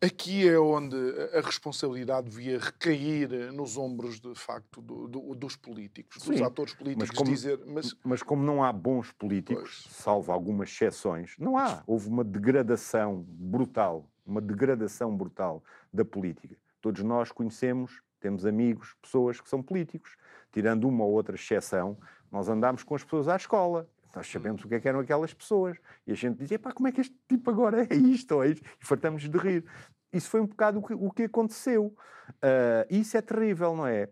Aqui 0.00 0.48
é 0.48 0.58
onde 0.58 0.96
a 1.32 1.40
responsabilidade 1.40 2.28
devia 2.28 2.58
recair 2.58 3.52
nos 3.52 3.76
ombros, 3.76 4.20
de 4.20 4.34
facto, 4.34 4.82
do, 4.82 5.08
do, 5.08 5.34
dos 5.34 5.56
políticos, 5.56 6.22
Sim, 6.22 6.32
dos 6.32 6.42
atores 6.42 6.74
políticos. 6.74 7.08
Mas 7.08 7.16
como, 7.16 7.30
dizer, 7.30 7.60
mas... 7.66 7.96
mas 8.04 8.22
como 8.22 8.42
não 8.42 8.62
há 8.62 8.72
bons 8.72 9.12
políticos, 9.12 9.82
pois. 9.84 9.96
salvo 9.96 10.32
algumas 10.32 10.68
exceções, 10.68 11.34
não 11.38 11.56
há. 11.56 11.82
Houve 11.86 12.08
uma 12.08 12.24
degradação 12.24 13.24
brutal, 13.28 14.08
uma 14.26 14.40
degradação 14.40 15.16
brutal 15.16 15.62
da 15.92 16.04
política. 16.04 16.56
Todos 16.80 17.02
nós 17.02 17.32
conhecemos, 17.32 18.02
temos 18.20 18.44
amigos, 18.44 18.94
pessoas 19.00 19.40
que 19.40 19.48
são 19.48 19.62
políticos. 19.62 20.16
Tirando 20.52 20.86
uma 20.86 21.04
ou 21.04 21.12
outra 21.12 21.34
exceção, 21.34 21.98
nós 22.30 22.48
andamos 22.48 22.82
com 22.82 22.94
as 22.94 23.02
pessoas 23.02 23.28
à 23.28 23.36
escola, 23.36 23.88
nós 24.14 24.30
sabemos 24.30 24.64
o 24.64 24.68
que, 24.68 24.74
é 24.74 24.80
que 24.80 24.88
eram 24.88 25.00
aquelas 25.00 25.34
pessoas. 25.34 25.76
E 26.06 26.12
a 26.12 26.14
gente 26.14 26.38
dizia, 26.38 26.58
pá, 26.58 26.72
como 26.72 26.88
é 26.88 26.92
que 26.92 27.00
este 27.00 27.16
tipo 27.28 27.50
agora 27.50 27.86
é 27.90 27.94
isto 27.94 28.32
ou 28.36 28.44
é 28.44 28.48
isto? 28.48 28.64
E 28.80 28.84
fartamos 28.84 29.28
de 29.28 29.38
rir. 29.38 29.64
Isso 30.12 30.30
foi 30.30 30.40
um 30.40 30.46
bocado 30.46 30.78
o 30.78 30.82
que, 30.82 30.94
o 30.94 31.10
que 31.10 31.24
aconteceu. 31.24 31.86
Uh, 32.28 32.86
isso 32.88 33.16
é 33.16 33.22
terrível, 33.22 33.76
não 33.76 33.86
é? 33.86 34.08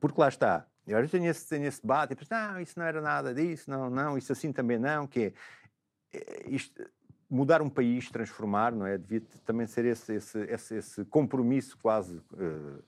Porque 0.00 0.20
lá 0.20 0.28
está. 0.28 0.66
Eu 0.86 0.96
às 0.96 1.02
vezes 1.02 1.12
tenho 1.12 1.30
esse, 1.30 1.48
tenho 1.48 1.66
esse 1.66 1.80
debate 1.80 2.12
e 2.12 2.16
penso, 2.16 2.32
não, 2.32 2.60
isso 2.60 2.78
não 2.78 2.86
era 2.86 3.00
nada 3.00 3.32
disso, 3.32 3.70
não, 3.70 3.88
não, 3.88 4.18
isso 4.18 4.32
assim 4.32 4.52
também 4.52 4.78
não, 4.78 5.06
que 5.06 5.32
é, 6.12 6.18
é 6.18 6.48
isto, 6.48 6.82
mudar 7.28 7.62
um 7.62 7.70
país, 7.70 8.10
transformar, 8.10 8.72
não 8.72 8.86
é? 8.86 8.98
Devia 8.98 9.22
também 9.44 9.66
ser 9.66 9.84
esse, 9.84 10.14
esse, 10.14 10.38
esse, 10.40 10.74
esse 10.74 11.04
compromisso 11.04 11.78
quase 11.78 12.16
uh, 12.16 12.82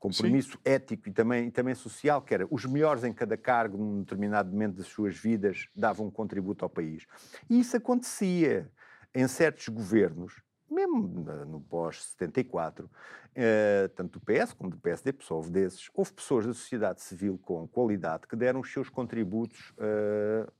compromisso 0.00 0.52
Sim. 0.52 0.58
ético 0.64 1.08
e 1.10 1.12
também, 1.12 1.48
e 1.48 1.50
também 1.50 1.74
social, 1.74 2.22
que 2.22 2.32
era 2.32 2.48
os 2.50 2.64
melhores 2.64 3.04
em 3.04 3.12
cada 3.12 3.36
cargo, 3.36 3.76
num 3.76 4.00
determinado 4.00 4.50
momento 4.50 4.76
das 4.76 4.86
suas 4.86 5.16
vidas, 5.16 5.68
davam 5.76 6.06
um 6.06 6.10
contributo 6.10 6.64
ao 6.64 6.70
país. 6.70 7.06
E 7.48 7.60
isso 7.60 7.76
acontecia 7.76 8.72
em 9.14 9.28
certos 9.28 9.68
governos, 9.68 10.42
mesmo 10.70 11.06
no 11.46 11.60
pós-74, 11.60 12.88
eh, 13.34 13.90
tanto 13.94 14.18
do 14.18 14.24
PS 14.24 14.54
como 14.54 14.70
do 14.70 14.78
PSD, 14.78 15.12
pessoal 15.12 15.42
desses, 15.42 15.90
houve 15.92 16.12
pessoas 16.12 16.46
da 16.46 16.54
sociedade 16.54 17.02
civil 17.02 17.38
com 17.38 17.68
qualidade 17.68 18.26
que 18.26 18.34
deram 18.34 18.60
os 18.60 18.72
seus 18.72 18.88
contributos 18.88 19.72
eh, 19.78 20.50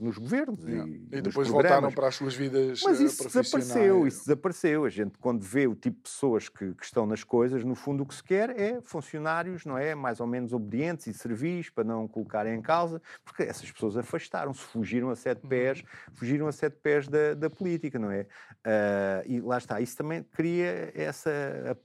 nos 0.00 0.18
governos 0.18 0.64
yeah. 0.64 0.88
e, 0.88 1.18
e 1.18 1.22
depois 1.22 1.48
voltaram 1.48 1.92
para 1.92 2.08
as 2.08 2.16
suas 2.16 2.34
vidas 2.34 2.80
Mas 2.84 3.00
isso 3.00 3.24
desapareceu, 3.24 4.06
isso 4.06 4.20
desapareceu. 4.20 4.84
A 4.84 4.88
gente 4.90 5.16
quando 5.18 5.42
vê 5.42 5.66
o 5.66 5.74
tipo 5.74 5.96
de 5.96 6.02
pessoas 6.02 6.48
que, 6.48 6.74
que, 6.74 6.84
estão 6.84 7.06
nas 7.06 7.22
coisas, 7.22 7.62
no 7.64 7.74
fundo 7.74 8.02
o 8.02 8.06
que 8.06 8.14
se 8.14 8.22
quer 8.22 8.50
é 8.58 8.80
funcionários, 8.80 9.64
não 9.64 9.78
é? 9.78 9.94
Mais 9.94 10.18
ou 10.20 10.26
menos 10.26 10.52
obedientes 10.52 11.06
e 11.06 11.14
servis 11.14 11.70
para 11.70 11.84
não 11.84 12.08
colocarem 12.08 12.58
em 12.58 12.62
causa, 12.62 13.00
porque 13.24 13.44
essas 13.44 13.70
pessoas 13.70 13.96
afastaram-se, 13.96 14.60
fugiram 14.60 15.10
a 15.10 15.16
sete 15.16 15.42
uhum. 15.44 15.48
pés, 15.48 15.80
uhum. 15.80 16.14
fugiram 16.14 16.48
a 16.48 16.52
sete 16.52 16.76
pés 16.82 17.06
da, 17.06 17.34
da 17.34 17.48
política, 17.48 17.98
não 17.98 18.10
é? 18.10 18.22
Uh, 18.22 19.22
e 19.26 19.40
lá 19.40 19.58
está, 19.58 19.80
isso 19.80 19.96
também 19.96 20.22
cria 20.22 20.92
essa 20.94 21.30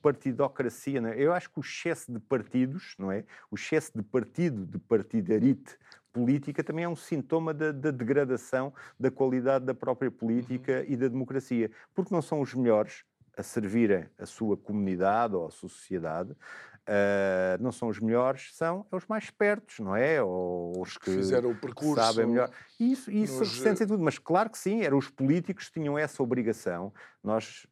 partidocracia, 0.02 1.00
não 1.00 1.10
é? 1.10 1.20
Eu 1.20 1.34
acho 1.34 1.50
que 1.52 1.60
o 1.60 1.62
excesso 1.62 2.12
de 2.12 2.20
partidos, 2.20 2.96
não 2.98 3.12
é? 3.12 3.24
O 3.52 3.56
excesso 3.56 3.92
de 3.96 4.02
partido, 4.04 4.66
de 4.66 4.80
partidarite 4.80 5.78
política 6.14 6.64
também 6.64 6.86
é 6.86 6.90
um 6.90 6.96
sintoma 6.96 7.54
da, 7.54 7.72
da 7.72 7.92
degradação 7.92 8.72
da 9.00 9.10
qualidade 9.10 9.66
da 9.66 9.74
própria 9.74 10.12
política 10.12 10.80
uhum. 10.80 10.94
e 10.94 10.96
da 10.96 11.08
democracia, 11.08 11.72
porque 11.94 12.14
não 12.14 12.22
são 12.22 12.40
os 12.40 12.54
melhores 12.54 13.04
a 13.36 13.42
servirem 13.42 14.06
a 14.18 14.28
sua 14.28 14.56
comunidade 14.56 15.36
ou 15.36 15.48
a 15.48 15.52
sua 15.52 15.68
sociedade, 15.68 16.32
uh, 16.32 17.58
não 17.60 17.72
são 17.72 17.88
os 17.88 18.00
melhores, 18.00 18.56
são 18.56 18.86
os 18.92 19.06
mais 19.08 19.26
espertos, 19.26 19.80
não 19.80 19.96
é? 19.96 20.22
Ou 20.22 20.80
os 20.80 20.98
que, 20.98 21.10
fizeram 21.10 21.50
o 21.50 21.56
percurso. 21.56 21.96
Sabem 21.96 22.28
melhor. 22.28 22.52
Isso, 22.80 23.12
isso 23.12 23.40
nos... 23.40 23.66
em 23.82 23.88
tudo, 23.88 24.04
mas 24.04 24.20
claro 24.20 24.50
que 24.50 24.58
sim, 24.58 24.84
eram 24.84 24.98
os 24.98 25.10
políticos 25.10 25.68
que 25.68 25.80
tinham 25.80 25.98
essa 25.98 26.22
obrigação. 26.22 26.94
Nós 27.24 27.66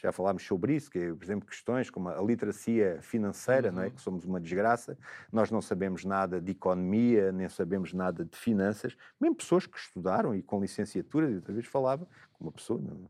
já 0.00 0.12
falámos 0.12 0.44
sobre 0.44 0.74
isso, 0.74 0.90
que 0.90 0.98
é, 0.98 1.12
por 1.12 1.22
exemplo, 1.22 1.46
questões 1.46 1.90
como 1.90 2.08
a 2.08 2.22
literacia 2.22 2.98
financeira, 3.02 3.68
uhum. 3.68 3.74
não 3.74 3.82
é? 3.82 3.86
Uhum. 3.86 3.92
que 3.92 4.00
somos 4.00 4.24
uma 4.24 4.40
desgraça, 4.40 4.96
nós 5.32 5.50
não 5.50 5.60
sabemos 5.60 6.04
nada 6.04 6.40
de 6.40 6.52
economia, 6.52 7.30
nem 7.32 7.48
sabemos 7.48 7.92
nada 7.92 8.24
de 8.24 8.36
finanças, 8.36 8.96
mesmo 9.20 9.36
pessoas 9.36 9.66
que 9.66 9.78
estudaram 9.78 10.34
e 10.34 10.42
com 10.42 10.60
licenciatura, 10.60 11.30
e 11.30 11.34
outra 11.36 11.52
vez 11.52 11.66
falava 11.66 12.06
com 12.32 12.44
uma 12.44 12.52
pessoa, 12.52 12.80
não, 12.80 13.08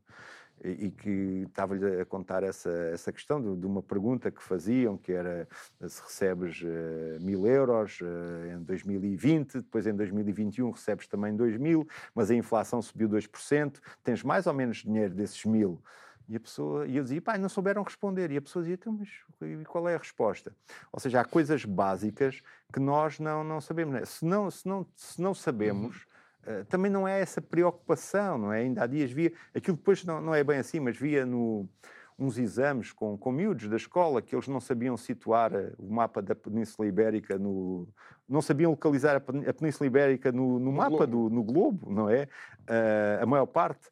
e, 0.64 0.86
e 0.86 0.90
que 0.90 1.44
estava-lhe 1.48 2.00
a 2.00 2.04
contar 2.04 2.42
essa, 2.42 2.70
essa 2.70 3.12
questão 3.12 3.40
de, 3.40 3.60
de, 3.60 3.66
uma 3.66 3.82
pergunta 3.82 4.30
que 4.30 4.42
faziam, 4.42 4.96
que 4.96 5.12
era 5.12 5.48
se 5.86 6.02
recebes 6.02 6.62
uh, 6.62 7.24
mil 7.24 7.46
euros 7.46 8.00
uh, 8.00 8.54
em 8.54 8.62
2020, 8.62 9.54
depois 9.58 9.86
em 9.86 9.94
2021 9.94 10.70
recebes 10.70 11.06
também 11.06 11.34
dois 11.34 11.56
mil, 11.56 11.86
mas 12.14 12.30
a 12.30 12.34
inflação 12.34 12.82
subiu 12.82 13.08
2%, 13.08 13.80
tens 14.02 14.22
mais 14.22 14.46
ou 14.46 14.54
menos 14.54 14.78
dinheiro 14.78 15.14
desses 15.14 15.44
mil 15.44 15.80
e 16.30 16.36
a 16.36 16.40
pessoa, 16.40 16.86
e 16.86 16.96
eu 16.96 17.02
dizia, 17.02 17.20
pá, 17.20 17.36
não 17.36 17.48
souberam 17.48 17.82
responder. 17.82 18.30
E 18.30 18.36
a 18.36 18.40
pessoa 18.40 18.62
dizia, 18.62 18.74
então, 18.74 18.96
mas 18.96 19.66
qual 19.66 19.88
é 19.88 19.96
a 19.96 19.98
resposta? 19.98 20.54
Ou 20.92 21.00
seja, 21.00 21.20
há 21.20 21.24
coisas 21.24 21.64
básicas 21.64 22.40
que 22.72 22.78
nós 22.78 23.18
não, 23.18 23.42
não 23.42 23.60
sabemos. 23.60 23.94
Né? 23.94 24.04
Se, 24.04 24.24
não, 24.24 24.48
se, 24.48 24.64
não, 24.68 24.86
se 24.94 25.20
não 25.20 25.34
sabemos, 25.34 26.06
uh, 26.46 26.64
também 26.66 26.88
não 26.88 27.06
é 27.06 27.20
essa 27.20 27.42
preocupação, 27.42 28.38
não 28.38 28.52
é? 28.52 28.60
Ainda 28.60 28.84
há 28.84 28.86
dias 28.86 29.10
via, 29.10 29.32
aquilo 29.52 29.76
depois 29.76 30.04
não, 30.04 30.20
não 30.20 30.32
é 30.32 30.44
bem 30.44 30.60
assim, 30.60 30.78
mas 30.78 30.96
via 30.96 31.26
no, 31.26 31.68
uns 32.16 32.38
exames 32.38 32.92
com, 32.92 33.18
com 33.18 33.32
miúdos 33.32 33.66
da 33.66 33.76
escola 33.76 34.22
que 34.22 34.32
eles 34.32 34.46
não 34.46 34.60
sabiam 34.60 34.96
situar 34.96 35.52
eh, 35.52 35.72
o 35.78 35.92
mapa 35.92 36.22
da 36.22 36.36
Península 36.36 36.86
Ibérica 36.86 37.36
no. 37.38 37.88
não 38.28 38.40
sabiam 38.40 38.70
localizar 38.70 39.16
a 39.16 39.52
Península 39.52 39.86
Ibérica 39.88 40.30
no, 40.30 40.60
no, 40.60 40.66
no 40.66 40.72
mapa 40.72 41.06
globo. 41.06 41.28
Do, 41.28 41.34
no 41.34 41.42
globo, 41.42 41.90
não 41.90 42.08
é? 42.08 42.28
Uh, 42.68 43.22
a 43.22 43.26
maior 43.26 43.46
parte. 43.46 43.88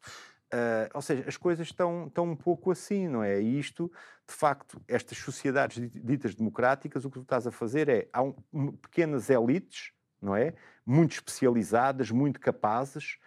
Uh, 0.51 0.89
ou 0.95 1.01
seja, 1.01 1.23
as 1.27 1.37
coisas 1.37 1.67
estão, 1.67 2.07
estão 2.07 2.25
um 2.25 2.35
pouco 2.35 2.71
assim, 2.71 3.07
não 3.07 3.23
é? 3.23 3.39
E 3.39 3.59
isto, 3.59 3.91
de 4.27 4.33
facto, 4.33 4.81
estas 4.87 5.17
sociedades 5.19 5.79
ditas 5.91 6.33
democráticas, 6.33 7.05
o 7.05 7.09
que 7.09 7.19
tu 7.19 7.21
estás 7.21 7.45
a 7.45 7.51
fazer 7.51 7.87
é, 7.87 8.07
há 8.11 8.23
um, 8.23 8.71
pequenas 8.71 9.29
elites, 9.29 9.91
não 10.19 10.35
é? 10.35 10.55
Muito 10.83 11.13
especializadas, 11.13 12.09
muito 12.09 12.39
capazes, 12.39 13.19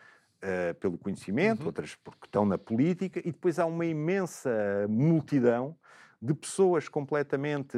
uh, 0.43 0.75
pelo 0.75 0.99
conhecimento, 0.99 1.61
uhum. 1.61 1.67
outras 1.67 1.95
porque 1.95 2.27
estão 2.27 2.45
na 2.45 2.59
política, 2.59 3.21
e 3.21 3.31
depois 3.31 3.59
há 3.61 3.67
uma 3.67 3.87
imensa 3.87 4.51
multidão 4.89 5.77
de 6.23 6.33
pessoas 6.33 6.89
completamente 6.89 7.77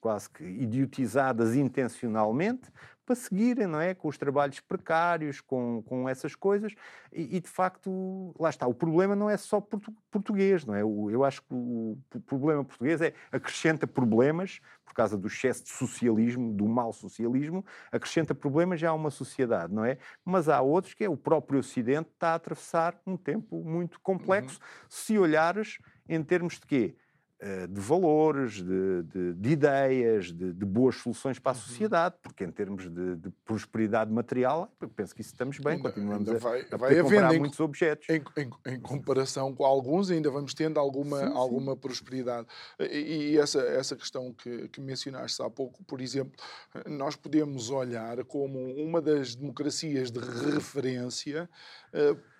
quase 0.00 0.30
que 0.30 0.42
idiotizadas 0.42 1.54
intencionalmente, 1.54 2.72
para 3.04 3.16
seguirem, 3.16 3.66
não 3.66 3.80
é? 3.80 3.94
Com 3.94 4.08
os 4.08 4.16
trabalhos 4.16 4.60
precários, 4.60 5.40
com, 5.40 5.82
com 5.82 6.08
essas 6.08 6.34
coisas, 6.34 6.72
e, 7.12 7.36
e 7.36 7.40
de 7.40 7.48
facto, 7.48 8.34
lá 8.38 8.48
está, 8.48 8.66
o 8.66 8.72
problema 8.72 9.14
não 9.14 9.28
é 9.28 9.36
só 9.36 9.60
portu 9.60 9.92
português, 10.10 10.64
não 10.64 10.74
é? 10.74 10.84
O, 10.84 11.10
eu 11.10 11.24
acho 11.24 11.42
que 11.42 11.52
o, 11.52 11.98
o 12.14 12.20
problema 12.20 12.64
português 12.64 13.00
é 13.02 13.12
acrescenta 13.30 13.86
problemas, 13.86 14.60
por 14.84 14.94
causa 14.94 15.16
do 15.16 15.26
excesso 15.26 15.64
de 15.64 15.70
socialismo, 15.70 16.52
do 16.52 16.66
mau 16.66 16.92
socialismo, 16.92 17.64
acrescenta 17.90 18.34
problemas 18.34 18.78
já 18.78 18.90
a 18.90 18.94
uma 18.94 19.10
sociedade, 19.10 19.74
não 19.74 19.84
é? 19.84 19.98
Mas 20.24 20.48
há 20.48 20.60
outros 20.60 20.94
que 20.94 21.04
é 21.04 21.08
o 21.08 21.16
próprio 21.16 21.60
Ocidente 21.60 22.08
está 22.14 22.30
a 22.30 22.34
atravessar 22.36 22.94
um 23.06 23.16
tempo 23.16 23.62
muito 23.64 24.00
complexo, 24.00 24.58
uhum. 24.60 24.86
se 24.88 25.18
olhares 25.18 25.78
em 26.08 26.22
termos 26.22 26.54
de 26.54 26.66
quê? 26.66 26.96
Eh, 27.44 27.66
de 27.66 27.80
valores, 27.80 28.62
de, 28.62 29.02
de, 29.02 29.34
de 29.34 29.50
ideias, 29.50 30.26
de, 30.26 30.52
de, 30.52 30.64
boas 30.64 30.94
soluções 30.94 31.40
para 31.40 31.50
a 31.50 31.54
uhum. 31.56 31.60
sociedade, 31.60 32.14
porque 32.22 32.44
em 32.44 32.52
termos 32.52 32.88
de, 32.88 33.30
prosperidade 33.44 34.12
material, 34.12 34.72
penso 34.94 35.12
que 35.12 35.22
isso 35.22 35.32
estamos 35.32 35.58
bem, 35.58 35.72
ainda, 35.72 35.88
continuamos 35.90 36.28
ainda 36.28 36.38
vai, 36.38 36.60
a, 36.60 36.74
a 37.00 37.02
vai 37.02 37.38
muitos 37.40 37.58
em, 37.58 37.62
objetos. 37.64 38.08
Em, 38.08 38.22
em, 38.36 38.50
em, 38.74 38.80
comparação 38.80 39.52
com 39.56 39.64
alguns, 39.64 40.08
ainda 40.08 40.30
vamos 40.30 40.54
tendo 40.54 40.78
alguma, 40.78 41.18
sim, 41.18 41.34
alguma 41.34 41.72
sim. 41.72 41.78
prosperidade. 41.80 42.46
E, 42.78 43.32
e, 43.32 43.38
essa, 43.38 43.60
essa 43.62 43.96
questão 43.96 44.32
que, 44.32 44.68
que 44.68 44.80
mencionaste 44.80 45.42
há 45.42 45.50
pouco, 45.50 45.82
por 45.82 46.00
exemplo, 46.00 46.40
nós 46.86 47.16
podemos 47.16 47.70
olhar 47.70 48.22
como 48.24 48.72
uma 48.76 49.02
das 49.02 49.34
democracias 49.34 50.12
de 50.12 50.20
referência 50.20 51.50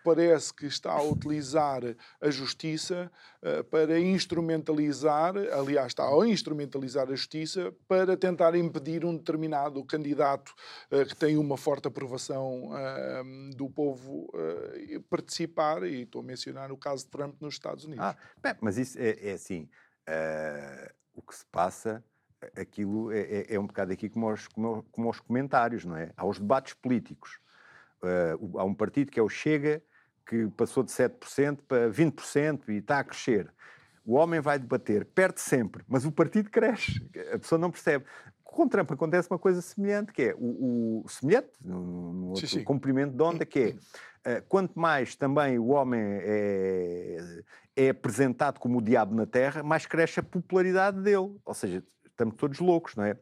parece 0.03 0.53
que 0.53 0.67
está 0.67 0.93
a 0.93 1.03
utilizar 1.03 1.83
a 2.21 2.31
justiça 2.31 3.11
uh, 3.43 3.65
para 3.65 3.99
instrumentalizar, 3.99 5.35
aliás, 5.53 5.89
está 5.89 6.05
a 6.05 6.29
instrumentalizar 6.29 7.05
a 7.09 7.15
justiça 7.15 7.73
para 7.87 8.17
tentar 8.17 8.55
impedir 8.55 9.05
um 9.05 9.17
determinado 9.17 9.83
candidato 9.85 10.53
uh, 10.91 11.07
que 11.07 11.17
tem 11.17 11.37
uma 11.37 11.57
forte 11.57 11.89
aprovação 11.89 12.71
uh, 12.71 13.57
do 13.57 13.71
povo 13.71 14.31
participar, 15.09 15.85
e 15.85 16.03
estou 16.03 16.21
a 16.21 16.25
mencionar 16.25 16.73
o 16.73 16.77
caso 16.77 17.05
de 17.05 17.11
Trump 17.11 17.41
nos 17.41 17.55
Estados 17.55 17.85
Unidos. 17.85 18.05
Ah, 18.05 18.17
bem, 18.43 18.55
mas 18.61 18.77
isso 18.79 18.99
é, 18.99 19.31
é 19.31 19.33
assim, 19.33 19.69
o 21.15 21.23
que 21.23 21.35
se 21.35 21.45
passa 21.47 22.03
aquilo 22.57 23.13
é, 23.13 23.21
é, 23.21 23.55
é, 23.55 23.61
um 23.61 23.67
bocado 23.67 23.93
aqui 23.93 24.09
como 24.09 24.31
os, 24.31 24.49
como, 24.49 24.83
como 24.91 25.11
os 25.11 25.21
comentários, 25.21 25.85
não 25.85 25.97
é? 25.97 26.13
Há 26.17 26.27
os 26.27 26.39
debates 26.39 26.75
políticos. 26.75 27.39
Uh, 28.03 28.59
há 28.59 28.65
um 28.65 28.75
partido 28.75 29.11
que 29.11 29.21
é 29.21 29.23
o 29.23 29.29
Chega, 29.29 29.83
que 30.27 30.49
passou 30.57 30.83
de 30.83 30.91
7% 30.91 31.59
para 31.67 31.91
20% 31.91 32.69
e 32.69 32.79
está 32.79 32.99
a 32.99 33.05
crescer. 33.05 33.53
O 34.05 34.15
homem 34.15 34.41
vai 34.41 34.59
debater, 34.59 35.05
perde 35.05 35.41
sempre, 35.41 35.85
mas 35.89 36.05
o 36.05 36.11
partido 36.11 36.51
cresce. 36.51 37.09
A 37.33 37.39
pessoa 37.39 37.59
não 37.59 37.71
percebe. 37.71 38.05
Com 38.43 38.69
Trump 38.69 38.91
acontece 38.91 39.31
uma 39.31 39.39
coisa 39.39 39.63
semelhante, 39.63 40.13
que 40.13 40.23
é 40.23 40.35
o, 40.37 41.03
o 41.05 41.09
semelhante, 41.09 41.51
no, 41.61 42.13
no 42.13 42.27
outro 42.29 42.47
sim, 42.47 42.59
sim. 42.59 42.65
comprimento 42.65 43.17
de 43.17 43.23
onda, 43.23 43.47
que 43.47 43.77
é 44.25 44.39
uh, 44.39 44.43
quanto 44.49 44.79
mais 44.79 45.15
também 45.15 45.59
o 45.59 45.69
homem 45.69 46.01
é, 46.03 47.43
é 47.77 47.89
apresentado 47.91 48.59
como 48.59 48.79
o 48.79 48.83
diabo 48.83 49.15
na 49.15 49.27
terra, 49.27 49.63
mais 49.63 49.87
cresce 49.87 50.21
a 50.21 50.23
popularidade 50.23 51.01
dele. 51.01 51.37
Ou 51.45 51.55
seja, 51.55 51.83
estamos 52.05 52.35
todos 52.37 52.59
loucos, 52.59 52.95
não 52.97 53.05
é? 53.05 53.17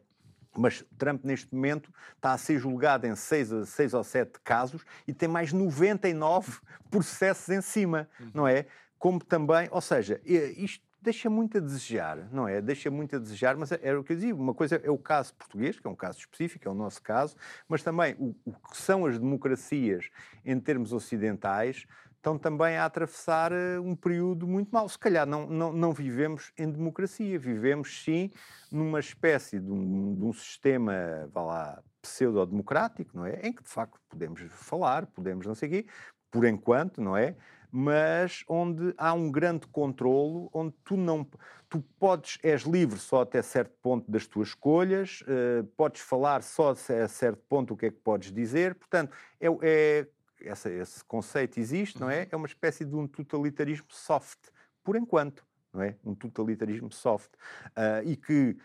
Mas 0.57 0.83
Trump, 0.97 1.23
neste 1.23 1.53
momento, 1.53 1.91
está 2.15 2.33
a 2.33 2.37
ser 2.37 2.59
julgado 2.59 3.07
em 3.07 3.15
seis, 3.15 3.49
seis 3.69 3.93
ou 3.93 4.03
sete 4.03 4.39
casos 4.43 4.83
e 5.07 5.13
tem 5.13 5.29
mais 5.29 5.53
99 5.53 6.59
processos 6.89 7.49
em 7.49 7.61
cima, 7.61 8.07
uhum. 8.19 8.31
não 8.33 8.47
é? 8.47 8.65
Como 8.99 9.23
também, 9.23 9.67
ou 9.71 9.81
seja, 9.81 10.21
isto 10.25 10.85
deixa 11.01 11.29
muito 11.29 11.57
a 11.57 11.61
desejar, 11.61 12.29
não 12.31 12.47
é? 12.47 12.61
Deixa 12.61 12.91
muito 12.91 13.15
a 13.15 13.19
desejar, 13.19 13.57
mas 13.57 13.71
era 13.71 13.99
o 13.99 14.03
que 14.03 14.11
eu 14.11 14.15
dizia. 14.15 14.35
Uma 14.35 14.53
coisa 14.53 14.75
é 14.83 14.91
o 14.91 14.97
caso 14.97 15.33
português, 15.33 15.79
que 15.79 15.87
é 15.87 15.89
um 15.89 15.95
caso 15.95 16.19
específico, 16.19 16.67
é 16.67 16.71
o 16.71 16.75
nosso 16.75 17.01
caso, 17.01 17.35
mas 17.67 17.81
também 17.81 18.15
o, 18.19 18.35
o 18.45 18.51
que 18.51 18.77
são 18.77 19.05
as 19.05 19.17
democracias 19.17 20.09
em 20.45 20.59
termos 20.59 20.93
ocidentais 20.93 21.87
estão 22.21 22.37
também 22.37 22.77
a 22.77 22.85
atravessar 22.85 23.51
eh, 23.51 23.79
um 23.79 23.95
período 23.95 24.47
muito 24.47 24.69
mau. 24.69 24.87
Se 24.87 24.97
calhar 24.97 25.25
não, 25.25 25.47
não, 25.47 25.73
não 25.73 25.91
vivemos 25.91 26.53
em 26.55 26.69
democracia, 26.69 27.37
vivemos 27.39 28.03
sim 28.03 28.29
numa 28.71 28.99
espécie 28.99 29.59
de 29.59 29.71
um, 29.71 30.15
de 30.15 30.23
um 30.23 30.31
sistema, 30.31 30.93
vá 31.33 31.41
lá, 31.41 31.83
pseudo-democrático, 31.99 33.17
não 33.17 33.25
é? 33.25 33.39
Em 33.41 33.51
que 33.51 33.63
de 33.63 33.69
facto 33.69 33.99
podemos 34.07 34.39
falar, 34.51 35.07
podemos 35.07 35.47
não 35.47 35.55
sei 35.55 35.67
o 35.67 35.71
quê, 35.71 35.85
por 36.29 36.45
enquanto, 36.45 37.01
não 37.01 37.17
é? 37.17 37.35
Mas 37.71 38.43
onde 38.47 38.93
há 38.97 39.13
um 39.13 39.31
grande 39.31 39.65
controlo, 39.67 40.49
onde 40.53 40.75
tu 40.83 40.95
não. 40.95 41.27
Tu 41.69 41.81
podes, 41.97 42.37
és 42.43 42.63
livre 42.63 42.99
só 42.99 43.21
até 43.21 43.41
certo 43.41 43.73
ponto 43.81 44.11
das 44.11 44.27
tuas 44.27 44.49
escolhas, 44.49 45.21
uh, 45.21 45.63
podes 45.77 46.01
falar 46.01 46.43
só 46.43 46.71
a 46.71 47.07
certo 47.07 47.41
ponto 47.47 47.73
o 47.73 47.77
que 47.77 47.85
é 47.85 47.91
que 47.91 47.99
podes 47.99 48.31
dizer, 48.31 48.75
portanto, 48.75 49.15
é, 49.39 49.47
é 49.61 50.07
essa, 50.43 50.69
esse 50.69 51.03
conceito 51.03 51.59
existe, 51.59 51.99
não 51.99 52.09
é? 52.09 52.21
Uhum. 52.21 52.27
É 52.31 52.35
uma 52.35 52.47
espécie 52.47 52.85
de 52.85 52.95
um 52.95 53.07
totalitarismo 53.07 53.87
soft, 53.89 54.49
por 54.83 54.95
enquanto, 54.95 55.45
não 55.73 55.81
é? 55.81 55.95
Um 56.03 56.15
totalitarismo 56.15 56.91
soft. 56.91 57.31
Uh, 57.67 58.05
e 58.05 58.15
que 58.15 58.57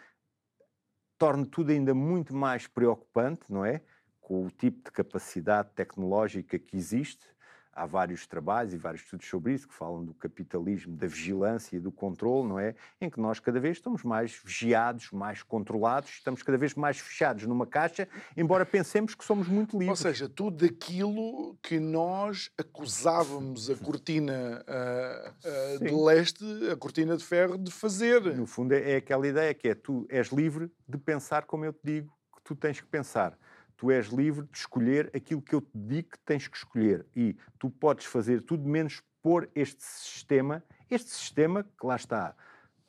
torna 1.18 1.46
tudo 1.46 1.70
ainda 1.70 1.94
muito 1.94 2.34
mais 2.34 2.66
preocupante, 2.66 3.50
não 3.50 3.64
é? 3.64 3.82
Com 4.20 4.46
o 4.46 4.50
tipo 4.50 4.84
de 4.84 4.90
capacidade 4.90 5.70
tecnológica 5.74 6.58
que 6.58 6.76
existe 6.76 7.26
há 7.76 7.84
vários 7.84 8.26
trabalhos 8.26 8.72
e 8.72 8.78
vários 8.78 9.02
estudos 9.02 9.28
sobre 9.28 9.52
isso 9.52 9.68
que 9.68 9.74
falam 9.74 10.02
do 10.02 10.14
capitalismo, 10.14 10.96
da 10.96 11.06
vigilância 11.06 11.76
e 11.76 11.78
do 11.78 11.92
controle, 11.92 12.48
não 12.48 12.58
é? 12.58 12.74
Em 12.98 13.10
que 13.10 13.20
nós 13.20 13.38
cada 13.38 13.60
vez 13.60 13.76
estamos 13.76 14.02
mais 14.02 14.40
vigiados, 14.42 15.12
mais 15.12 15.42
controlados, 15.42 16.10
estamos 16.10 16.42
cada 16.42 16.56
vez 16.56 16.74
mais 16.74 16.98
fechados 16.98 17.46
numa 17.46 17.66
caixa, 17.66 18.08
embora 18.34 18.64
pensemos 18.64 19.14
que 19.14 19.22
somos 19.22 19.46
muito 19.46 19.78
livres. 19.78 20.00
Ou 20.00 20.10
seja, 20.10 20.26
tudo 20.28 20.64
aquilo 20.64 21.54
que 21.62 21.78
nós 21.78 22.50
acusávamos 22.56 23.68
a 23.68 23.76
cortina 23.76 24.64
uh, 24.66 25.76
uh, 25.76 25.84
de 25.84 25.94
leste, 25.94 26.44
a 26.72 26.76
cortina 26.76 27.14
de 27.14 27.24
ferro, 27.24 27.58
de 27.58 27.70
fazer. 27.70 28.22
No 28.34 28.46
fundo 28.46 28.72
é, 28.72 28.92
é 28.92 28.96
aquela 28.96 29.28
ideia 29.28 29.52
que 29.52 29.68
é 29.68 29.74
tu 29.74 30.06
és 30.08 30.28
livre 30.28 30.70
de 30.88 30.96
pensar 30.96 31.44
como 31.44 31.66
eu 31.66 31.74
te 31.74 31.80
digo 31.84 32.10
que 32.34 32.42
tu 32.42 32.56
tens 32.56 32.80
que 32.80 32.86
pensar 32.86 33.36
tu 33.76 33.90
és 33.90 34.06
livre 34.06 34.46
de 34.46 34.58
escolher 34.58 35.10
aquilo 35.14 35.42
que 35.42 35.54
eu 35.54 35.60
te 35.60 35.70
digo 35.74 36.10
que 36.10 36.18
tens 36.20 36.48
que 36.48 36.56
escolher. 36.56 37.06
E 37.14 37.36
tu 37.58 37.70
podes 37.70 38.06
fazer 38.06 38.42
tudo 38.42 38.68
menos 38.68 39.02
pôr 39.22 39.48
este 39.54 39.82
sistema, 39.82 40.62
este 40.90 41.10
sistema 41.10 41.64
que 41.64 41.86
lá 41.86 41.96
está, 41.96 42.34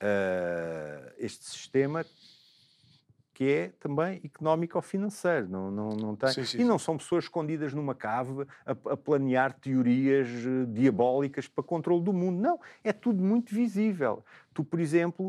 uh, 0.02 1.14
este 1.18 1.46
sistema 1.46 2.06
que 3.38 3.52
é 3.52 3.68
também 3.80 4.20
económico 4.24 4.80
ou 4.80 4.82
financeiro. 4.82 5.48
Não, 5.48 5.70
não, 5.70 5.90
não 5.90 6.16
tem... 6.16 6.30
Sim, 6.30 6.44
sim, 6.44 6.62
e 6.62 6.64
não 6.64 6.80
são 6.80 6.98
pessoas 6.98 7.26
escondidas 7.26 7.72
numa 7.72 7.94
cave 7.94 8.48
a, 8.66 8.72
a, 8.72 8.98
planear 8.98 9.54
teorias 9.54 10.28
eh, 10.28 10.66
diabólicas 10.70 11.48
para 11.48 11.64
controle 11.64 12.04
do 12.04 12.12
mundo. 12.12 12.42
Não, 12.42 12.60
é 12.84 12.92
tudo 12.92 13.22
muito 13.22 13.54
visível. 13.54 14.26
Tu, 14.56 14.64
por 14.64 14.80
exemplo, 14.80 15.28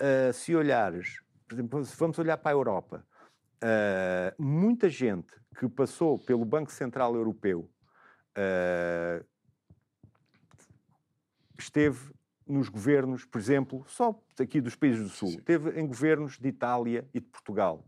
uh, 0.00 0.32
se 0.32 0.54
olhares, 0.54 1.20
por 1.48 1.54
exemplo, 1.56 1.82
vamos 1.82 2.16
olhar 2.20 2.36
para 2.36 2.52
a 2.52 2.54
Europa, 2.54 3.04
Uh, 3.62 4.42
muita 4.42 4.88
gente 4.88 5.34
que 5.58 5.68
passou 5.68 6.18
pelo 6.18 6.44
Banco 6.44 6.70
Central 6.70 7.14
Europeu 7.16 7.68
uh, 8.36 9.24
esteve 11.58 12.12
nos 12.46 12.68
governos, 12.68 13.24
por 13.24 13.38
exemplo, 13.38 13.84
só 13.86 14.18
aqui 14.40 14.60
dos 14.60 14.74
países 14.74 15.02
do 15.02 15.08
Sul, 15.08 15.28
esteve 15.30 15.78
em 15.78 15.86
governos 15.86 16.38
de 16.38 16.48
Itália 16.48 17.06
e 17.12 17.20
de 17.20 17.26
Portugal. 17.26 17.84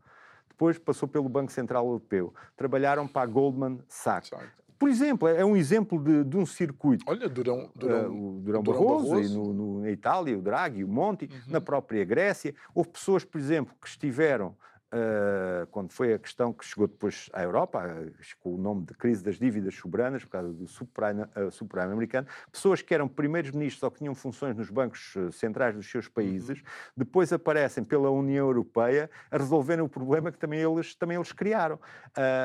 Depois 0.48 0.76
passou 0.78 1.08
pelo 1.08 1.28
Banco 1.28 1.50
Central 1.50 1.86
Europeu. 1.86 2.34
Trabalharam 2.56 3.08
para 3.08 3.22
a 3.22 3.26
Goldman 3.26 3.80
Sachs. 3.88 4.30
Por 4.78 4.88
exemplo, 4.88 5.28
é 5.28 5.44
um 5.44 5.56
exemplo 5.56 6.02
de, 6.02 6.24
de 6.24 6.36
um 6.36 6.44
circuito. 6.44 7.04
Olha, 7.06 7.28
Durão, 7.28 7.70
Durão, 7.74 8.10
uh, 8.10 8.36
o 8.36 8.40
Durão, 8.40 8.62
Durão 8.62 8.80
Barroso, 8.80 9.08
Barroso. 9.10 9.38
No, 9.38 9.52
no, 9.52 9.80
na 9.80 9.90
Itália, 9.90 10.38
o 10.38 10.42
Draghi, 10.42 10.84
o 10.84 10.88
Monti, 10.88 11.26
uhum. 11.30 11.52
na 11.52 11.60
própria 11.60 12.04
Grécia. 12.04 12.54
Houve 12.74 12.90
pessoas, 12.90 13.24
por 13.24 13.38
exemplo, 13.38 13.74
que 13.80 13.88
estiveram 13.88 14.56
Uh, 14.92 15.68
quando 15.68 15.92
foi 15.92 16.12
a 16.14 16.18
questão 16.18 16.52
que 16.52 16.64
chegou 16.64 16.88
depois 16.88 17.30
à 17.32 17.44
Europa, 17.44 17.78
uh, 17.78 18.12
com 18.40 18.56
o 18.56 18.58
nome 18.58 18.84
de 18.84 18.92
crise 18.94 19.22
das 19.22 19.38
dívidas 19.38 19.76
soberanas, 19.76 20.24
por 20.24 20.32
causa 20.32 20.52
do 20.52 20.66
subprime, 20.66 21.22
uh, 21.22 21.48
subprime 21.48 21.92
americano, 21.92 22.26
pessoas 22.50 22.82
que 22.82 22.92
eram 22.92 23.06
primeiros 23.06 23.52
ministros 23.52 23.84
ou 23.84 23.90
que 23.92 23.98
tinham 23.98 24.16
funções 24.16 24.56
nos 24.56 24.68
bancos 24.68 25.14
centrais 25.30 25.76
dos 25.76 25.88
seus 25.88 26.08
países, 26.08 26.58
uhum. 26.58 26.64
depois 26.96 27.32
aparecem 27.32 27.84
pela 27.84 28.10
União 28.10 28.48
Europeia 28.48 29.08
a 29.30 29.38
resolverem 29.38 29.84
o 29.84 29.88
problema 29.88 30.32
que 30.32 30.38
também 30.38 30.58
eles, 30.60 30.92
também 30.96 31.16
eles 31.16 31.30
criaram. 31.30 31.78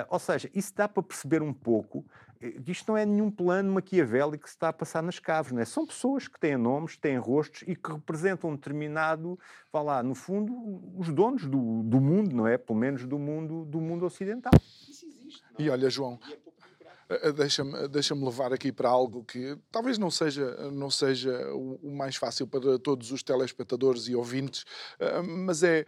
ou 0.08 0.20
seja, 0.20 0.48
isso 0.54 0.72
dá 0.76 0.88
para 0.88 1.02
perceber 1.02 1.42
um 1.42 1.54
pouco 1.54 2.06
isto 2.68 2.92
não 2.92 2.98
é 2.98 3.06
nenhum 3.06 3.32
plano 3.32 3.74
maquiavélico 3.74 4.44
que 4.44 4.50
se 4.50 4.56
está 4.56 4.70
a 4.70 4.74
passar 4.74 5.02
nas 5.02 5.20
caves, 5.20 5.52
não 5.52 5.62
é? 5.62 5.66
São 5.66 5.86
pessoas 5.86 6.28
que 6.28 6.40
têm 6.40 6.58
nomes, 6.58 6.98
têm 6.98 7.18
rostos 7.18 7.64
e 7.68 7.76
que 7.76 7.92
representam 7.92 8.50
um 8.50 8.56
determinado, 8.56 9.40
vá 9.72 9.82
lá, 9.82 10.04
no 10.04 10.16
fundo, 10.16 10.54
os 10.98 11.12
donos 11.14 11.46
do, 11.46 11.84
do 11.84 12.00
mundo, 12.00 12.36
não 12.36 12.48
é? 12.48 12.58
Pelo 12.58 12.78
menos 12.78 13.06
do 13.06 13.18
mundo, 13.18 13.66
do 13.66 13.80
mundo 13.80 14.06
ocidental. 14.06 14.54
Isso 14.90 15.06
existe. 15.06 15.44
Não? 15.52 15.60
É? 15.60 15.64
E 15.64 15.70
olha, 15.70 15.90
João, 15.90 16.20
eh, 16.30 16.34
eh, 16.34 16.52
deixa-me 17.36 17.88
deixa 17.88 18.16
levar 18.16 18.52
aqui 18.52 18.72
para 18.72 18.90
algo 18.90 19.24
que 19.24 19.58
talvez 19.72 19.98
não 19.98 20.10
seja, 20.10 20.72
não 20.72 20.90
seja 20.90 21.54
o, 21.54 21.92
mais 21.92 22.16
fácil 22.16 22.48
para 22.48 22.80
todos 22.80 23.12
os 23.12 23.22
telespectadores 23.22 24.08
e 24.08 24.16
ouvintes, 24.16 24.66
eh, 25.00 25.22
mas 25.22 25.62
é, 25.62 25.86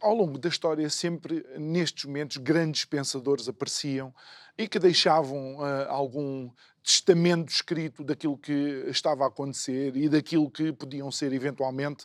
ao 0.00 0.14
longo 0.14 0.38
da 0.38 0.48
história, 0.48 0.88
sempre 0.90 1.44
nestes 1.56 2.04
momentos, 2.04 2.36
grandes 2.38 2.84
pensadores 2.84 3.48
apareciam 3.48 4.12
e 4.58 4.68
que 4.68 4.78
deixavam 4.78 5.58
algum 5.88 6.50
testamento 6.82 7.50
escrito 7.50 8.02
daquilo 8.02 8.36
que 8.36 8.84
estava 8.88 9.24
a 9.24 9.28
acontecer 9.28 9.96
e 9.96 10.08
daquilo 10.08 10.50
que 10.50 10.72
podiam 10.72 11.10
ser 11.12 11.32
eventualmente 11.32 12.04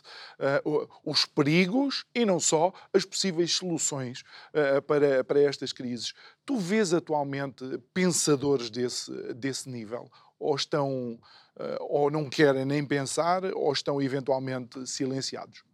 uh, 0.64 0.88
os 1.04 1.26
perigos 1.26 2.06
e 2.14 2.24
não 2.24 2.38
só 2.38 2.72
as 2.92 3.04
possíveis 3.04 3.52
soluções 3.52 4.22
uh, 4.54 4.80
para, 4.82 5.24
para 5.24 5.40
estas 5.40 5.72
crises. 5.72 6.14
Tu 6.46 6.56
vês 6.56 6.94
atualmente 6.94 7.64
pensadores 7.92 8.70
desse, 8.70 9.10
desse 9.34 9.68
nível? 9.68 10.10
Ou 10.38 10.54
estão, 10.54 11.18
uh, 11.56 11.76
ou 11.80 12.10
não 12.10 12.30
querem 12.30 12.64
nem 12.64 12.86
pensar, 12.86 13.44
ou 13.54 13.72
estão 13.72 14.00
eventualmente 14.00 14.86
silenciados? 14.86 15.64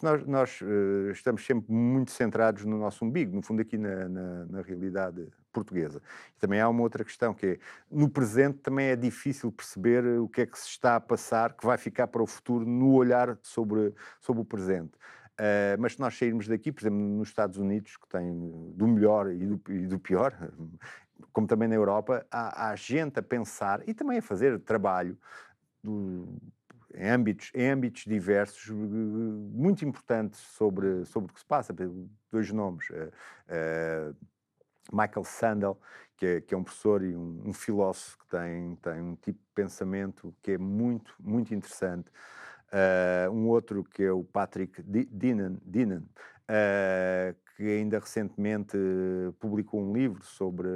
Nós, 0.00 0.26
nós 0.26 0.60
estamos 1.12 1.44
sempre 1.44 1.72
muito 1.72 2.12
centrados 2.12 2.64
no 2.64 2.78
nosso 2.78 3.04
umbigo, 3.04 3.34
no 3.34 3.42
fundo, 3.42 3.62
aqui 3.62 3.76
na, 3.76 4.08
na, 4.08 4.46
na, 4.46 4.62
realidade 4.62 5.26
portuguesa. 5.52 6.00
E 6.36 6.40
também 6.40 6.60
há 6.60 6.68
uma 6.68 6.82
outra 6.82 7.04
questão 7.04 7.34
que 7.34 7.46
é, 7.46 7.58
no 7.90 8.08
presente 8.08 8.58
também 8.58 8.86
é 8.86 8.96
difícil 8.96 9.52
perceber 9.52 10.04
o 10.18 10.28
que 10.28 10.40
é 10.40 10.46
que 10.46 10.58
se 10.58 10.68
está 10.68 10.96
a 10.96 11.00
passar, 11.00 11.54
que 11.54 11.64
vai 11.64 11.78
ficar 11.78 12.08
para 12.08 12.22
o 12.22 12.26
futuro 12.26 12.66
no 12.66 12.92
olhar 12.92 13.38
sobre, 13.42 13.94
sobre 14.20 14.42
o 14.42 14.44
presente. 14.44 14.92
Uh, 15.32 15.78
mas 15.78 15.94
se 15.94 16.00
nós 16.00 16.16
sairmos 16.16 16.46
daqui, 16.46 16.70
por 16.70 16.82
exemplo, 16.82 16.98
nos 16.98 17.28
Estados 17.28 17.58
Unidos, 17.58 17.96
que 17.96 18.08
tem 18.08 18.32
do 18.74 18.86
melhor 18.86 19.30
e 19.32 19.46
do, 19.46 19.60
e 19.72 19.86
do 19.86 19.98
pior, 19.98 20.36
como 21.32 21.46
também 21.46 21.68
na 21.68 21.74
Europa, 21.74 22.26
há, 22.30 22.68
há 22.68 22.76
gente 22.76 23.18
a 23.18 23.22
pensar 23.22 23.86
e 23.88 23.94
também 23.94 24.18
a 24.18 24.22
fazer 24.22 24.58
trabalho 24.60 25.16
do, 25.82 26.28
em 26.94 27.10
âmbitos, 27.10 27.50
em 27.54 27.70
âmbitos 27.70 28.04
diversos, 28.04 28.68
muito 28.70 29.84
importantes 29.84 30.40
sobre, 30.40 31.04
sobre 31.06 31.30
o 31.30 31.34
que 31.34 31.40
se 31.40 31.46
passa. 31.46 31.74
Dois 32.30 32.50
nomes. 32.52 32.88
Uh, 32.90 33.10
uh, 34.12 34.16
Michael 34.90 35.24
Sandel, 35.24 35.80
que 36.16 36.26
é, 36.26 36.40
que 36.40 36.54
é, 36.54 36.56
um 36.56 36.64
professor 36.64 37.02
e 37.02 37.14
um, 37.14 37.42
um, 37.46 37.52
filósofo 37.52 38.18
que 38.18 38.26
tem, 38.28 38.76
tem 38.76 39.00
um 39.00 39.14
tipo 39.16 39.38
de 39.38 39.50
pensamento 39.54 40.34
que 40.42 40.52
é 40.52 40.58
muito, 40.58 41.14
muito 41.20 41.54
interessante. 41.54 42.08
Uh, 42.68 43.30
um 43.30 43.48
outro 43.48 43.84
que 43.84 44.02
é 44.02 44.10
o 44.10 44.24
Patrick 44.24 44.82
Dinan, 44.82 45.58
Dinan 45.64 46.04
que 47.56 47.62
ainda 47.62 47.98
recentemente 47.98 48.76
publicou 49.38 49.80
um 49.80 49.92
livro 49.92 50.24
sobre 50.24 50.68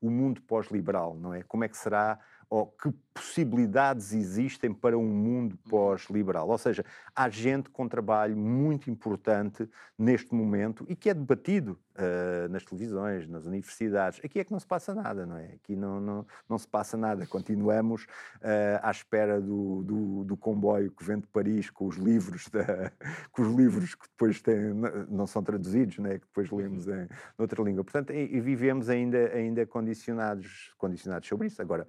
o 0.00 0.10
mundo 0.10 0.40
pós-liberal, 0.42 1.16
não 1.16 1.34
é? 1.34 1.42
Como 1.42 1.64
é 1.64 1.68
que 1.68 1.76
será 1.76 2.18
ou 2.52 2.66
que 2.66 2.92
possibilidades 3.14 4.12
existem 4.12 4.74
para 4.74 4.98
um 4.98 5.08
mundo 5.08 5.52
uhum. 5.52 5.70
pós-liberal. 5.70 6.46
Ou 6.50 6.58
seja, 6.58 6.84
há 7.16 7.26
gente 7.30 7.70
com 7.70 7.88
trabalho 7.88 8.36
muito 8.36 8.90
importante 8.90 9.66
neste 9.96 10.34
momento 10.34 10.84
e 10.86 10.94
que 10.94 11.08
é 11.08 11.14
debatido 11.14 11.78
uh, 11.96 12.48
nas 12.48 12.64
televisões, 12.64 13.28
nas 13.28 13.46
universidades. 13.46 14.20
Aqui 14.24 14.40
é 14.40 14.44
que 14.44 14.52
não 14.52 14.60
se 14.60 14.66
passa 14.66 14.94
nada, 14.94 15.26
não 15.26 15.36
é? 15.36 15.54
Aqui 15.54 15.76
não, 15.76 16.00
não, 16.00 16.26
não 16.48 16.58
se 16.58 16.66
passa 16.66 16.96
nada. 16.96 17.26
Continuamos 17.26 18.04
uh, 18.04 18.80
à 18.82 18.90
espera 18.90 19.40
do, 19.40 19.82
do, 19.82 20.24
do, 20.24 20.36
comboio 20.36 20.90
que 20.90 21.04
vem 21.04 21.18
de 21.18 21.26
Paris 21.26 21.70
com 21.70 21.86
os 21.86 21.96
livros, 21.96 22.48
da, 22.48 22.92
com 23.32 23.42
os 23.42 23.54
livros 23.54 23.94
que 23.94 24.06
depois 24.08 24.40
têm, 24.40 24.74
não 25.08 25.26
são 25.26 25.42
traduzidos, 25.42 25.98
não 25.98 26.10
é? 26.10 26.18
que 26.18 26.26
depois 26.26 26.50
lemos 26.50 26.86
uhum. 26.86 27.02
em 27.02 27.08
outra 27.38 27.62
língua. 27.62 27.84
Portanto, 27.84 28.12
e, 28.12 28.36
e 28.36 28.40
vivemos 28.40 28.88
ainda, 28.88 29.32
ainda 29.32 29.66
condicionados, 29.66 30.72
condicionados 30.78 31.28
sobre 31.28 31.46
isso. 31.46 31.60
Agora, 31.60 31.86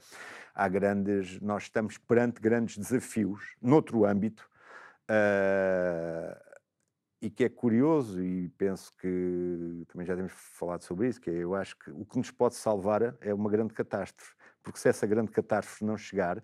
há 0.54 0.68
grandes, 0.68 1.40
nós 1.42 1.64
estamos 1.64 1.98
perante 1.98 2.42
grandes 2.42 2.78
desafios 2.78 3.56
noutro 3.62 4.06
âmbito 4.06 4.48
uh, 5.10 6.53
e 7.24 7.30
que 7.30 7.46
é 7.46 7.50
curioso 7.50 8.22
e 8.22 8.50
penso 8.50 8.92
que 8.98 9.86
também 9.88 10.06
já 10.06 10.14
temos 10.14 10.34
falado 10.34 10.82
sobre 10.82 11.08
isso, 11.08 11.22
que 11.22 11.30
é, 11.30 11.36
eu 11.36 11.56
acho 11.56 11.80
que 11.80 11.90
o 11.90 12.04
que 12.06 12.18
nos 12.18 12.30
pode 12.30 12.56
salvar 12.56 13.16
é 13.22 13.34
uma 13.34 13.50
grande 13.50 13.74
catástrofe, 13.74 14.34
porque 14.62 14.78
se 14.78 14.90
essa 14.90 15.08
grande 15.08 15.32
catástrofe 15.32 15.86
não 15.86 15.96
chegar, 15.96 16.44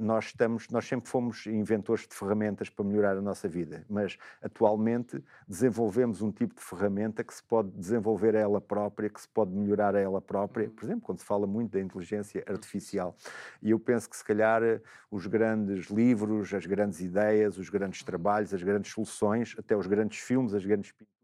nós, 0.00 0.26
estamos, 0.26 0.68
nós 0.70 0.86
sempre 0.86 1.08
fomos 1.08 1.46
inventores 1.46 2.06
de 2.08 2.14
ferramentas 2.14 2.70
para 2.70 2.84
melhorar 2.84 3.16
a 3.16 3.20
nossa 3.20 3.46
vida, 3.46 3.84
mas 3.88 4.16
atualmente 4.40 5.22
desenvolvemos 5.46 6.22
um 6.22 6.32
tipo 6.32 6.54
de 6.54 6.62
ferramenta 6.62 7.22
que 7.22 7.34
se 7.34 7.42
pode 7.42 7.70
desenvolver 7.72 8.34
a 8.36 8.40
ela 8.40 8.60
própria, 8.60 9.10
que 9.10 9.20
se 9.20 9.28
pode 9.28 9.52
melhorar 9.52 9.94
a 9.94 10.00
ela 10.00 10.20
própria, 10.20 10.70
por 10.70 10.84
exemplo, 10.84 11.02
quando 11.02 11.18
se 11.18 11.26
fala 11.26 11.46
muito 11.46 11.72
da 11.72 11.80
inteligência 11.80 12.42
artificial. 12.46 13.14
E 13.62 13.70
eu 13.70 13.78
penso 13.78 14.08
que 14.08 14.16
se 14.16 14.24
calhar 14.24 14.62
os 15.10 15.26
grandes 15.26 15.86
livros, 15.86 16.54
as 16.54 16.64
grandes 16.64 17.00
ideias, 17.00 17.58
os 17.58 17.68
grandes 17.68 18.02
trabalhos, 18.02 18.54
as 18.54 18.62
grandes 18.62 18.92
soluções, 18.92 19.54
até 19.58 19.76
os 19.76 19.86
grandes 19.86 20.18
filmes, 20.18 20.54
as 20.54 20.64
grandes 20.64 20.92
pinturas, 20.92 21.16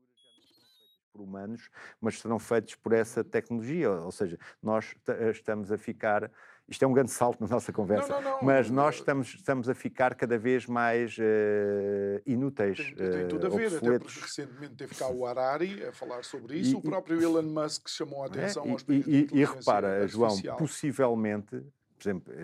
por 1.12 1.20
humanos, 1.20 1.68
mas 2.00 2.18
serão 2.18 2.38
feitos 2.38 2.74
por 2.74 2.92
essa 2.92 3.22
tecnologia, 3.22 3.90
ou 3.90 4.10
seja, 4.10 4.38
nós 4.62 4.94
estamos 5.30 5.70
a 5.70 5.76
ficar 5.76 6.30
isto 6.68 6.84
é 6.84 6.88
um 6.88 6.92
grande 6.92 7.10
salto 7.10 7.40
na 7.40 7.48
nossa 7.48 7.72
conversa, 7.72 8.14
não, 8.14 8.22
não, 8.22 8.30
não. 8.32 8.42
mas 8.42 8.70
nós 8.70 8.96
estamos, 8.96 9.34
estamos 9.34 9.68
a 9.68 9.74
ficar 9.74 10.14
cada 10.14 10.38
vez 10.38 10.66
mais 10.66 11.16
uh, 11.18 12.22
inúteis. 12.24 12.78
Tem, 12.78 12.94
tem 12.94 13.28
tudo 13.28 13.46
a 13.46 13.50
ver, 13.50 13.66
obsoletos. 13.66 13.86
até 13.86 13.98
porque 13.98 14.20
recentemente 14.20 14.74
teve 14.74 14.94
cá 14.94 15.08
o 15.08 15.26
Harari 15.26 15.84
a 15.84 15.92
falar 15.92 16.24
sobre 16.24 16.58
isso, 16.58 16.72
e, 16.72 16.74
o 16.76 16.80
próprio 16.80 17.20
Elon 17.20 17.42
Musk 17.42 17.88
chamou 17.88 18.22
a 18.22 18.26
atenção 18.26 18.64
é, 18.64 18.70
aos 18.70 18.82
e, 18.88 19.28
e, 19.32 19.40
e 19.40 19.44
repara, 19.44 20.06
João, 20.06 20.36
possivelmente, 20.56 21.56
por 21.98 22.02
exemplo, 22.08 22.34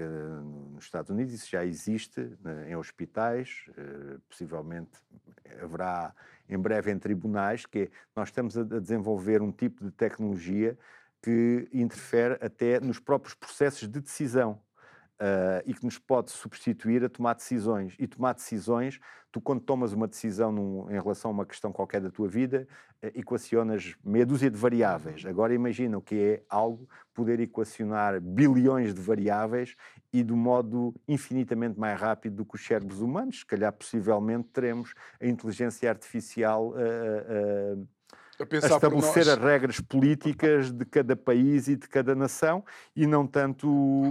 nos 0.73 0.85
Estados 0.85 1.11
Unidos 1.11 1.33
isso 1.33 1.49
já 1.49 1.64
existe 1.64 2.21
né, 2.43 2.71
em 2.71 2.77
hospitais, 2.77 3.64
possivelmente 4.29 4.91
haverá 5.62 6.14
em 6.49 6.59
breve 6.59 6.91
em 6.91 6.99
tribunais, 6.99 7.66
que 7.66 7.79
é, 7.79 7.89
nós 8.16 8.29
estamos 8.29 8.57
a 8.57 8.62
desenvolver 8.62 9.43
um 9.43 9.53
tipo 9.53 9.85
de 9.85 9.91
tecnologia 9.91 10.79
que 11.23 11.69
interfere 11.73 12.39
até 12.41 12.81
nos 12.81 12.99
próprios 12.99 13.35
processos 13.35 13.89
de 13.89 14.01
decisão. 14.01 14.61
Uh, 15.21 15.59
e 15.66 15.75
que 15.75 15.85
nos 15.85 15.99
pode 15.99 16.31
substituir 16.31 17.03
a 17.03 17.09
tomar 17.09 17.35
decisões. 17.35 17.97
E 17.99 18.07
tomar 18.07 18.35
decisões, 18.35 19.01
tu 19.33 19.41
quando 19.41 19.61
tomas 19.61 19.93
uma 19.93 20.07
decisão 20.07 20.53
num, 20.53 20.89
em 20.89 20.93
relação 20.93 21.33
a 21.33 21.35
uma 21.35 21.45
questão 21.45 21.73
qualquer 21.73 22.01
da 22.01 22.09
tua 22.09 22.29
vida, 22.29 22.69
uh, 23.03 23.07
equacionas 23.19 23.97
meia 24.05 24.25
dúzia 24.25 24.49
de 24.49 24.57
variáveis. 24.57 25.27
Agora 25.27 25.53
imagina 25.53 25.99
o 25.99 26.01
que 26.01 26.14
é 26.14 26.43
algo 26.49 26.89
poder 27.12 27.41
equacionar 27.41 28.21
bilhões 28.21 28.95
de 28.95 29.01
variáveis 29.01 29.75
e 30.12 30.23
do 30.23 30.37
modo 30.37 30.95
infinitamente 31.09 31.81
mais 31.81 32.01
rápido 32.01 32.37
do 32.37 32.45
que 32.45 32.55
os 32.55 32.64
cérebros 32.64 33.01
humanos. 33.01 33.41
Se 33.41 33.47
calhar, 33.47 33.73
possivelmente, 33.73 34.51
teremos 34.53 34.95
a 35.21 35.27
inteligência 35.27 35.91
artificial 35.91 36.69
uh, 36.69 37.89
a, 38.41 38.66
estabelecer 38.66 39.28
as 39.28 39.39
regras 39.39 39.80
políticas 39.80 40.70
de 40.70 40.84
cada 40.84 41.16
país 41.16 41.68
e 41.68 41.76
de 41.76 41.89
cada 41.89 42.14
nação 42.14 42.64
e 42.95 43.07
não 43.07 43.26
tanto 43.26 43.68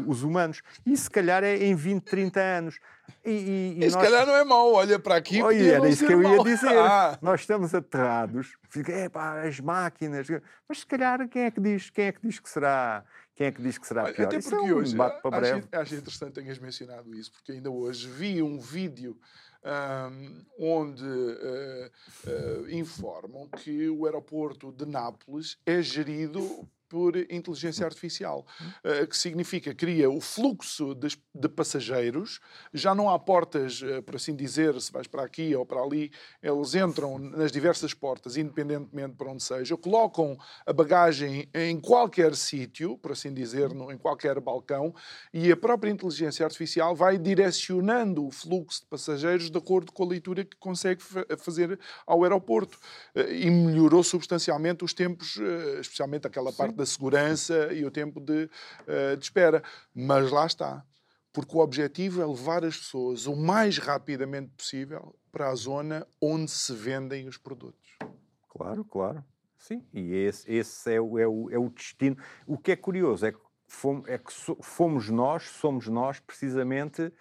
os 0.07 0.23
humanos. 0.23 0.61
E 0.85 0.95
se 0.97 1.09
calhar 1.09 1.43
é 1.43 1.55
em 1.57 1.75
20, 1.75 2.03
30 2.03 2.39
anos. 2.39 2.79
E, 3.25 3.31
e, 3.31 3.77
e, 3.79 3.85
e 3.85 3.89
se 3.91 3.97
calhar 3.97 4.25
não 4.25 4.35
é 4.35 4.43
mau, 4.43 4.73
olha 4.73 4.99
para 4.99 5.15
aqui. 5.15 5.41
Oh, 5.41 5.51
era 5.51 5.87
isso 5.87 6.05
que 6.05 6.13
eu 6.13 6.21
ia 6.21 6.43
dizer. 6.43 6.67
Ah. 6.77 7.17
Nós 7.21 7.41
estamos 7.41 7.73
aterrados, 7.73 8.55
é 8.87 9.09
pá, 9.09 9.41
as 9.41 9.59
máquinas. 9.59 10.27
Mas 10.67 10.79
se 10.79 10.85
calhar 10.85 11.27
quem 11.27 11.43
é 11.43 11.51
que 11.51 11.59
diz, 11.59 11.89
quem 11.89 12.05
é 12.05 12.11
que, 12.11 12.19
diz 12.21 12.39
que 12.39 12.49
será? 12.49 13.03
Quem 13.35 13.47
é 13.47 13.51
que 13.51 13.61
diz 13.61 13.77
que 13.77 13.87
será 13.87 14.11
pior? 14.11 14.27
Até 14.27 14.39
porque 14.39 14.55
é 14.55 14.59
um 14.59 14.75
hoje 14.75 14.95
acho, 14.99 15.67
acho 15.71 15.95
interessante 15.95 16.33
tenhas 16.33 16.59
mencionado 16.59 17.13
isso, 17.15 17.31
porque 17.31 17.51
ainda 17.51 17.69
hoje 17.69 18.07
vi 18.07 18.41
um 18.41 18.59
vídeo 18.59 19.17
onde 20.59 21.03
uh, 21.03 21.91
uh, 22.27 22.69
informam 22.69 23.47
que 23.49 23.89
o 23.89 24.05
aeroporto 24.05 24.71
de 24.71 24.85
Nápoles 24.85 25.57
é 25.65 25.81
gerido 25.81 26.67
por 26.89 27.15
inteligência 27.17 27.85
artificial, 27.85 28.45
uh, 28.83 29.07
que 29.07 29.17
significa 29.17 29.73
cria 29.73 30.09
o 30.09 30.21
fluxo 30.21 30.95
de, 30.95 31.49
passageiros, 31.49 32.39
já 32.73 32.93
não 32.93 33.09
há 33.09 33.17
portas, 33.17 33.81
uh, 33.81 34.01
por 34.03 34.15
assim 34.15 34.35
dizer, 34.35 34.79
se 34.79 34.91
vais 34.91 35.07
para 35.07 35.23
aqui 35.23 35.55
ou 35.55 35.65
para 35.65 35.81
ali, 35.81 36.11
eles 36.41 36.75
entram 36.75 37.17
nas 37.17 37.51
diversas 37.51 37.93
portas, 37.93 38.37
independentemente 38.37 39.15
para 39.15 39.31
onde 39.31 39.43
seja, 39.43 39.75
colocam 39.75 40.37
a 40.65 40.73
bagagem 40.73 41.49
em 41.53 41.79
qualquer 41.79 42.35
sítio, 42.35 42.97
por 42.97 43.11
assim 43.11 43.33
dizer, 43.33 43.73
no, 43.73 43.91
em 43.91 43.97
qualquer 43.97 44.39
balcão, 44.39 44.93
e 45.33 45.51
a 45.51 45.57
própria 45.57 45.91
inteligência 45.91 46.45
artificial 46.45 46.95
vai 46.95 47.17
direcionando 47.17 48.25
o 48.25 48.31
fluxo 48.31 48.81
de 48.81 48.87
passageiros 48.87 49.49
de 49.49 49.57
acordo 49.57 49.91
com 49.91 50.03
a 50.03 50.07
leitura 50.07 50.45
que 50.45 50.55
consegue 50.57 51.01
fa 51.01 51.25
fazer 51.37 51.79
ao 52.05 52.23
aeroporto. 52.23 52.77
Uh, 53.15 53.31
e 53.31 53.49
melhorou 53.49 54.03
substancialmente 54.03 54.83
os 54.83 54.93
tempos, 54.93 55.37
especialmente 55.79 56.27
aquela 56.27 56.51
parte 56.51 56.76
da 56.77 56.85
segurança 56.85 57.73
e 57.73 57.83
o 57.83 57.91
tempo 57.91 58.19
de, 58.19 58.49
uh, 58.87 59.17
de 59.17 59.23
espera. 59.23 59.63
Mas 59.93 60.31
lá 60.31 60.45
está. 60.45 60.85
Porque 61.33 61.55
o 61.55 61.59
objetivo 61.59 62.21
é 62.21 62.25
levar 62.25 62.63
as 62.63 62.77
pessoas 62.77 63.27
o 63.27 63.35
mais 63.35 63.77
rapidamente 63.77 64.51
possível 64.55 65.15
para 65.31 65.49
a 65.49 65.55
zona 65.55 66.07
onde 66.21 66.49
se 66.49 66.73
vendem 66.73 67.27
os 67.27 67.37
produtos. 67.37 67.97
Claro, 68.49 68.83
claro. 68.85 69.23
Sim, 69.57 69.85
e 69.93 70.13
esse, 70.15 70.51
esse 70.51 70.93
é, 70.93 71.01
o, 71.01 71.19
é, 71.19 71.27
o, 71.27 71.49
é 71.51 71.57
o 71.57 71.69
destino. 71.69 72.17
O 72.45 72.57
que 72.57 72.71
é 72.71 72.75
curioso 72.75 73.25
é 73.25 73.31
que 73.31 73.39
fomos, 73.67 74.07
é 74.07 74.17
que 74.17 74.31
fomos 74.61 75.09
nós, 75.09 75.43
somos 75.43 75.87
nós, 75.87 76.19
precisamente, 76.19 77.11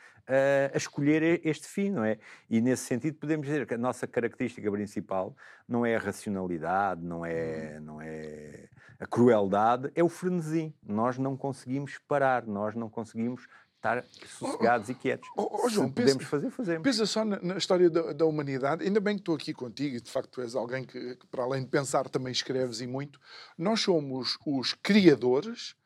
a 0.72 0.76
escolher 0.76 1.40
este 1.46 1.66
fim, 1.68 1.90
não 1.90 2.04
é? 2.04 2.18
E 2.50 2.60
nesse 2.60 2.84
sentido 2.84 3.16
podemos 3.16 3.46
dizer 3.46 3.66
que 3.66 3.74
a 3.74 3.78
nossa 3.78 4.06
característica 4.06 4.70
principal 4.70 5.36
não 5.68 5.86
é 5.86 5.94
a 5.94 5.98
racionalidade, 5.98 7.02
não 7.02 7.24
é, 7.24 7.78
não 7.80 8.00
é 8.00 8.68
a 8.98 9.06
crueldade, 9.06 9.90
é 9.94 10.02
o 10.02 10.08
frenesi. 10.08 10.74
Nós 10.82 11.18
não 11.18 11.36
conseguimos 11.36 11.98
parar, 12.08 12.46
nós 12.46 12.74
não 12.74 12.88
conseguimos 12.88 13.46
estar 13.76 14.04
sossegados 14.26 14.88
oh, 14.88 14.92
e 14.92 14.94
quietos. 14.94 15.28
Oh, 15.36 15.64
oh, 15.64 15.68
João, 15.68 15.90
podemos 15.90 16.16
pensa, 16.16 16.30
fazer, 16.30 16.50
fazemos. 16.50 16.82
Pensa 16.82 17.06
só 17.06 17.24
na, 17.24 17.40
na 17.40 17.56
história 17.56 17.88
da, 17.88 18.12
da, 18.12 18.24
humanidade. 18.24 18.84
Ainda 18.84 19.00
bem 19.00 19.14
que 19.14 19.22
estou 19.22 19.34
aqui 19.34 19.52
contigo 19.52 19.96
e, 19.96 20.00
de 20.00 20.10
facto, 20.10 20.30
tu 20.30 20.40
és 20.40 20.54
alguém 20.54 20.84
que, 20.84 21.16
que, 21.16 21.26
para 21.26 21.44
além 21.44 21.62
de 21.62 21.68
pensar, 21.68 22.08
também 22.08 22.32
escreves 22.32 22.80
e 22.80 22.86
muito. 22.86 23.20
Nós 23.56 23.80
somos 23.80 24.38
os 24.44 24.74
criadores 24.74 25.76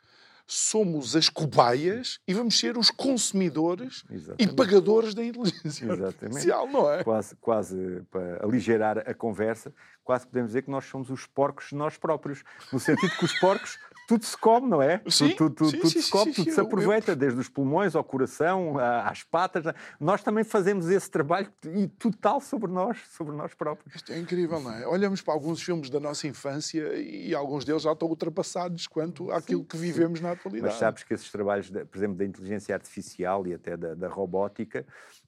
somos 0.53 1.15
as 1.15 1.29
cobaias 1.29 2.19
e 2.27 2.35
vamos 2.35 2.59
ser 2.59 2.77
os 2.77 2.91
consumidores 2.91 4.05
Exatamente. 4.11 4.43
e 4.53 4.57
pagadores 4.57 5.15
da 5.15 5.25
inteligência 5.25 5.85
Exatamente. 5.85 6.25
artificial, 6.25 6.67
não 6.67 6.91
é? 6.91 7.05
Quase, 7.05 7.37
quase 7.37 8.03
para 8.11 8.45
aligerar 8.45 8.99
a 8.99 9.15
conversa, 9.15 9.73
quase 10.03 10.27
podemos 10.27 10.49
dizer 10.49 10.63
que 10.63 10.71
nós 10.71 10.85
somos 10.87 11.09
os 11.09 11.25
porcos 11.25 11.71
nós 11.71 11.97
próprios, 11.97 12.43
no 12.73 12.81
sentido 12.81 13.17
que 13.17 13.25
os 13.25 13.39
porcos 13.39 13.79
tudo 14.11 14.25
se 14.25 14.37
come, 14.37 14.69
não 14.69 14.83
é? 14.83 15.01
Sim, 15.09 15.37
tudo, 15.37 15.55
tudo, 15.55 15.71
sim, 15.71 15.77
tudo 15.79 15.91
sim, 15.91 16.03
se 16.03 16.11
come, 16.11 16.25
sim, 16.35 16.43
tudo 16.43 16.53
se 16.53 16.59
eu- 16.59 16.65
aproveita, 16.65 17.15
desde 17.15 17.39
os 17.39 17.49
pulmões 17.49 17.95
ao 17.95 18.03
coração, 18.03 18.77
às 18.77 19.23
patas. 19.23 19.63
Nós 20.01 20.21
também 20.21 20.43
fazemos 20.43 20.89
esse 20.89 21.09
trabalho 21.09 21.47
e 21.77 21.87
total 21.87 22.41
sobre 22.41 22.73
nós, 22.73 22.99
sobre 23.11 23.37
nós 23.37 23.55
próprios. 23.55 23.95
Isto 23.95 24.11
é 24.11 24.19
incrível, 24.19 24.59
não 24.59 24.73
é? 24.73 24.85
Olhamos 24.85 25.23
para 25.23 25.33
alguns 25.33 25.63
filmes 25.63 25.89
da 25.91 26.01
nossa 26.01 26.27
infância 26.27 26.93
e 26.99 27.33
alguns 27.33 27.65
deles 27.65 27.83
já 27.83 27.93
estão 27.93 28.09
ultrapassados 28.09 28.89
quanto 28.89 29.31
àquilo 29.31 29.65
que 29.65 29.77
vivemos 29.77 30.21
na 30.21 30.33
atualidade. 30.33 30.73
Mas 30.73 30.81
sabes 30.81 31.05
que 31.05 31.15
esses 31.15 31.31
trabalhos, 31.31 31.71
por 31.71 31.97
exemplo, 31.97 32.17
da 32.17 32.25
inteligência 32.25 32.75
artificial 32.75 33.47
e 33.47 33.55
até 33.55 33.77
da, 33.77 33.95
da 33.95 34.09
robótica, 34.09 34.85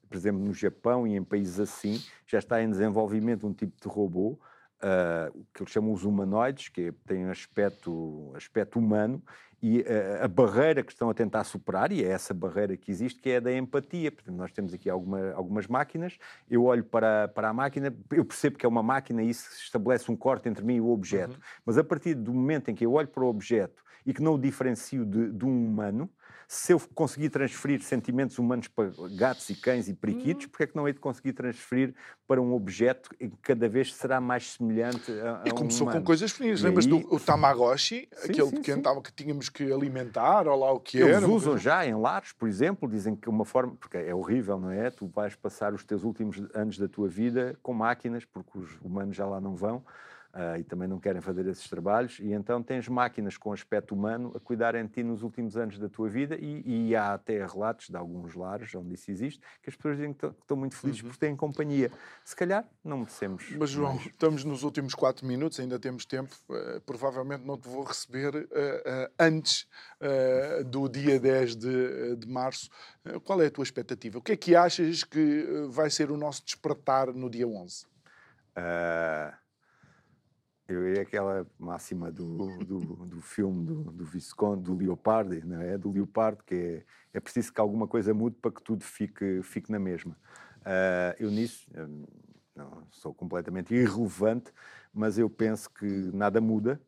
por 0.09 0.17
exemplo, 0.17 0.43
no 0.43 0.53
Japão 0.53 1.07
e 1.07 1.15
em 1.15 1.23
países 1.23 1.57
assim, 1.57 2.03
já 2.27 2.39
está 2.39 2.61
em 2.61 2.69
desenvolvimento 2.69 3.47
um 3.47 3.53
tipo 3.53 3.81
de 3.81 3.87
robô 3.87 4.37
ah, 4.83 5.31
que 5.53 5.63
eles 5.63 5.71
chamam 5.71 5.93
os 5.93 6.03
humanoides, 6.03 6.67
que 6.67 6.93
é- 7.09 7.13
um 7.13 7.31
aspecto, 7.31 8.31
aspecto 8.35 8.77
humano, 8.77 9.23
e 9.61 9.79
ah, 9.87 10.25
a 10.25 10.27
barreira 10.27 10.83
que 10.83 10.91
estão 10.91 11.09
a 11.09 11.13
tentar 11.13 11.45
superar, 11.45 11.91
e 11.93 12.03
é 12.03 12.09
essa 12.09 12.33
barreira 12.33 12.75
que 12.75 12.91
existe, 12.91 13.21
que 13.21 13.29
é 13.29 13.37
a 13.37 13.39
da 13.39 13.53
empatia. 13.53 14.11
Portanto, 14.11 14.35
nós 14.35 14.51
temos 14.51 14.73
aqui 14.73 14.89
alguma- 14.89 15.31
algumas 15.31 15.67
máquinas, 15.67 16.17
eu 16.49 16.65
olho 16.65 16.83
para, 16.83 17.29
para 17.29 17.49
a 17.49 17.53
máquina, 17.53 17.95
eu 18.11 18.25
percebo 18.25 18.57
que 18.57 18.65
é 18.65 18.69
uma 18.69 18.83
máquina 18.83 19.23
e 19.23 19.29
isso 19.29 19.49
estabelece 19.57 20.11
um 20.11 20.15
corte 20.17 20.49
entre 20.49 20.65
mim 20.65 20.75
e 20.75 20.81
o 20.81 20.89
objeto. 20.89 21.39
Mas 21.65 21.77
a 21.77 21.83
partir 21.83 22.13
do 22.13 22.33
momento 22.33 22.69
em 22.69 22.75
que 22.75 22.85
eu 22.85 22.91
olho 22.91 23.07
para 23.07 23.23
o 23.23 23.27
objeto 23.27 23.81
e 24.05 24.13
que 24.13 24.21
não 24.21 24.33
o 24.35 24.39
diferencio 24.39 25.05
de, 25.05 25.31
de 25.31 25.45
um 25.45 25.65
humano, 25.65 26.09
se 26.47 26.73
eu 26.73 26.79
conseguir 26.93 27.29
transferir 27.29 27.81
sentimentos 27.81 28.37
humanos 28.37 28.67
para 28.67 28.91
gatos 29.15 29.49
e 29.49 29.55
cães 29.55 29.87
e 29.87 29.93
periquitos, 29.93 30.45
porque 30.47 30.63
é 30.63 30.67
que 30.67 30.75
não 30.75 30.87
hei 30.87 30.93
de 30.93 30.99
conseguir 30.99 31.33
transferir 31.33 31.93
para 32.27 32.41
um 32.41 32.53
objeto 32.53 33.09
que 33.11 33.29
cada 33.41 33.67
vez 33.67 33.93
será 33.93 34.19
mais 34.21 34.51
semelhante 34.53 35.11
a, 35.19 35.41
a 35.43 35.47
E 35.47 35.51
começou 35.51 35.87
um 35.87 35.91
com 35.91 36.03
coisas 36.03 36.31
finas. 36.31 36.61
Lembras 36.61 36.85
aí- 36.85 36.91
do 36.91 37.13
o 37.13 37.19
Tamagotchi, 37.19 38.07
Sim, 38.13 38.29
aquele 38.31 38.47
sim, 38.49 38.55
pequeno 38.57 38.83
sim. 38.93 39.01
que 39.01 39.11
tínhamos 39.13 39.49
que 39.49 39.71
alimentar, 39.71 40.47
ou 40.47 40.59
lá 40.59 40.71
o 40.71 40.79
que 40.79 40.97
Eles 40.97 41.17
era. 41.17 41.25
uma 41.25 41.35
usam 41.35 41.57
já 41.57 41.85
em 41.85 41.95
lares, 41.95 42.31
por 42.31 42.47
exemplo, 42.47 42.87
dizem 42.89 43.15
que 43.15 43.29
uma 43.29 43.45
forma, 43.45 43.75
porque 43.79 43.97
é 43.97 44.13
horrível, 44.13 44.59
não 44.59 44.71
é? 44.71 44.89
Tu 44.89 45.07
vais 45.07 45.35
passar 45.35 45.73
os 45.73 45.83
teus 45.83 46.03
últimos 46.03 46.41
anos 46.53 46.77
da 46.77 46.87
tua 46.87 47.07
vida 47.07 47.57
com 47.61 47.73
máquinas, 47.73 48.25
porque 48.25 48.57
os 48.57 48.69
humanos 48.81 49.15
já 49.15 49.25
lá 49.25 49.39
não 49.41 49.55
vão 49.55 49.83
ah, 50.33 50.57
e 50.57 50.63
também 50.63 50.87
não 50.87 50.99
querem 50.99 51.21
fazer 51.21 51.45
esses 51.47 51.69
trabalhos, 51.69 52.19
e 52.19 52.31
então 52.33 52.61
tens 52.63 52.87
máquinas 52.87 53.37
com 53.37 53.53
aspecto 53.53 53.93
humano 53.93 54.31
a 54.35 54.39
cuidarem 54.39 54.83
de 54.85 54.91
ti 54.91 55.03
nos 55.03 55.21
últimos 55.21 55.55
anos 55.55 55.77
da 55.77 55.87
tua 55.87 56.09
vida, 56.09 56.35
e, 56.35 56.89
e 56.89 56.95
há 56.95 57.13
até 57.13 57.45
relatos 57.45 57.89
de 57.89 57.95
alguns 57.95 58.33
lares 58.33 58.73
onde 58.73 58.95
isso 58.95 59.11
existe, 59.11 59.39
que 59.61 59.69
as 59.69 59.75
pessoas 59.75 59.97
dizem 59.97 60.11
que 60.13 60.25
estão- 60.25 60.57
muito 60.57 60.75
felizes 60.75 61.01
por 61.01 61.15
terem 61.15 61.35
companhia. 61.35 61.91
Se 62.25 62.35
calhar 62.35 62.67
não 62.83 62.97
merecemos. 62.99 63.45
Mas, 63.57 63.69
João, 63.69 63.93
mais. 63.95 64.07
estamos 64.07 64.43
nos 64.43 64.63
últimos 64.63 64.93
quatro 64.95 65.25
minutos, 65.25 65.59
ainda 65.59 65.77
temos 65.79 66.05
tempo. 66.05 66.35
eh, 66.49 66.81
provavelmente 66.85 67.43
não 67.45 67.57
te 67.57 67.67
vou 67.67 67.83
receber 67.83 68.47
eh, 68.51 69.11
antes 69.19 69.67
do 70.67 70.87
dia 70.89 71.19
10 71.19 71.55
de, 71.55 72.15
de 72.15 72.27
março. 72.27 72.69
Qual 73.23 73.41
é 73.41 73.47
a 73.47 73.51
tua 73.51 73.63
expectativa? 73.63 74.17
O 74.17 74.21
que 74.21 74.31
é 74.33 74.37
que 74.37 74.55
achas 74.55 75.03
que 75.03 75.67
vai 75.69 75.89
ser 75.89 76.11
o 76.11 76.17
nosso 76.17 76.43
despertar 76.45 77.13
no 77.13 77.29
dia 77.29 77.47
11? 77.47 77.85
Ah, 78.55 79.33
eu 80.67 80.87
é 80.87 81.01
aquela 81.01 81.45
máxima 81.59 82.11
do, 82.11 82.57
do, 82.59 82.79
do 83.05 83.21
filme 83.21 83.65
do, 83.65 83.83
do 83.91 84.05
Visconde, 84.05 84.63
do 84.63 84.75
Leopardi, 84.75 85.45
não 85.45 85.61
é? 85.61 85.77
Do 85.77 85.91
Leopardo, 85.91 86.43
que 86.43 86.55
é, 86.55 86.83
é 87.13 87.19
preciso 87.19 87.53
que 87.53 87.59
alguma 87.59 87.87
coisa 87.87 88.13
mude 88.13 88.37
para 88.41 88.51
que 88.51 88.61
tudo 88.61 88.83
fique, 88.83 89.41
fique 89.43 89.71
na 89.71 89.79
mesma. 89.79 90.17
Ah, 90.63 91.15
eu 91.19 91.29
nisso 91.29 91.69
não, 92.55 92.87
sou 92.91 93.13
completamente 93.13 93.73
irrelevante, 93.73 94.53
mas 94.93 95.17
eu 95.17 95.29
penso 95.29 95.69
que 95.69 95.85
nada 95.85 96.39
muda 96.39 96.81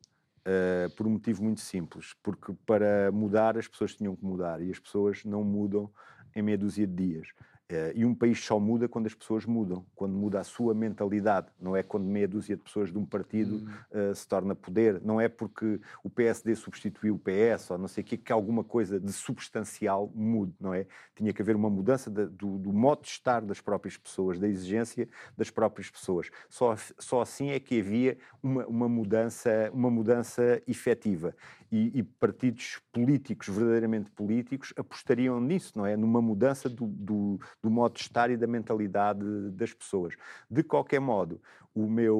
ah, 0.45 0.89
por 0.95 1.05
um 1.05 1.11
motivo 1.11 1.43
muito 1.43 1.61
simples, 1.61 2.15
porque 2.23 2.53
para 2.65 3.11
mudar 3.11 3.57
as 3.57 3.67
pessoas 3.67 3.95
tinham 3.95 4.15
que 4.15 4.23
mudar 4.23 4.61
e 4.61 4.71
as 4.71 4.79
pessoas 4.79 5.25
não 5.25 5.43
mudam 5.43 5.91
em 6.35 6.41
meia 6.41 6.57
dúzia 6.57 6.87
de 6.87 6.93
dias. 6.93 7.27
Eh, 7.67 7.93
e 7.95 8.05
um 8.05 8.13
país 8.13 8.43
só 8.43 8.59
muda 8.59 8.87
quando 8.87 9.07
as 9.07 9.15
pessoas 9.15 9.43
mudam, 9.45 9.83
quando 9.95 10.13
muda 10.13 10.39
a 10.39 10.43
sua 10.43 10.73
mentalidade, 10.75 11.47
não 11.59 11.75
é 11.75 11.81
quando 11.81 12.03
meia 12.05 12.27
dúzia 12.27 12.55
de 12.55 12.61
pessoas 12.61 12.91
de 12.91 12.97
um 12.97 13.05
partido 13.05 13.67
eh, 13.91 14.13
se 14.13 14.27
torna 14.27 14.53
poder, 14.53 15.01
não 15.03 15.19
é 15.19 15.27
porque 15.27 15.81
o 16.03 16.09
PSD 16.09 16.53
substituiu 16.55 17.15
o 17.15 17.19
PS 17.19 17.71
ou 17.71 17.79
não 17.79 17.87
sei 17.87 18.03
o 18.03 18.05
que, 18.05 18.17
que 18.17 18.31
alguma 18.31 18.63
coisa 18.63 18.99
de 18.99 19.11
substancial 19.11 20.11
mude, 20.13 20.53
não 20.59 20.75
é? 20.75 20.85
Tinha 21.15 21.33
que 21.33 21.41
haver 21.41 21.55
uma 21.55 21.69
mudança 21.69 22.09
da- 22.11 22.25
do, 22.25 22.59
do 22.59 22.71
modo 22.71 23.01
de 23.01 23.07
estar 23.09 23.41
das 23.41 23.59
próprias 23.59 23.97
pessoas, 23.97 24.37
da 24.37 24.47
exigência 24.47 25.09
das 25.35 25.49
próprias 25.49 25.89
pessoas. 25.89 26.29
Só, 26.47 26.75
só 26.99 27.21
assim 27.21 27.49
é 27.49 27.59
que 27.59 27.79
havia 27.79 28.17
uma, 28.43 28.65
uma 28.67 28.87
mudança, 28.89 29.71
uma 29.73 29.89
mudança 29.89 30.61
efetiva. 30.67 31.35
E, 31.71 31.99
e 31.99 32.03
partidos 32.03 32.79
políticos, 32.93 33.47
verdadeiramente 33.49 34.09
políticos, 34.11 34.71
apostariam 34.77 35.41
nisso, 35.41 35.73
não 35.75 35.85
é? 35.85 35.97
Numa 35.97 36.21
mudança 36.21 36.69
do, 36.69 36.85
do, 36.87 37.39
do 37.61 37.69
modo 37.69 37.95
de 37.95 38.01
estar 38.01 38.29
e 38.29 38.37
da 38.37 38.47
mentalidade 38.47 39.25
das 39.51 39.73
pessoas. 39.73 40.15
De 40.49 40.63
qualquer 40.63 40.99
modo, 40.99 41.41
o 41.73 41.87
meu, 41.87 42.17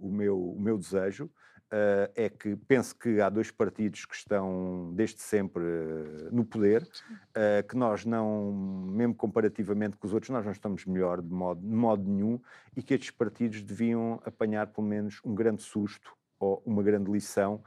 o 0.00 0.10
meu, 0.10 0.38
o 0.38 0.60
meu 0.60 0.76
desejo 0.76 1.30
eh, 1.76 2.10
é 2.14 2.28
que 2.28 2.54
penso 2.54 2.94
que 2.96 3.20
há 3.20 3.28
dois 3.28 3.50
partidos 3.50 4.04
que 4.04 4.14
estão 4.14 4.92
desde 4.94 5.20
sempre 5.20 5.64
eh, 5.64 6.28
no 6.30 6.44
poder, 6.44 6.86
eh, 7.34 7.64
que 7.68 7.76
nós 7.76 8.04
não, 8.04 8.52
mesmo 8.52 9.12
comparativamente 9.12 9.96
com 9.96 10.06
os 10.06 10.14
outros, 10.14 10.30
nós 10.30 10.44
não 10.44 10.52
estamos 10.52 10.84
melhor 10.84 11.20
de 11.20 11.32
modo, 11.32 11.60
de 11.60 11.74
modo 11.74 12.08
nenhum 12.08 12.40
e 12.76 12.82
que 12.82 12.94
estes 12.94 13.10
partidos 13.10 13.60
deviam 13.60 14.20
apanhar 14.24 14.68
pelo 14.68 14.86
menos 14.86 15.20
um 15.24 15.34
grande 15.34 15.62
susto 15.62 16.12
ou 16.38 16.62
uma 16.64 16.80
grande 16.80 17.10
lição. 17.10 17.60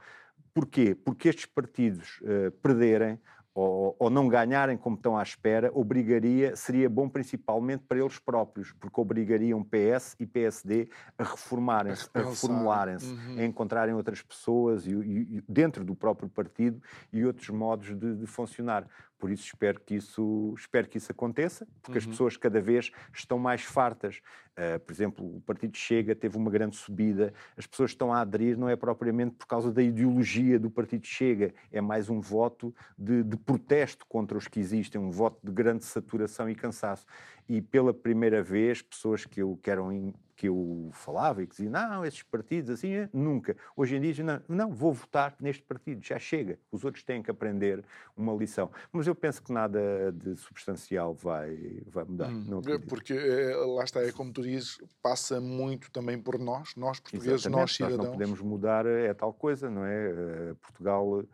Porquê? 0.54 0.94
Porque 0.94 1.28
estes 1.28 1.44
partidos 1.44 2.20
perderem 2.62 3.20
ou, 3.60 3.96
ou 3.98 4.08
não 4.10 4.28
ganharem 4.28 4.76
como 4.76 4.94
estão 4.96 5.16
à 5.18 5.22
espera, 5.22 5.70
obrigaria, 5.74 6.54
seria 6.54 6.88
bom 6.88 7.08
principalmente 7.08 7.82
para 7.88 7.98
eles 7.98 8.18
próprios, 8.18 8.72
porque 8.78 9.00
obrigariam 9.00 9.64
PS 9.64 10.14
e 10.20 10.26
PSD 10.26 10.88
a 11.18 11.24
reformarem-se, 11.24 12.08
a 12.14 12.20
reformularem-se, 12.22 13.12
Uhum. 13.12 13.38
a 13.38 13.44
encontrarem 13.44 13.94
outras 13.94 14.22
pessoas 14.22 14.86
e- 14.86 14.90
e 14.92 15.42
dentro 15.48 15.84
do 15.84 15.94
próprio 15.94 16.28
partido 16.28 16.80
e 17.12 17.24
outros 17.24 17.48
modos 17.50 17.88
de, 17.98 18.14
de 18.14 18.26
funcionar. 18.26 18.86
Por 19.18 19.30
isso 19.30 19.44
espero 19.46 19.80
que 19.80 19.96
isso, 19.96 20.54
espero 20.56 20.88
que 20.88 20.98
isso 20.98 21.10
aconteça, 21.10 21.66
porque 21.82 21.98
as 21.98 22.04
Uhum. 22.04 22.10
pessoas 22.10 22.36
cada 22.36 22.60
vez 22.60 22.90
estão 23.12 23.38
mais 23.38 23.62
fartas. 23.62 24.20
Uh, 24.56 24.78
por 24.80 24.92
exemplo, 24.92 25.36
o 25.36 25.40
Partido 25.40 25.76
Chega 25.76 26.14
teve 26.16 26.36
uma 26.36 26.50
grande 26.50 26.76
subida, 26.76 27.32
as 27.56 27.66
pessoas 27.66 27.90
estão 27.90 28.12
a 28.12 28.20
aderir 28.20 28.56
não 28.58 28.68
é 28.68 28.74
propriamente 28.74 29.36
por 29.36 29.46
causa 29.46 29.72
da 29.72 29.82
ideologia 29.82 30.58
do 30.58 30.68
Partido 30.70 31.06
Chega, 31.06 31.54
é 31.70 31.80
mais 31.80 32.08
um 32.10 32.20
voto 32.20 32.74
de, 32.98 33.22
de 33.22 33.36
protesto 33.36 34.04
contra 34.06 34.36
os 34.36 34.48
que 34.48 34.58
existem, 34.58 35.00
um 35.00 35.10
voto 35.10 35.38
de 35.44 35.52
grande 35.52 35.84
saturação 35.84 36.48
e 36.50 36.54
cansaço. 36.56 37.06
E 37.48 37.62
pela 37.62 37.94
primeira 37.94 38.42
vez, 38.42 38.82
pessoas 38.82 39.24
que 39.24 39.40
eu, 39.40 39.58
que 39.62 39.70
eram 39.70 40.12
que 40.38 40.46
eu 40.46 40.88
falava 40.92 41.42
e 41.42 41.48
que 41.48 41.56
diziam, 41.56 41.72
não, 41.72 42.04
esses 42.04 42.22
partidos 42.22 42.70
assim, 42.70 42.92
eh, 42.92 43.08
nunca. 43.12 43.56
Hoje 43.76 43.96
em 43.96 44.00
dia, 44.00 44.12
dizem, 44.12 44.24
não, 44.24 44.40
não, 44.48 44.72
vou 44.72 44.92
votar 44.92 45.34
neste 45.40 45.64
partido, 45.64 46.00
já 46.00 46.16
chega. 46.16 46.60
Os 46.70 46.84
outros 46.84 47.02
têm 47.02 47.20
que 47.20 47.28
aprender 47.28 47.84
uma 48.16 48.32
lição. 48.34 48.70
Mas 48.92 49.08
eu 49.08 49.16
penso 49.16 49.42
que 49.42 49.52
nada 49.52 50.12
de 50.12 50.36
substancial 50.36 51.12
vai, 51.12 51.82
vai 51.88 52.04
mudar. 52.04 52.30
Hum, 52.30 52.58
acredito. 52.60 52.86
porque 52.86 53.14
eh, 53.14 53.56
lá 53.66 53.82
está, 53.82 54.00
é 54.00 54.12
como 54.12 54.32
tu 54.32 54.42
dizes, 54.42 54.78
passa 55.02 55.40
muito 55.40 55.90
também 55.90 56.16
por 56.16 56.38
nós, 56.38 56.76
nós 56.76 57.00
portugueses, 57.00 57.40
Exatamente, 57.40 57.60
nós 57.60 57.74
cidadãos. 57.74 58.04
não 58.04 58.12
podemos 58.12 58.40
mudar 58.40 58.86
é 58.86 59.12
tal 59.14 59.32
coisa, 59.32 59.68
não 59.68 59.84
é? 59.84 60.10
Eh, 60.10 60.54
Portugal 60.62 61.24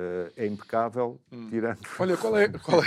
eh, 0.00 0.32
é 0.36 0.46
impecável, 0.46 1.18
Hum. 1.32 1.48
tirando. 1.50 1.78
Olha, 1.98 2.16
qual 2.16 2.38
é, 2.38 2.48
qual, 2.48 2.82
é, 2.82 2.86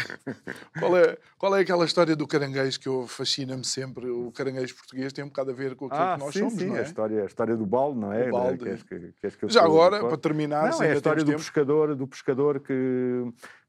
qual, 0.79 0.97
é, 0.97 1.17
qual 1.37 1.55
é 1.57 1.59
aquela 1.61 1.83
história 1.85 2.15
do 2.15 2.25
caranguejo 2.25 2.79
que 2.79 2.89
fascina-me 3.07 3.65
sempre? 3.65 4.09
O 4.09 4.31
caranguejo 4.31 4.75
português 4.75 5.11
tem 5.11 5.25
um 5.25 5.27
bocado 5.27 5.51
a 5.51 5.53
ver 5.53 5.75
com 5.75 5.87
aquilo 5.87 6.01
Ah, 6.01 6.13
que 6.17 6.23
nós 6.23 6.33
sim, 6.33 6.39
somos, 6.39 6.53
sim, 6.55 6.67
não 6.67 6.75
a 6.75 6.79
é? 6.79 6.83
história, 6.83 7.23
a 7.23 7.25
história 7.25 7.57
do 7.57 7.65
balde, 7.65 7.99
não 7.99 8.13
é? 8.13 8.29
Balde. 8.31 8.57
Queres 8.63 8.83
que- 8.83 9.13
queres 9.19 9.35
que 9.35 9.49
Já 9.49 9.63
agora, 9.63 9.99
para 9.99 10.17
terminar, 10.17 10.71
Não, 10.71 10.81
é 10.83 10.91
a 10.91 10.95
história 10.95 11.23
do 11.23 11.27
tempo. 11.27 11.39
pescador, 11.39 11.95
do 11.95 12.07
pescador 12.07 12.59
que, 12.61 12.73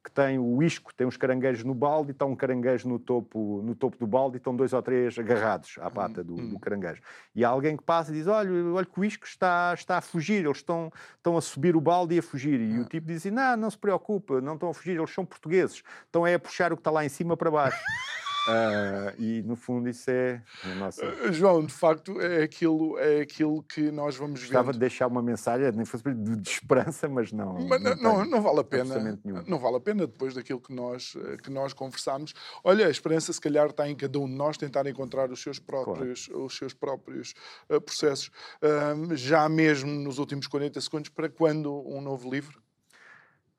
que 0.02 0.10
tem 0.10 0.38
o 0.38 0.62
isco, 0.62 0.92
tem 0.92 1.06
uns 1.06 1.16
caranguejos 1.16 1.62
no 1.62 1.74
balde 1.74 2.10
e 2.10 2.12
está 2.12 2.24
um 2.26 2.34
caranguejo 2.34 2.88
no 2.88 2.98
topo, 2.98 3.62
no 3.62 3.74
topo 3.74 3.96
do 3.96 4.06
balde 4.06 4.36
e 4.36 4.38
estão 4.38 4.54
dois 4.54 4.72
ou 4.72 4.82
três 4.82 5.16
agarrados 5.18 5.76
à 5.80 5.90
pata 5.90 6.24
do, 6.24 6.34
hum. 6.34 6.48
do 6.50 6.58
caranguejo. 6.58 7.00
E 7.34 7.44
há 7.44 7.48
alguém 7.48 7.76
que 7.76 7.82
passa 7.84 8.10
e 8.10 8.14
diz: 8.14 8.26
Olha, 8.26 8.50
olha 8.50 8.86
que 8.86 8.98
o 8.98 9.04
isco 9.04 9.24
está, 9.24 9.72
está 9.74 9.98
a 9.98 10.00
fugir, 10.00 10.44
eles 10.44 10.56
estão, 10.58 10.92
estão 11.16 11.36
a 11.36 11.40
subir 11.40 11.76
o 11.76 11.80
balde 11.80 12.16
e 12.16 12.18
a 12.18 12.22
fugir. 12.22 12.60
E 12.60 12.78
Ah. 12.78 12.80
o 12.80 12.84
tipo 12.84 13.06
diz: 13.06 13.18
assim, 13.18 13.30
Não, 13.30 13.56
não 13.56 13.70
se 13.70 13.78
preocupe, 13.78 14.40
não 14.40 14.54
estão 14.54 14.70
a 14.70 14.74
fugir, 14.74 14.96
eles 14.96 15.10
são 15.10 15.24
portugueses, 15.24 15.82
estão 16.06 16.26
é 16.26 16.34
a 16.34 16.38
puxar 16.38 16.72
o 16.72 16.76
que 16.76 16.80
está 16.80 16.90
lá 16.90 17.04
em 17.04 17.08
cima 17.08 17.36
para 17.36 17.50
baixo. 17.50 17.78
Uh, 18.48 19.22
e 19.22 19.42
no 19.42 19.54
fundo 19.54 19.88
isso 19.88 20.10
é 20.10 20.42
a 20.64 20.74
nossa. 20.74 21.06
Uh, 21.06 21.32
João, 21.32 21.64
de 21.64 21.72
facto, 21.72 22.20
é 22.20 22.42
aquilo, 22.42 22.98
é 22.98 23.20
aquilo 23.20 23.62
que 23.62 23.92
nós 23.92 24.16
vamos 24.16 24.40
ver. 24.40 24.46
Gostava 24.46 24.72
de 24.72 24.78
deixar 24.80 25.06
uma 25.06 25.22
mensagem, 25.22 25.70
nem 25.72 25.84
fosse 25.84 26.02
de, 26.02 26.36
de 26.36 26.48
esperança, 26.48 27.08
mas 27.08 27.30
não. 27.30 27.54
Mas 27.68 27.80
não, 27.80 27.94
não, 27.96 28.24
não, 28.24 28.42
vale 28.42 28.60
a 28.60 28.64
pena. 28.64 29.20
Não 29.46 29.58
vale 29.58 29.76
a 29.76 29.80
pena 29.80 30.06
depois 30.06 30.34
daquilo 30.34 30.60
que 30.60 30.74
nós, 30.74 31.14
eh, 31.16 31.36
que 31.36 31.50
nós 31.50 31.72
conversámos. 31.72 32.34
Olha, 32.64 32.88
a 32.88 32.90
esperança 32.90 33.32
se 33.32 33.40
calhar 33.40 33.68
está 33.68 33.88
em 33.88 33.94
cada 33.94 34.18
um 34.18 34.26
de 34.26 34.34
nós 34.34 34.56
tentar 34.56 34.86
encontrar 34.86 35.30
os 35.30 35.40
seus 35.40 35.60
próprios, 35.60 36.26
claro. 36.26 36.44
os 36.44 36.56
seus 36.56 36.74
próprios 36.74 37.34
uh, 37.70 37.80
processos. 37.80 38.28
Uh, 38.60 39.14
já 39.14 39.48
mesmo 39.48 39.90
nos 39.90 40.18
últimos 40.18 40.48
40 40.48 40.80
segundos, 40.80 41.10
para 41.10 41.28
quando 41.28 41.72
um 41.88 42.00
novo 42.00 42.28
livro? 42.28 42.60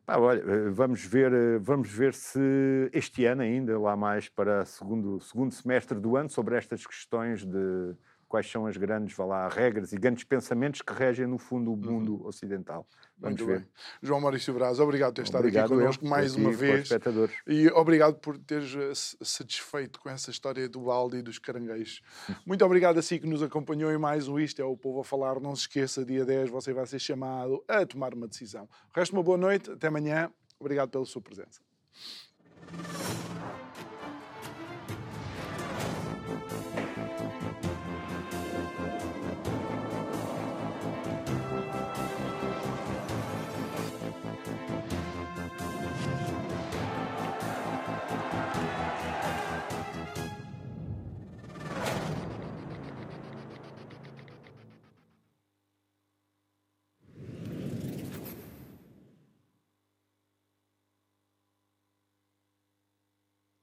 Ah, 0.05 0.19
olha, 0.19 0.41
eh, 0.41 0.69
vamos 0.69 1.05
ver, 1.05 1.31
eh, 1.31 1.57
vamos 1.59 1.89
ver 1.89 2.13
se 2.13 2.39
este 2.91 3.25
ano 3.25 3.41
ainda, 3.41 3.79
lá 3.79 3.95
mais 3.95 4.27
para 4.27 4.65
segundo, 4.65 5.17
segundo 5.21 5.53
semestre 5.53 5.97
do 5.97 6.17
ano, 6.17 6.29
sobre 6.29 6.57
estas 6.57 6.85
questões 6.85 7.45
de 7.45 7.95
quais 8.33 8.49
são 8.49 8.65
as 8.65 8.75
grandes 8.77 9.15
vá 9.15 9.25
lá, 9.25 9.47
regras 9.47 9.93
e 9.93 9.95
grandes 9.95 10.23
pensamentos 10.23 10.81
que 10.81 10.91
regem, 10.91 11.27
no 11.27 11.37
fundo, 11.37 11.71
o 11.71 11.77
mundo 11.77 12.15
uhum. 12.15 12.25
ocidental. 12.25 12.83
Vamos 13.15 13.39
Muito 13.39 13.45
ver. 13.45 13.59
Bem. 13.59 13.69
João 14.01 14.19
Maurício 14.19 14.51
Braz, 14.55 14.79
obrigado 14.79 15.11
por 15.11 15.17
ter 15.17 15.21
estado 15.21 15.41
obrigado 15.41 15.65
aqui 15.65 15.75
connosco 15.75 16.07
mais 16.07 16.33
uma 16.33 16.51
vez. 16.51 16.89
E 17.45 17.67
obrigado 17.67 18.15
por 18.15 18.35
teres 18.39 18.75
eh, 18.75 18.91
satisfeito 19.23 19.99
com 19.99 20.09
essa 20.09 20.31
história 20.31 20.67
do 20.67 20.79
balde 20.79 21.17
e 21.17 21.21
dos 21.21 21.37
caranguejos. 21.37 22.01
Muito 22.43 22.65
obrigado 22.65 22.97
a 22.97 23.03
si 23.03 23.19
que 23.19 23.27
nos 23.27 23.43
acompanhou 23.43 23.91
em 23.91 23.99
mais 23.99 24.27
um 24.27 24.39
Isto 24.39 24.63
é 24.63 24.65
o 24.65 24.75
Povo 24.75 25.01
a 25.01 25.03
Falar. 25.03 25.39
Não 25.39 25.55
se 25.55 25.61
esqueça, 25.61 26.03
dia 26.03 26.25
10 26.25 26.49
você 26.49 26.73
vai 26.73 26.87
ser 26.87 26.97
chamado 26.97 27.63
a 27.67 27.85
tomar 27.85 28.15
uma 28.15 28.27
decisão. 28.27 28.63
O 28.63 28.99
resto, 28.99 29.13
uma 29.13 29.21
boa 29.21 29.37
noite. 29.37 29.69
Até 29.69 29.89
amanhã. 29.89 30.31
Obrigado 30.59 30.89
pela 30.89 31.05
sua 31.05 31.21
presença. 31.21 31.61